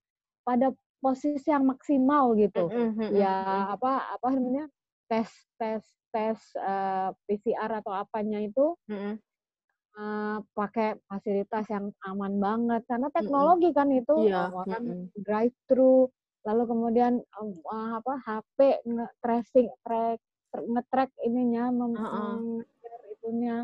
pada 0.47 0.71
posisi 0.99 1.51
yang 1.51 1.67
maksimal 1.67 2.33
gitu. 2.39 2.71
Mm-mm, 2.71 3.13
Ya 3.13 3.67
apa 3.71 4.15
apa 4.15 4.27
namanya 4.31 4.65
tes 5.05 5.29
tes 5.59 5.83
tes 6.09 6.39
eh, 6.55 7.09
PCR 7.27 7.83
atau 7.83 7.93
apanya 7.93 8.39
itu 8.41 8.73
mm-mm. 8.89 9.15
eh, 9.99 10.37
pakai 10.55 10.97
fasilitas 11.05 11.67
yang 11.69 11.91
aman 12.07 12.39
banget 12.39 12.81
karena 12.87 13.11
teknologi 13.13 13.69
kan 13.75 13.91
itu 13.91 14.15
eh, 14.27 14.49
orang 14.49 14.83
mm-mm. 14.87 15.07
drive 15.19 15.55
thru 15.67 16.09
lalu 16.45 16.63
kemudian 16.65 17.13
em, 17.19 17.49
eh, 17.53 17.91
apa 17.99 18.13
HP 18.23 18.57
nge 18.87 19.05
tracing 19.19 19.69
track 19.83 20.19
nge-track 20.55 21.11
ininya 21.21 21.67
mem- 21.67 21.99
meng-share 21.99 23.03
itunya 23.11 23.55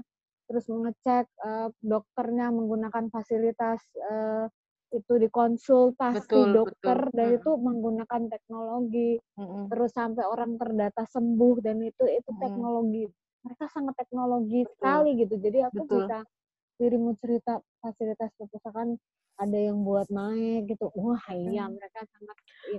terus 0.51 0.67
mengecek 0.67 1.31
eh, 1.31 1.69
dokternya 1.79 2.51
menggunakan 2.51 3.07
fasilitas 3.07 3.79
eh, 3.95 4.45
itu 4.91 5.13
dikonsultasi 5.23 6.19
Betul, 6.19 6.51
dokter 6.51 6.97
betul. 6.99 7.15
dan 7.15 7.27
Mm. 7.31 7.37
itu 7.39 7.51
menggunakan 7.55 8.21
teknologi 8.27 9.11
Mm-mm. 9.39 9.63
terus 9.71 9.91
sampai 9.95 10.27
orang 10.27 10.59
terdata 10.59 11.07
sembuh 11.07 11.55
dan 11.63 11.79
itu 11.79 12.03
itu 12.03 12.29
teknologi 12.35 13.07
mereka 13.47 13.71
sangat 13.71 13.95
teknologi 13.95 14.67
Betul. 14.67 14.75
sekali 14.75 15.09
gitu 15.15 15.33
jadi 15.39 15.71
aku 15.71 15.87
Betul. 15.87 15.95
bisa 16.03 16.17
dirimu 16.75 17.15
cerita 17.23 17.63
fasilitas 17.79 18.29
perpustakaan 18.35 18.99
ada 19.41 19.57
yang 19.57 19.81
buat 19.81 20.05
naik 20.07 20.69
gitu. 20.69 20.93
Wah 20.93 21.25
iya 21.33 21.65
Mm. 21.65 21.73
mereka 21.81 21.99
sangat 22.05 22.37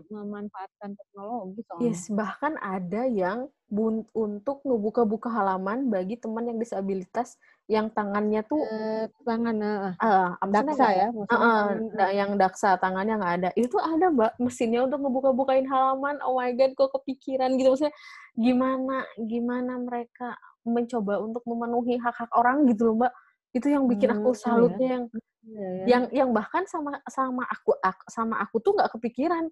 memanfaatkan 0.09 0.91
teknologi 0.95 1.61
soalnya. 1.67 1.85
Yes, 1.91 2.03
bahkan 2.07 2.55
ada 2.57 3.03
yang 3.05 3.39
bun- 3.67 4.07
untuk 4.15 4.63
ngebuka-buka 4.63 5.27
halaman 5.27 5.91
bagi 5.91 6.15
teman 6.15 6.47
yang 6.47 6.59
disabilitas 6.63 7.35
yang 7.67 7.91
tangannya 7.91 8.43
tuh 8.47 8.63
Eh, 8.63 9.07
tangan 9.27 9.57
eh 9.59 9.95
maksudnya 9.99 10.75
daksa 10.75 10.87
ya 10.93 11.09
tangan, 11.27 11.77
da- 11.95 12.13
yang 12.15 12.31
daksa 12.39 12.71
tangannya 12.79 13.15
nggak 13.19 13.35
ada. 13.43 13.51
Itu 13.59 13.77
ada 13.79 14.07
mbak 14.11 14.33
mesinnya 14.39 14.87
untuk 14.87 15.03
ngebuka-bukain 15.03 15.67
halaman. 15.67 16.23
Oh 16.23 16.39
my 16.39 16.53
god 16.55 16.75
kok 16.79 16.91
kepikiran 16.95 17.59
gitu. 17.59 17.75
Maksudnya 17.75 17.95
gimana 18.37 18.97
gimana 19.19 19.73
mereka 19.79 20.35
mencoba 20.63 21.19
untuk 21.19 21.43
memenuhi 21.47 21.99
hak-hak 21.99 22.31
orang 22.39 22.67
gitu 22.71 22.91
loh 22.93 22.95
mbak. 23.03 23.13
Itu 23.53 23.67
yang 23.69 23.85
bikin 23.91 24.11
Hmm, 24.15 24.17
aku 24.23 24.31
iya 24.31 24.39
ya. 24.39 24.43
salutnya 24.43 24.89
yang 25.01 25.05
Iya 25.43 25.67
ya. 25.75 25.85
yang 25.91 26.05
yang 26.15 26.31
bahkan 26.31 26.63
sama 26.71 27.03
sama 27.11 27.43
aku, 27.51 27.75
ak- 27.83 28.07
sama 28.07 28.39
aku 28.39 28.63
tuh 28.63 28.79
nggak 28.79 28.95
kepikiran 28.95 29.51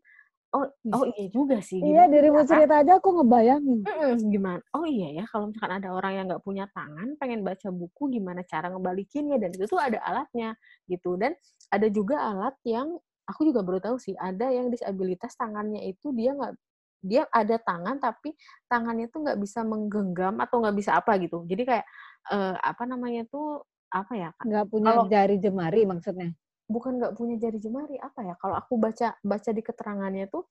oh 0.51 0.67
oh 0.95 1.05
iya 1.15 1.27
juga 1.31 1.59
sih 1.63 1.79
iya 1.79 2.07
gimana 2.07 2.13
dirimu 2.15 2.39
ya, 2.39 2.43
kan? 2.43 2.51
cerita 2.51 2.75
aja 2.83 2.93
aku 2.99 3.09
ngebayangin. 3.19 3.81
Mm-mm, 3.87 4.15
gimana 4.35 4.63
oh 4.75 4.87
iya 4.87 5.09
ya 5.23 5.25
kalau 5.31 5.51
misalkan 5.51 5.73
ada 5.83 5.89
orang 5.95 6.13
yang 6.15 6.25
nggak 6.31 6.43
punya 6.43 6.67
tangan 6.75 7.15
pengen 7.19 7.43
baca 7.47 7.69
buku 7.71 8.03
gimana 8.11 8.43
cara 8.47 8.67
ngebalikinnya? 8.71 9.39
Dan 9.39 9.51
itu 9.55 9.67
tuh 9.71 9.79
ada 9.79 9.99
alatnya 10.03 10.55
gitu. 10.91 11.15
Dan 11.19 11.35
ada 11.71 11.87
juga 11.91 12.19
alat 12.23 12.55
yang 12.67 12.99
aku 13.27 13.47
juga 13.47 13.63
baru 13.63 13.79
tahu 13.79 13.97
sih 14.03 14.15
ada 14.19 14.51
yang 14.51 14.75
disabilitas 14.75 15.39
tangannya 15.39 15.87
itu 15.87 16.11
dia 16.15 16.35
nggak 16.35 16.55
dia 17.01 17.23
ada 17.33 17.57
tangan 17.57 17.97
tapi 17.97 18.35
tangannya 18.69 19.09
tuh 19.09 19.25
nggak 19.25 19.39
bisa 19.41 19.63
menggenggam 19.65 20.37
atau 20.43 20.61
nggak 20.67 20.77
bisa 20.77 20.99
apa 20.99 21.15
gitu. 21.23 21.47
Jadi 21.47 21.63
kayak 21.63 21.87
eh, 22.35 22.57
apa 22.59 22.83
namanya 22.91 23.23
tuh 23.31 23.63
apa 23.91 24.13
ya 24.15 24.29
Kak? 24.33 24.45
nggak 24.47 24.67
punya 24.67 24.91
Kalau- 24.95 25.09
jari 25.09 25.37
jemari 25.37 25.83
maksudnya? 25.85 26.31
Bukan 26.65 26.93
nggak 26.97 27.15
punya 27.15 27.35
jari 27.37 27.59
jemari 27.59 27.99
apa 27.99 28.23
ya? 28.23 28.35
Kalau 28.39 28.55
aku 28.55 28.79
baca 28.79 29.19
baca 29.21 29.51
di 29.51 29.61
keterangannya 29.61 30.31
tuh 30.31 30.47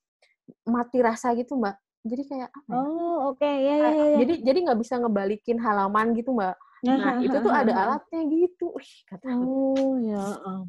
mati 0.68 1.00
rasa 1.00 1.32
gitu 1.32 1.56
mbak. 1.56 1.74
Jadi 2.00 2.22
kayak 2.26 2.48
apa 2.48 2.68
ya? 2.68 2.76
oh 2.76 3.16
oke. 3.32 3.44
Ya 3.44 3.56
ya 3.56 3.74
Kayak- 3.80 3.96
ya, 3.96 4.04
ya. 4.04 4.16
jadi 4.20 4.34
jadi 4.44 4.58
nggak 4.68 4.78
bisa 4.78 4.94
ngebalikin 4.96 5.58
halaman 5.58 6.12
gitu 6.12 6.32
mbak. 6.32 6.56
Nah 6.80 7.20
itu 7.20 7.36
tuh 7.36 7.52
ada 7.52 7.72
alatnya 7.76 8.20
gitu. 8.24 8.72
Wih, 8.72 8.92
kata 9.04 9.36
Oh 9.36 9.96
ya 10.00 10.20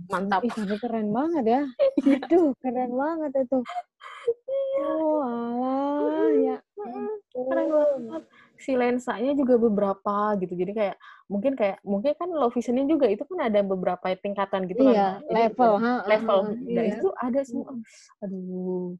mantap. 0.07 0.43
Ih, 0.43 0.51
tapi 0.51 0.75
keren 0.75 1.07
banget 1.11 1.45
ya. 1.45 1.61
Aduh, 2.27 2.51
keren 2.59 2.91
banget 2.91 3.31
itu. 3.43 3.59
Oh, 4.81 5.21
alah, 5.21 6.29
ya. 6.33 6.57
keren 7.33 7.67
banget 7.69 8.23
si 8.61 8.77
lensanya 8.77 9.33
juga 9.33 9.57
beberapa 9.57 10.37
gitu 10.37 10.53
jadi 10.53 10.71
kayak 10.71 10.95
mungkin 11.27 11.53
kayak 11.57 11.81
mungkin 11.81 12.13
kan 12.13 12.29
low 12.29 12.53
visionnya 12.53 12.85
juga 12.85 13.09
itu 13.09 13.25
kan 13.25 13.49
ada 13.49 13.59
beberapa 13.65 14.13
tingkatan 14.21 14.69
gitu 14.69 14.93
Iya, 14.93 15.19
kan 15.25 15.33
level, 15.33 15.73
ha, 15.81 15.93
level 16.05 16.39
ha, 16.45 16.49
ha, 16.53 16.61
dan 16.69 16.85
iya. 16.85 16.93
itu 16.95 17.07
ada 17.17 17.39
semua 17.41 17.73
aduh 18.21 18.95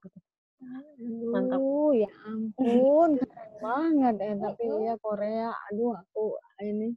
Mantap. 1.33 1.57
Aduh, 1.57 1.89
ya 1.97 2.09
ampun, 2.29 3.17
keren 3.17 3.51
banget 3.65 4.15
ya. 4.21 4.33
Tapi 4.37 4.63
ya 4.85 4.93
Korea, 5.01 5.49
aduh 5.73 5.97
aku 5.97 6.37
ini 6.61 6.93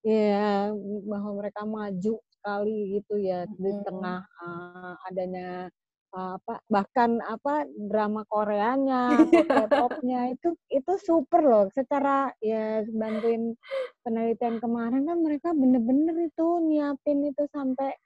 ya 0.00 0.72
bahwa 1.04 1.30
mereka 1.36 1.62
maju 1.62 2.14
sekali 2.32 2.98
gitu 2.98 3.20
ya 3.20 3.44
di 3.46 3.70
Mm-mm. 3.70 3.84
tengah 3.86 4.24
uh, 4.42 4.94
adanya 5.06 5.68
apa 6.12 6.60
bahkan 6.68 7.24
apa 7.24 7.64
drama 7.72 8.28
Koreanya 8.28 9.16
K-popnya 9.32 10.28
itu 10.36 10.52
itu 10.68 10.92
super 11.00 11.40
loh. 11.40 11.64
Secara 11.72 12.28
ya 12.44 12.84
bantuin 12.84 13.56
penelitian 14.04 14.60
kemarin 14.60 15.08
kan 15.08 15.18
mereka 15.24 15.56
bener-bener 15.56 16.28
itu 16.28 16.46
nyiapin 16.68 17.24
itu 17.32 17.48
sampai 17.48 17.96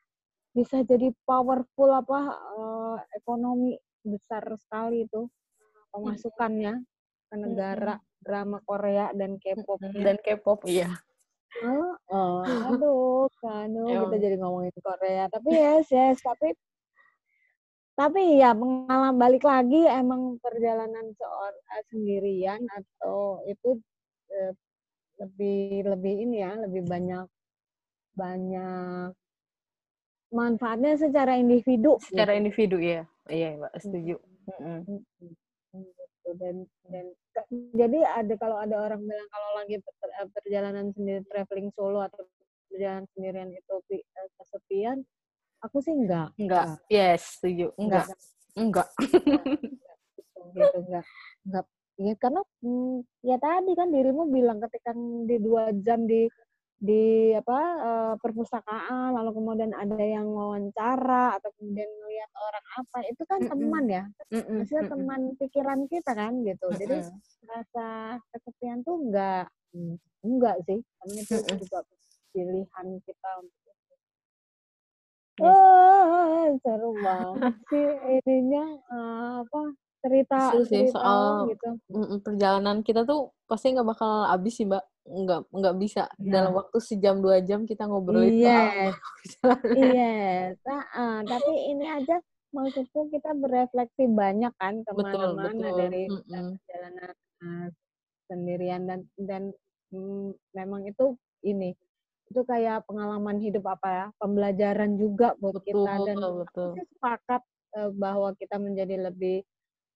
bisa 0.55 0.81
jadi 0.87 1.13
powerful 1.27 1.91
apa 1.93 2.21
uh, 2.57 2.97
ekonomi 3.13 3.77
besar 4.07 4.47
sekali 4.57 5.05
itu 5.05 5.29
pemasukannya 5.93 6.81
ke 7.27 7.37
negara 7.37 8.01
drama 8.23 8.63
Korea 8.65 9.13
dan 9.13 9.37
K-pop 9.37 9.83
dan 9.83 10.17
K-pop 10.23 10.65
iya 10.65 10.95
Oh, 11.65 11.97
oh, 12.13 12.45
aduh, 12.69 13.33
aduh, 13.33 13.89
kita 13.89 14.05
Emang. 14.13 14.21
jadi 14.21 14.37
ngomongin 14.37 14.77
Korea. 14.77 15.25
Tapi 15.33 15.51
yes, 15.57 15.89
yes, 15.89 16.21
tapi 16.21 16.53
tapi 17.97 18.37
ya 18.37 18.53
pengalaman 18.53 19.17
balik 19.17 19.41
lagi 19.43 19.89
emang 19.89 20.37
perjalanan 20.45 21.17
seorang 21.17 21.65
sendirian 21.89 22.61
atau 22.69 23.41
itu 23.49 23.81
eh, 24.37 24.53
lebih 25.17 25.89
lebih 25.97 26.15
ini 26.29 26.45
ya, 26.45 26.53
lebih 26.61 26.85
banyak 26.85 27.25
banyak 28.13 29.17
manfaatnya 30.29 31.01
secara 31.01 31.41
individu. 31.41 31.97
secara 32.05 32.37
gitu. 32.37 32.41
individu 32.45 32.77
ya 32.85 33.03
iya 33.33 33.57
mbak 33.57 33.73
setuju. 33.81 34.21
Mm-mm. 34.61 35.01
Gitu. 35.73 36.31
dan 36.37 36.57
dan 36.91 37.07
jadi 37.73 37.99
ada 38.03 38.35
kalau 38.37 38.59
ada 38.59 38.77
orang 38.77 39.01
bilang 39.07 39.29
kalau 39.31 39.51
lagi 39.57 39.79
per- 39.81 40.15
eh, 40.21 40.29
perjalanan 40.37 40.91
sendiri 40.93 41.23
traveling 41.31 41.71
solo 41.73 42.03
atau 42.03 42.27
perjalanan 42.69 43.07
sendirian 43.15 43.51
itu 43.55 43.75
pi- 43.89 44.05
eh, 44.05 44.29
kesepian 44.37 45.01
aku 45.65 45.77
sih 45.81 45.95
enggak 45.95 46.33
enggak 46.37 46.81
yes 46.89 47.39
setuju. 47.41 47.73
Enggak 47.81 48.07
enggak 48.57 48.89
gitu 50.57 50.79
enggak 50.85 51.05
enggak 51.45 51.67
ya 51.97 52.15
karena 52.21 52.41
mm, 52.61 52.97
ya 53.25 53.37
tadi 53.41 53.73
kan 53.73 53.89
dirimu 53.89 54.29
bilang 54.29 54.61
ketika 54.69 54.93
di 55.25 55.37
dua 55.41 55.73
jam 55.81 56.05
di 56.05 56.29
di 56.77 57.33
apa 57.33 57.61
eh, 57.81 58.15
perpustakaan 58.21 59.17
lalu 59.17 59.41
kemudian 59.41 59.73
ada 59.73 59.97
yang 59.97 60.29
wawancara 60.29 61.41
atau 61.41 61.49
kemudian 61.57 61.89
melihat 62.05 62.31
orang 62.37 62.67
apa 62.77 62.99
itu 63.09 63.23
kan 63.25 63.41
Mm-mm. 63.41 63.53
teman 63.57 63.85
ya. 63.89 64.05
Mm-mm, 64.29 64.57
maksudnya 64.61 64.85
mm-mm, 64.85 64.93
teman 64.93 65.21
pikiran 65.41 65.81
kita 65.89 66.13
kan 66.13 66.33
gitu. 66.45 66.67
Jadi 66.77 66.97
mm-mm. 67.01 67.49
rasa 67.49 67.89
kesepian 68.29 68.85
tuh 68.85 69.09
enggak 69.09 69.49
mm, 69.73 69.97
enggak 70.21 70.57
sih 70.69 70.79
karena 70.85 71.17
itu 71.25 71.35
juga 71.65 71.79
pilihan 72.37 72.87
kita 73.09 73.31
untuk. 73.41 73.66
Wah, 75.43 76.45
seru 76.63 76.89
banget 77.07 77.53
sih 77.69 77.87
ininya 78.17 78.63
eh, 78.93 79.31
apa 79.43 79.59
cerita 80.03 80.37
Seru 80.45 80.63
sih, 80.71 80.83
cerita 80.85 80.93
soal- 80.93 81.49
gitu 81.49 81.69
perjalanan 82.25 82.77
kita 82.87 83.01
tuh 83.09 83.33
pasti 83.49 83.67
nggak 83.73 83.89
bakal 83.91 84.11
habis 84.33 84.53
sih 84.59 84.67
mbak 84.69 84.83
nggak 85.07 85.41
nggak 85.55 85.75
bisa 85.83 86.01
Ya. 86.19 86.33
dalam 86.35 86.53
waktu 86.59 86.79
sejam 86.83 87.15
dua 87.25 87.37
jam 87.49 87.61
kita 87.71 87.83
ngobrolin 87.89 88.35
soal 88.43 88.67
yes 88.75 88.95
perjalanan. 89.23 89.93
yes 89.93 90.57
Ah, 90.67 90.85
ah, 90.95 91.17
tapi 91.31 91.53
ini 91.73 91.85
aja 91.87 92.17
maksudku 92.57 93.01
kita 93.15 93.31
berefleksi 93.43 94.05
banyak 94.11 94.53
kan 94.61 94.75
ke 94.87 94.93
mana-mana 94.97 95.67
dari 95.81 96.11
Mm-mm. 96.11 96.59
perjalanan 96.67 97.13
eh, 97.45 97.67
sendirian 98.29 98.83
dan 98.91 99.01
dan 99.21 99.43
mm, 99.95 100.35
memang 100.59 100.83
itu 100.91 101.07
ini 101.47 101.75
itu 102.27 102.41
kayak 102.43 102.83
pengalaman 102.91 103.39
hidup 103.39 103.65
apa 103.71 103.89
ya? 103.89 104.07
Pembelajaran 104.19 104.99
juga 104.99 105.39
buat 105.39 105.63
betul 105.63 105.87
kita 105.87 105.93
dan 106.03 106.17
betul 106.19 106.71
aku 106.75 106.83
sepakat 106.97 107.43
uh, 107.79 107.91
bahwa 107.95 108.35
kita 108.35 108.57
menjadi 108.59 109.11
lebih 109.11 109.47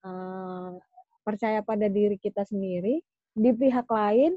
uh, 0.06 0.78
percaya 1.26 1.60
pada 1.60 1.90
diri 1.90 2.16
kita 2.16 2.46
sendiri. 2.46 3.02
Di 3.34 3.50
pihak 3.54 3.86
lain 3.86 4.34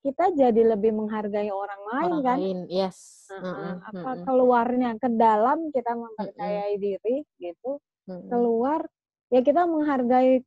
kita 0.00 0.32
jadi 0.32 0.62
lebih 0.76 0.96
menghargai 0.96 1.52
orang 1.52 1.82
lain 1.84 2.12
orang 2.12 2.24
kan? 2.24 2.38
lain 2.40 2.58
yes. 2.72 3.28
Uh, 3.30 3.44
Mm-mm, 3.44 3.72
apa 3.84 4.10
mm-mm, 4.16 4.24
keluarnya 4.24 4.90
ke 4.96 5.08
dalam 5.12 5.58
kita 5.72 5.92
mempercayai 5.96 6.74
diri 6.80 7.24
gitu. 7.36 7.80
Keluar 8.08 8.84
ya 9.30 9.40
kita 9.44 9.68
menghargai 9.68 10.42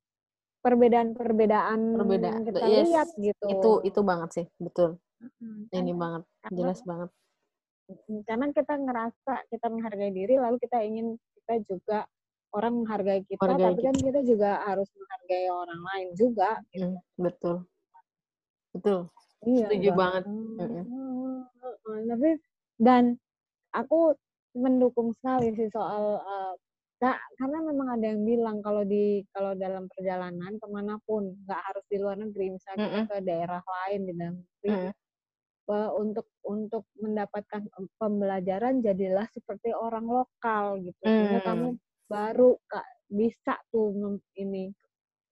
perbedaan-perbedaan 0.64 1.80
Berbeda. 2.00 2.28
yang 2.40 2.44
kita 2.48 2.60
Yes. 2.66 2.86
lihat 2.90 3.08
gitu. 3.20 3.46
Itu 3.52 3.72
itu 3.84 4.00
banget 4.02 4.30
sih 4.32 4.46
betul 4.58 4.98
Mm, 5.40 5.62
ini 5.72 5.92
banget 5.94 6.24
karena- 6.40 6.58
jelas 6.58 6.80
banget 6.84 7.10
Mm, 7.84 8.20
karena 8.24 8.46
kita 8.52 8.74
ngerasa 8.80 9.34
kita 9.52 9.66
menghargai 9.68 10.12
diri 10.12 10.36
lalu 10.40 10.56
kita 10.58 10.80
ingin 10.82 11.20
kita 11.36 11.54
juga 11.68 12.00
orang 12.52 12.80
menghargai 12.80 13.28
kita 13.28 13.44
Menghargai 13.44 13.76
tapi 13.76 13.82
kan 13.84 13.96
kita 14.00 14.22
juga 14.24 14.52
harus 14.64 14.88
menghargai 14.96 15.48
orang 15.48 15.82
lain 15.84 16.08
juga 16.16 16.52
Mm, 16.72 16.96
betul 17.18 17.56
betul 18.72 19.00
iya 19.44 19.68
Setuju 19.68 19.90
Bang. 19.92 20.00
banget. 20.00 20.24
Hmm, 20.24 20.56
Mm-mm. 20.56 20.84
hmm, 20.88 21.40
hmm, 21.60 22.00
tapi 22.08 22.30
dan 22.80 23.04
aku 23.72 24.16
mendukung 24.56 25.12
sekali 25.18 25.52
sih 25.54 25.68
soal 25.68 26.20
uh, 26.20 26.54
Kak, 26.98 27.20
karena 27.36 27.60
memang 27.68 28.00
ada 28.00 28.16
yang 28.16 28.24
bilang 28.24 28.64
kalau 28.64 28.88
di 28.88 29.28
kalau 29.36 29.52
dalam 29.60 29.92
perjalanan 29.92 30.56
ke 30.56 30.68
mana 30.72 30.96
pun 31.04 31.36
nggak 31.44 31.62
harus 31.68 31.84
di 31.92 32.00
luar 32.00 32.16
negeri 32.16 32.56
misalnya 32.56 32.80
kita 32.80 32.96
Mm-mm. 32.96 33.06
ke 33.12 33.18
daerah 33.28 33.60
lain 33.60 34.00
di 34.08 34.14
dalam 34.16 34.36
negeri 34.40 34.70
Mm-mm. 34.72 34.88
eh, 34.88 34.94
untuk 35.96 36.28
untuk 36.44 36.84
mendapatkan 37.00 37.64
em, 37.80 37.86
pembelajaran 37.96 38.84
jadilah 38.84 39.28
seperti 39.32 39.72
orang 39.72 40.06
lokal 40.08 40.80
gitu. 40.84 41.00
Sehingga 41.04 41.40
Hmm. 41.40 41.48
kamu 41.48 41.68
baru 42.12 42.60
kak 42.68 42.88
bisa 43.08 43.56
tuh 43.72 43.94
ini 44.36 44.74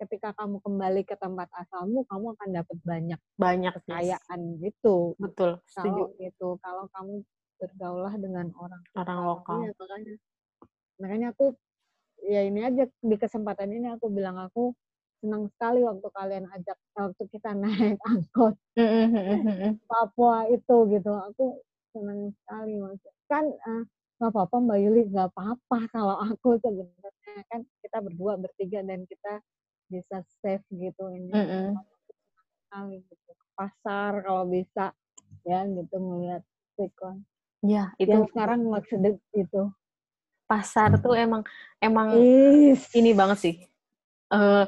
ketika 0.02 0.34
kamu 0.34 0.58
kembali 0.66 1.02
ke 1.06 1.14
tempat 1.14 1.46
asalmu 1.54 2.02
kamu 2.10 2.34
akan 2.34 2.50
dapat 2.58 2.78
banyak 2.82 3.20
banyak 3.38 3.74
yes. 3.76 3.84
kekayaan 3.86 4.40
gitu. 4.64 5.14
Betul 5.22 5.62
setuju. 5.70 6.10
kalau 6.10 6.18
gitu 6.18 6.48
kalau 6.64 6.86
kamu 6.90 7.14
bergaulah 7.62 8.14
dengan 8.18 8.48
orang 8.58 8.82
orang 8.98 9.20
lokal. 9.22 9.60
Iya, 9.62 9.72
makanya. 9.78 10.14
Makanya 10.98 11.28
aku 11.38 11.46
ya 12.26 12.42
ini 12.46 12.60
aja 12.66 12.84
di 12.90 13.16
kesempatan 13.18 13.70
ini 13.70 13.88
aku 13.94 14.10
bilang 14.10 14.38
aku 14.42 14.74
senang 15.22 15.48
sekali 15.54 15.86
waktu 15.86 16.08
kalian 16.12 16.46
ajak 16.50 16.78
waktu 16.98 17.24
kita 17.30 17.54
naik 17.54 18.02
angkot. 18.10 18.58
Papua 19.86 20.50
itu 20.50 20.76
gitu. 20.90 21.12
Aku 21.14 21.62
senang 21.94 22.34
sekali 22.42 22.82
mas. 22.82 23.00
Kan 23.30 23.46
eh, 23.54 23.84
nggak 24.18 24.34
apa-apa 24.34 24.56
Mbak 24.58 24.80
Yuli 24.82 25.02
nggak 25.14 25.30
apa-apa 25.32 25.78
kalau 25.94 26.18
aku 26.20 26.58
sebenarnya. 26.66 27.42
Kan 27.48 27.62
kita 27.86 27.98
berdua 28.02 28.42
bertiga 28.42 28.82
dan 28.82 29.06
kita 29.06 29.40
bisa 29.88 30.26
save 30.42 30.66
gitu. 30.74 31.14
Ini 31.14 31.32
sekali 32.66 32.98
gitu. 33.06 33.30
Ke 33.38 33.48
pasar 33.54 34.26
kalau 34.26 34.50
bisa 34.50 34.92
ya 35.46 35.66
gitu 35.66 35.98
melihat 35.98 36.46
sikon 36.78 37.26
ya 37.62 37.94
itu 38.02 38.10
yang 38.10 38.26
sekarang 38.30 38.66
maksudnya 38.66 39.18
itu. 39.38 39.70
Pasar 40.50 41.00
tuh 41.00 41.16
emang 41.16 41.46
emang 41.80 42.18
Is. 42.20 42.90
ini 42.92 43.14
banget 43.16 43.38
sih. 43.40 43.56
eh 44.32 44.66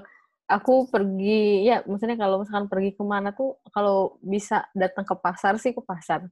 aku 0.48 0.88
pergi 0.92 1.64
ya 1.64 1.82
maksudnya 1.88 2.20
kalau 2.20 2.44
misalkan 2.44 2.68
pergi 2.68 2.92
ke 2.94 3.04
mana 3.04 3.32
tuh 3.32 3.58
kalau 3.72 4.20
bisa 4.20 4.68
datang 4.76 5.08
ke 5.08 5.16
pasar 5.18 5.56
sih 5.60 5.72
ke 5.72 5.82
pasar. 5.84 6.28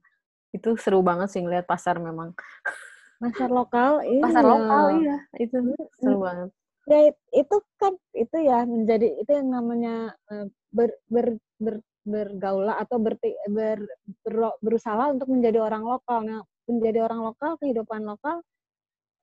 Itu 0.52 0.76
seru 0.76 1.00
banget 1.00 1.32
sih 1.32 1.40
ngeliat 1.40 1.64
pasar 1.64 1.96
memang. 1.96 2.36
Pasar 3.18 3.48
lokal 3.48 4.02
iya. 4.12 4.22
pasar 4.22 4.44
lokal 4.44 4.84
iya. 5.00 5.16
Itu 5.40 5.56
seru 6.00 6.18
banget. 6.20 6.48
Ya 6.90 6.98
it- 7.14 7.24
itu 7.30 7.56
kan 7.78 7.94
itu 8.12 8.36
ya 8.42 8.66
menjadi 8.66 9.08
itu 9.22 9.30
yang 9.30 9.48
namanya 9.54 10.12
eh, 10.28 10.46
ber, 10.74 10.90
ber, 11.06 11.38
ber, 11.62 11.76
bergaula 12.02 12.74
atau 12.82 12.98
berti, 12.98 13.30
ber, 13.46 13.78
ber- 14.26 14.58
berusaha 14.58 15.14
untuk 15.14 15.30
menjadi 15.30 15.62
orang 15.62 15.86
lokal. 15.86 16.26
Nah 16.26 16.42
menjadi 16.66 17.06
orang 17.06 17.22
lokal 17.22 17.58
kehidupan 17.58 18.02
lokal 18.06 18.42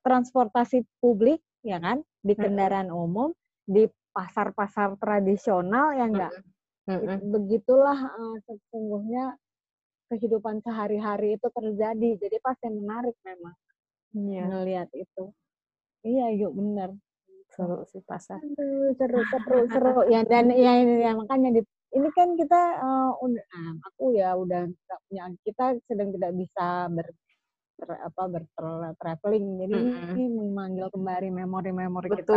transportasi 0.03 0.87
publik 1.03 1.43
ya 1.59 1.79
kan 1.79 2.03
di 2.23 2.33
kendaraan 2.39 2.87
umum 2.87 3.35
di 3.67 3.87
pasar-pasar 4.11 4.97
tradisional 4.97 5.93
ya 5.95 6.05
enggak 6.09 6.33
Mm-mm. 6.89 7.21
begitulah 7.29 7.95
eh, 7.95 8.35
sesungguhnya 8.49 9.37
kehidupan 10.09 10.59
sehari-hari 10.65 11.37
itu 11.37 11.47
terjadi. 11.53 12.09
Jadi 12.17 12.37
pasti 12.41 12.67
menarik 12.73 13.15
memang 13.21 13.55
Iya, 14.09 14.41
ngelihat 14.49 14.89
itu. 14.97 15.29
Iya 16.01 16.33
yuk 16.33 16.57
bener. 16.57 16.97
Seru 17.53 17.85
sih 17.85 18.01
pasar. 18.01 18.41
Aduh, 18.41 18.89
seru 18.97 19.21
seru 19.29 19.57
seru. 19.69 20.01
Ya 20.09 20.25
dan 20.25 20.49
ya 20.49 20.81
ini 20.81 21.05
ya 21.05 21.13
makanya 21.13 21.53
di, 21.53 21.61
ini 21.93 22.09
kan 22.17 22.33
kita 22.33 22.61
udah 23.21 23.45
ah, 23.53 23.73
aku 23.85 24.17
ya 24.17 24.33
udah 24.33 24.65
punya 25.05 25.29
kita 25.45 25.77
sedang 25.85 26.09
tidak 26.09 26.33
bisa 26.33 26.89
ber, 26.89 27.05
ber- 27.79 28.03
apa 28.03 28.21
ber 28.27 28.43
traveling 28.99 29.45
jadi 29.57 29.75
Mm-mm. 29.75 30.11
ini 30.13 30.23
memanggil 30.27 30.87
kembali 30.91 31.27
memori-memori 31.31 32.07
kita 32.11 32.35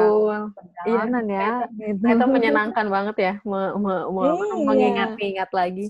perjalanan 0.54 1.24
ya 1.26 1.50
gitu. 1.74 1.98
itu 2.06 2.24
menyenangkan 2.26 2.86
banget 2.86 3.16
ya 3.18 3.32
me- 3.42 3.74
me- 3.74 4.06
me- 4.06 4.36
Iya. 4.38 4.62
mengingat-ingat 4.62 5.50
lagi 5.50 5.86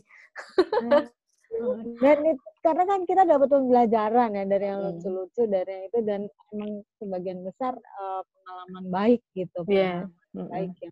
dan 2.00 2.18
it- 2.24 2.48
karena 2.64 2.82
kan 2.88 3.00
kita 3.05 3.28
dapat 3.28 3.48
pembelajaran 3.50 4.32
ya 4.32 4.44
dari 4.48 4.64
yang 4.64 4.80
Hmm. 4.80 4.88
lucu-lucu 4.96 5.42
dari 5.44 5.70
yang 5.70 5.84
itu 5.90 5.98
dan 6.00 6.20
emang 6.55 6.70
sebagian 6.96 7.38
besar 7.44 7.74
eh, 7.76 8.22
pengalaman 8.24 8.84
baik 8.88 9.20
gitu 9.36 9.59
Iya. 9.68 10.09
pengalaman 10.09 10.32
Mm-mm. 10.32 10.48
baik 10.48 10.72
ya 10.80 10.90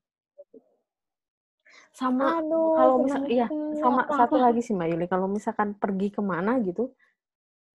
sama 1.91 2.39
aduh 2.39 2.71
kalau 2.79 2.95
misal 3.03 3.23
iya 3.27 3.47
sama 3.83 4.07
satu 4.07 4.39
lagi 4.39 4.63
sih 4.63 4.73
mbak 4.73 4.95
Yuli 4.95 5.07
kalau 5.11 5.27
misalkan 5.27 5.75
pergi 5.75 6.15
ke 6.15 6.23
mana 6.23 6.59
gitu 6.63 6.95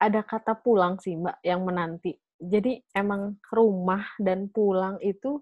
ada 0.02 0.22
kata 0.22 0.60
pulang 0.60 1.00
sih 1.00 1.16
mbak 1.16 1.40
yang 1.46 1.64
menanti 1.64 2.16
jadi 2.36 2.84
emang 2.92 3.40
rumah 3.48 4.04
dan 4.20 4.52
pulang 4.52 5.00
itu 5.00 5.40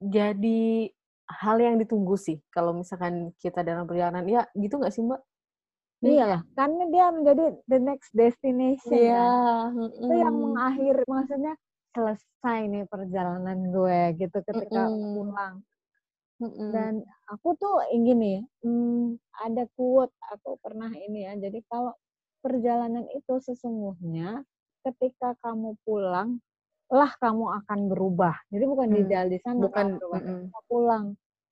jadi 0.00 0.88
hal 1.30 1.56
yang 1.62 1.76
ditunggu 1.78 2.14
sih 2.18 2.38
kalau 2.50 2.74
misalkan 2.74 3.34
kita 3.38 3.62
dalam 3.62 3.86
perjalanan 3.86 4.26
ya 4.26 4.42
gitu 4.54 4.78
nggak 4.78 4.94
sih 4.94 5.02
mbak 5.04 5.20
Iya, 6.00 6.40
karena 6.56 6.88
dia 6.88 7.12
menjadi 7.12 7.44
the 7.68 7.76
next 7.76 8.08
destination. 8.16 8.88
kan. 8.88 9.92
Itu 9.92 10.14
yang 10.16 10.32
mengakhir, 10.32 11.04
maksudnya 11.04 11.54
selesai 11.92 12.58
nih 12.72 12.88
perjalanan 12.88 13.68
gue 13.68 14.00
gitu 14.16 14.38
ketika 14.48 14.88
Mm-mm. 14.88 15.12
pulang. 15.12 15.54
Dan 16.72 17.04
aku 17.28 17.52
tuh 17.60 17.84
ingin 17.92 18.16
nih, 18.16 18.40
hmm, 18.64 19.20
ada 19.44 19.68
quote 19.76 20.16
aku 20.32 20.56
pernah 20.64 20.88
ini 20.88 21.28
ya. 21.28 21.36
Jadi 21.36 21.60
kalau 21.68 21.92
perjalanan 22.44 23.06
itu 23.16 23.34
sesungguhnya 23.40 24.44
ketika 24.86 25.36
kamu 25.44 25.76
pulang, 25.84 26.40
lah 26.90 27.12
kamu 27.20 27.44
akan 27.64 27.80
berubah. 27.92 28.34
Jadi 28.52 28.64
bukan 28.66 28.88
di 28.90 29.02
Hmm, 29.02 29.10
jalan 29.10 29.30
di 29.30 29.38
sana 29.44 29.64
bukan 29.64 29.86
kamu. 30.00 30.00
Ketika 30.10 30.58
pulang, 30.68 31.04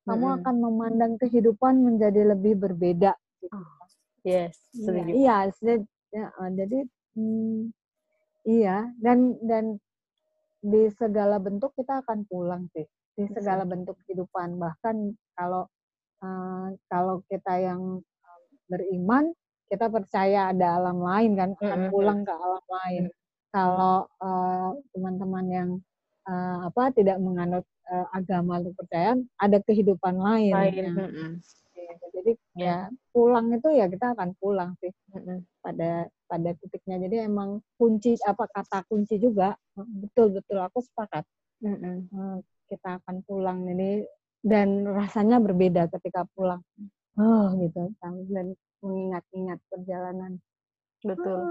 kamu 0.09 0.26
Mm-mm. 0.26 0.39
akan 0.43 0.55
memandang 0.64 1.12
kehidupan 1.20 1.74
menjadi 1.84 2.22
lebih 2.34 2.55
berbeda. 2.59 3.12
gitu. 3.43 3.57
yes 4.26 4.57
Iya, 4.74 5.05
setuju 5.07 5.12
iya, 5.14 5.36
ya, 6.14 6.26
eh, 6.30 6.51
jadi 6.59 6.78
hmm, 7.16 7.59
iya 8.49 8.76
dan 9.03 9.36
dan 9.45 9.64
di 10.62 10.91
segala 10.99 11.39
bentuk 11.39 11.70
kita 11.78 12.03
akan 12.03 12.26
pulang 12.26 12.66
sih 12.74 12.86
di 13.18 13.24
segala 13.34 13.62
bentuk 13.66 13.95
kehidupan 14.07 14.59
bahkan 14.59 15.14
kalau 15.39 15.66
eh, 16.22 16.68
kalau 16.91 17.22
kita 17.30 17.55
yang 17.62 17.82
eh, 18.03 18.41
beriman 18.70 19.30
kita 19.69 19.87
percaya 19.93 20.51
ada 20.51 20.81
alam 20.81 20.99
lain 21.01 21.33
kan 21.37 21.51
akan 21.57 21.81
pulang 21.93 22.21
ke 22.25 22.33
alam 22.33 22.64
lain 22.66 23.05
kalau 23.53 24.05
eh, 24.21 24.71
teman-teman 24.93 25.47
yang 25.49 25.71
eh, 26.29 26.59
apa 26.69 26.93
tidak 26.93 27.16
menganut 27.21 27.64
eh, 27.89 28.07
agama 28.12 28.61
atau 28.61 28.73
kepercayaan 28.77 29.25
ada 29.41 29.59
kehidupan 29.64 30.14
lain, 30.16 30.53
lain 30.53 30.75
ya. 30.75 30.91
mm-mm. 30.93 31.31
Gitu. 31.79 32.07
jadi 32.12 32.33
Ya. 32.59 32.66
ya 32.66 32.79
pulang 33.14 33.55
itu 33.55 33.71
ya 33.71 33.87
kita 33.87 34.12
akan 34.12 34.35
pulang 34.43 34.75
sih 34.83 34.91
pada 35.62 36.11
pada 36.27 36.51
titiknya. 36.59 36.99
Jadi 37.07 37.16
emang 37.25 37.62
kunci 37.79 38.19
apa 38.27 38.51
kata 38.51 38.83
kunci 38.91 39.16
juga 39.16 39.55
betul 39.79 40.35
betul 40.37 40.59
aku 40.59 40.83
sepakat 40.83 41.23
kita 42.69 42.89
akan 42.99 43.16
pulang 43.25 43.62
ini 43.71 44.05
dan 44.43 44.85
rasanya 44.85 45.39
berbeda 45.39 45.87
ketika 45.89 46.27
pulang. 46.35 46.61
Oh 47.14 47.55
gitu 47.57 47.95
dan 48.29 48.53
mengingat-ingat 48.85 49.59
perjalanan. 49.70 50.43
betul 50.99 51.47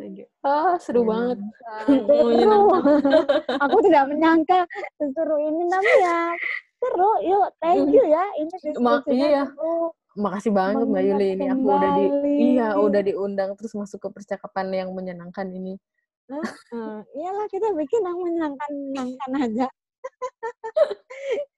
setuju 0.00 0.24
ah 0.44 0.76
seru 0.80 1.04
banget 1.04 1.40
seru. 1.84 2.72
aku 3.64 3.76
tidak 3.84 4.04
menyangka 4.08 4.64
seseru 4.96 5.36
ini 5.36 5.64
namanya 5.68 6.36
seru. 6.80 7.10
Yuk, 7.20 7.48
thank 7.60 7.92
you 7.92 8.04
ya. 8.08 8.24
Ini 8.40 8.48
Ma- 8.84 9.04
iya. 9.12 9.44
seru. 9.52 9.92
makasih 10.18 10.50
banget 10.50 10.90
Mbak 10.90 11.02
Yuli 11.06 11.26
ini 11.38 11.46
aku 11.54 11.66
udah 11.70 11.90
di 11.94 12.06
iya 12.50 12.68
udah 12.74 12.98
diundang 12.98 13.54
terus 13.54 13.78
masuk 13.78 14.02
ke 14.02 14.08
percakapan 14.10 14.66
yang 14.74 14.90
menyenangkan 14.90 15.46
ini. 15.54 15.78
Uh, 16.26 16.42
uh, 16.74 16.98
iyalah 17.14 17.46
kita 17.46 17.70
bikin 17.78 18.02
yang 18.02 18.18
menyenangkan 18.18 18.70
menyenangkan 18.74 19.30
aja. 19.38 19.66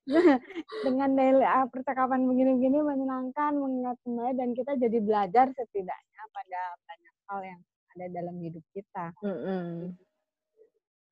dengan 0.87 1.11
daily 1.15 1.47
uh, 1.47 1.67
percakapan 1.71 2.27
begini-begini 2.27 2.79
menyenangkan, 2.83 3.55
mengingat 3.55 3.97
kembali 4.03 4.33
dan 4.35 4.51
kita 4.57 4.73
jadi 4.75 4.99
belajar 4.99 5.47
setidaknya 5.55 6.23
pada 6.35 6.61
banyak 6.87 7.15
hal 7.31 7.41
yang 7.47 7.61
ada 7.95 8.07
dalam 8.11 8.37
hidup 8.43 8.65
kita. 8.75 9.07
Mm 9.23 9.39
-hmm. 9.39 9.69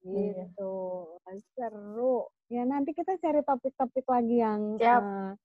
Gitu, 0.01 0.75
seru. 1.55 2.25
Ya 2.49 2.65
nanti 2.65 2.97
kita 2.97 3.21
cari 3.21 3.45
topik-topik 3.45 4.09
lagi 4.09 4.37
yang 4.41 4.81
uh, 4.81 5.37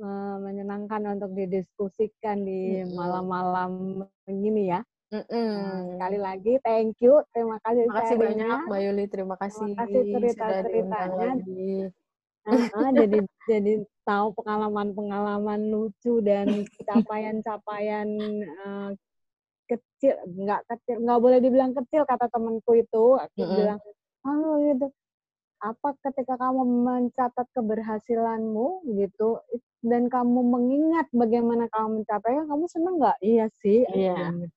uh, 0.00 0.36
menyenangkan 0.40 1.04
untuk 1.14 1.36
didiskusikan 1.36 2.42
di 2.42 2.82
malam-malam 2.96 4.02
begini 4.24 4.72
ya. 4.72 4.80
Mm 5.10 5.98
sekali 5.98 6.18
lagi, 6.22 6.54
thank 6.62 6.94
you, 7.02 7.18
terima 7.34 7.58
kasih. 7.66 7.82
Terima 7.82 7.98
kasih 7.98 8.16
banyak, 8.16 8.58
Mbak 8.70 8.80
Yuli. 8.88 9.04
Terima 9.10 9.36
kasih. 9.36 9.68
Terima 9.74 9.82
kasih 9.84 10.02
cerita-ceritanya. 10.16 11.28
Uh, 12.48 12.90
jadi 12.96 13.18
jadi 13.44 13.72
tahu 14.08 14.32
pengalaman-pengalaman 14.40 15.60
lucu 15.68 16.24
dan 16.24 16.64
capaian-capaian 16.88 18.08
uh, 18.64 18.90
kecil, 19.68 20.16
nggak 20.24 20.64
kecil, 20.66 20.96
nggak 21.04 21.20
boleh 21.20 21.38
dibilang 21.38 21.76
kecil 21.76 22.08
kata 22.08 22.26
temanku 22.32 22.80
itu. 22.80 23.20
Aku 23.20 23.38
mm 23.38 23.44
-hmm. 23.44 23.56
bilang, 23.56 23.78
oh 24.26 24.56
gitu. 24.64 24.86
Apa 25.60 25.92
ketika 26.00 26.40
kamu 26.40 26.64
mencatat 26.88 27.46
keberhasilanmu 27.52 28.88
gitu, 28.96 29.44
dan 29.84 30.08
kamu 30.08 30.40
mengingat 30.40 31.04
bagaimana 31.12 31.68
kamu 31.68 32.00
mencapainya, 32.00 32.48
kamu 32.48 32.64
seneng 32.64 32.96
nggak? 32.96 33.18
Iya 33.20 33.46
sih. 33.60 33.84
Iya. 33.92 34.16
Yeah. 34.16 34.48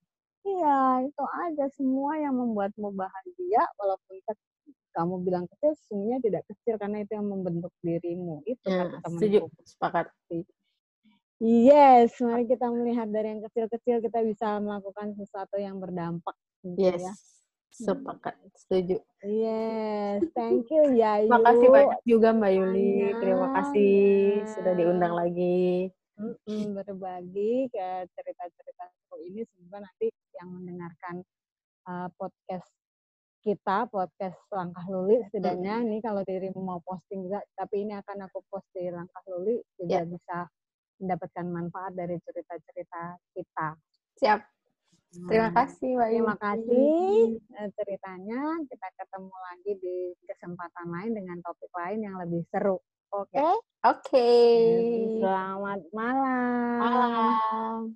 Iya, 0.44 1.08
itu 1.08 1.24
aja 1.24 1.66
semua 1.72 2.20
yang 2.20 2.36
membuatmu 2.36 2.92
bahagia 2.92 3.64
walaupun 3.80 4.20
kamu 4.94 5.26
bilang 5.26 5.46
kecil 5.50 5.74
sesungguhnya 5.76 6.22
tidak 6.22 6.44
kecil 6.48 6.78
karena 6.78 7.04
itu 7.04 7.12
yang 7.18 7.28
membentuk 7.28 7.74
dirimu. 7.82 8.46
Itu 8.46 8.68
ya, 8.70 8.88
kata 8.88 8.98
temanku. 9.04 9.46
Sepakat. 9.66 10.06
Yes, 11.44 12.16
mari 12.24 12.48
kita 12.48 12.72
melihat 12.72 13.12
dari 13.12 13.36
yang 13.36 13.42
kecil-kecil 13.44 14.00
kita 14.00 14.24
bisa 14.24 14.62
melakukan 14.64 15.18
sesuatu 15.18 15.60
yang 15.60 15.82
berdampak. 15.82 16.38
Gitu 16.64 16.80
yes. 16.80 17.04
Ya. 17.04 17.14
Sepakat, 17.74 18.38
setuju. 18.54 19.02
Yes, 19.26 20.22
thank 20.38 20.70
you 20.70 20.94
ya. 20.94 21.26
Terima 21.26 21.42
kasih 21.42 21.68
banyak 21.74 22.00
juga 22.06 22.30
Mbak 22.30 22.52
Yuli. 22.54 22.94
Terima 23.18 23.48
kasih 23.58 23.94
sudah 24.46 24.74
diundang 24.78 25.14
lagi 25.18 25.90
berbagi 26.46 27.74
ke 27.74 27.88
cerita-cerita 28.14 28.86
ini 29.24 29.46
semoga 29.50 29.86
nanti 29.86 30.10
yang 30.38 30.50
mendengarkan 30.52 31.16
uh, 31.86 32.10
podcast 32.18 32.68
kita 33.44 33.92
podcast 33.92 34.40
langkah 34.56 34.88
luli 34.88 35.20
setidaknya 35.28 35.84
mm. 35.84 35.86
ini 35.92 35.98
kalau 36.00 36.24
dirimu 36.24 36.64
mau 36.64 36.80
posting 36.80 37.28
juga 37.28 37.44
tapi 37.60 37.84
ini 37.84 37.94
akan 38.00 38.32
aku 38.32 38.40
post 38.48 38.68
di 38.72 38.88
langkah 38.88 39.20
luli 39.28 39.60
juga 39.76 40.00
yeah. 40.02 40.08
bisa 40.08 40.38
mendapatkan 41.04 41.46
manfaat 41.52 41.92
dari 41.92 42.16
cerita-cerita 42.24 43.20
kita. 43.36 43.68
Siap. 44.24 44.40
Terima 45.14 45.54
nah, 45.54 45.54
kasih 45.54 45.90
Mbak 45.94 46.10
terima 46.10 46.36
kasih 46.42 46.90
uh, 47.54 47.70
ceritanya. 47.78 48.42
Kita 48.66 48.88
ketemu 48.98 49.36
lagi 49.36 49.72
di 49.78 49.98
kesempatan 50.26 50.88
lain 50.90 51.12
dengan 51.14 51.38
topik 51.46 51.70
lain 51.70 52.00
yang 52.02 52.16
lebih 52.18 52.42
seru. 52.50 52.82
Oke? 53.14 53.38
Okay? 53.38 53.54
oke 53.86 54.02
okay. 54.10 54.58
selamat 55.22 55.82
malam. 55.94 56.80
Malam 56.82 57.94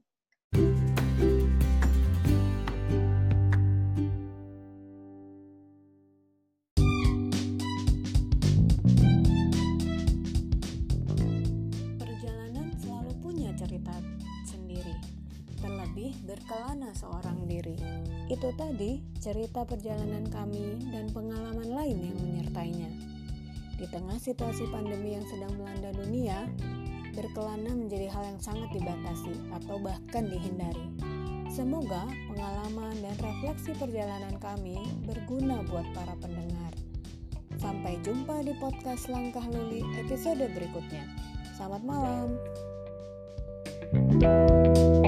berkelana 16.26 16.94
seorang 16.94 17.50
diri. 17.50 17.74
Itu 18.30 18.54
tadi 18.54 19.02
cerita 19.18 19.66
perjalanan 19.66 20.30
kami 20.30 20.78
dan 20.94 21.10
pengalaman 21.10 21.70
lain 21.74 21.98
yang 21.98 22.18
menyertainya. 22.22 22.92
Di 23.78 23.86
tengah 23.90 24.18
situasi 24.22 24.70
pandemi 24.70 25.18
yang 25.18 25.26
sedang 25.26 25.54
melanda 25.58 25.94
dunia, 25.98 26.46
berkelana 27.18 27.74
menjadi 27.74 28.10
hal 28.14 28.24
yang 28.30 28.42
sangat 28.42 28.70
dibatasi 28.78 29.34
atau 29.54 29.82
bahkan 29.82 30.30
dihindari. 30.30 30.86
Semoga 31.50 32.06
pengalaman 32.30 32.94
dan 33.02 33.16
refleksi 33.18 33.74
perjalanan 33.74 34.38
kami 34.38 34.78
berguna 35.10 35.66
buat 35.66 35.88
para 35.98 36.14
pendengar. 36.22 36.74
Sampai 37.58 37.98
jumpa 38.06 38.46
di 38.46 38.54
podcast 38.62 39.10
Langkah 39.10 39.46
Luli 39.50 39.82
episode 40.06 40.46
berikutnya. 40.54 41.10
Selamat 41.58 41.82
malam. 41.82 42.38
thank 43.88 44.24
you 44.24 45.07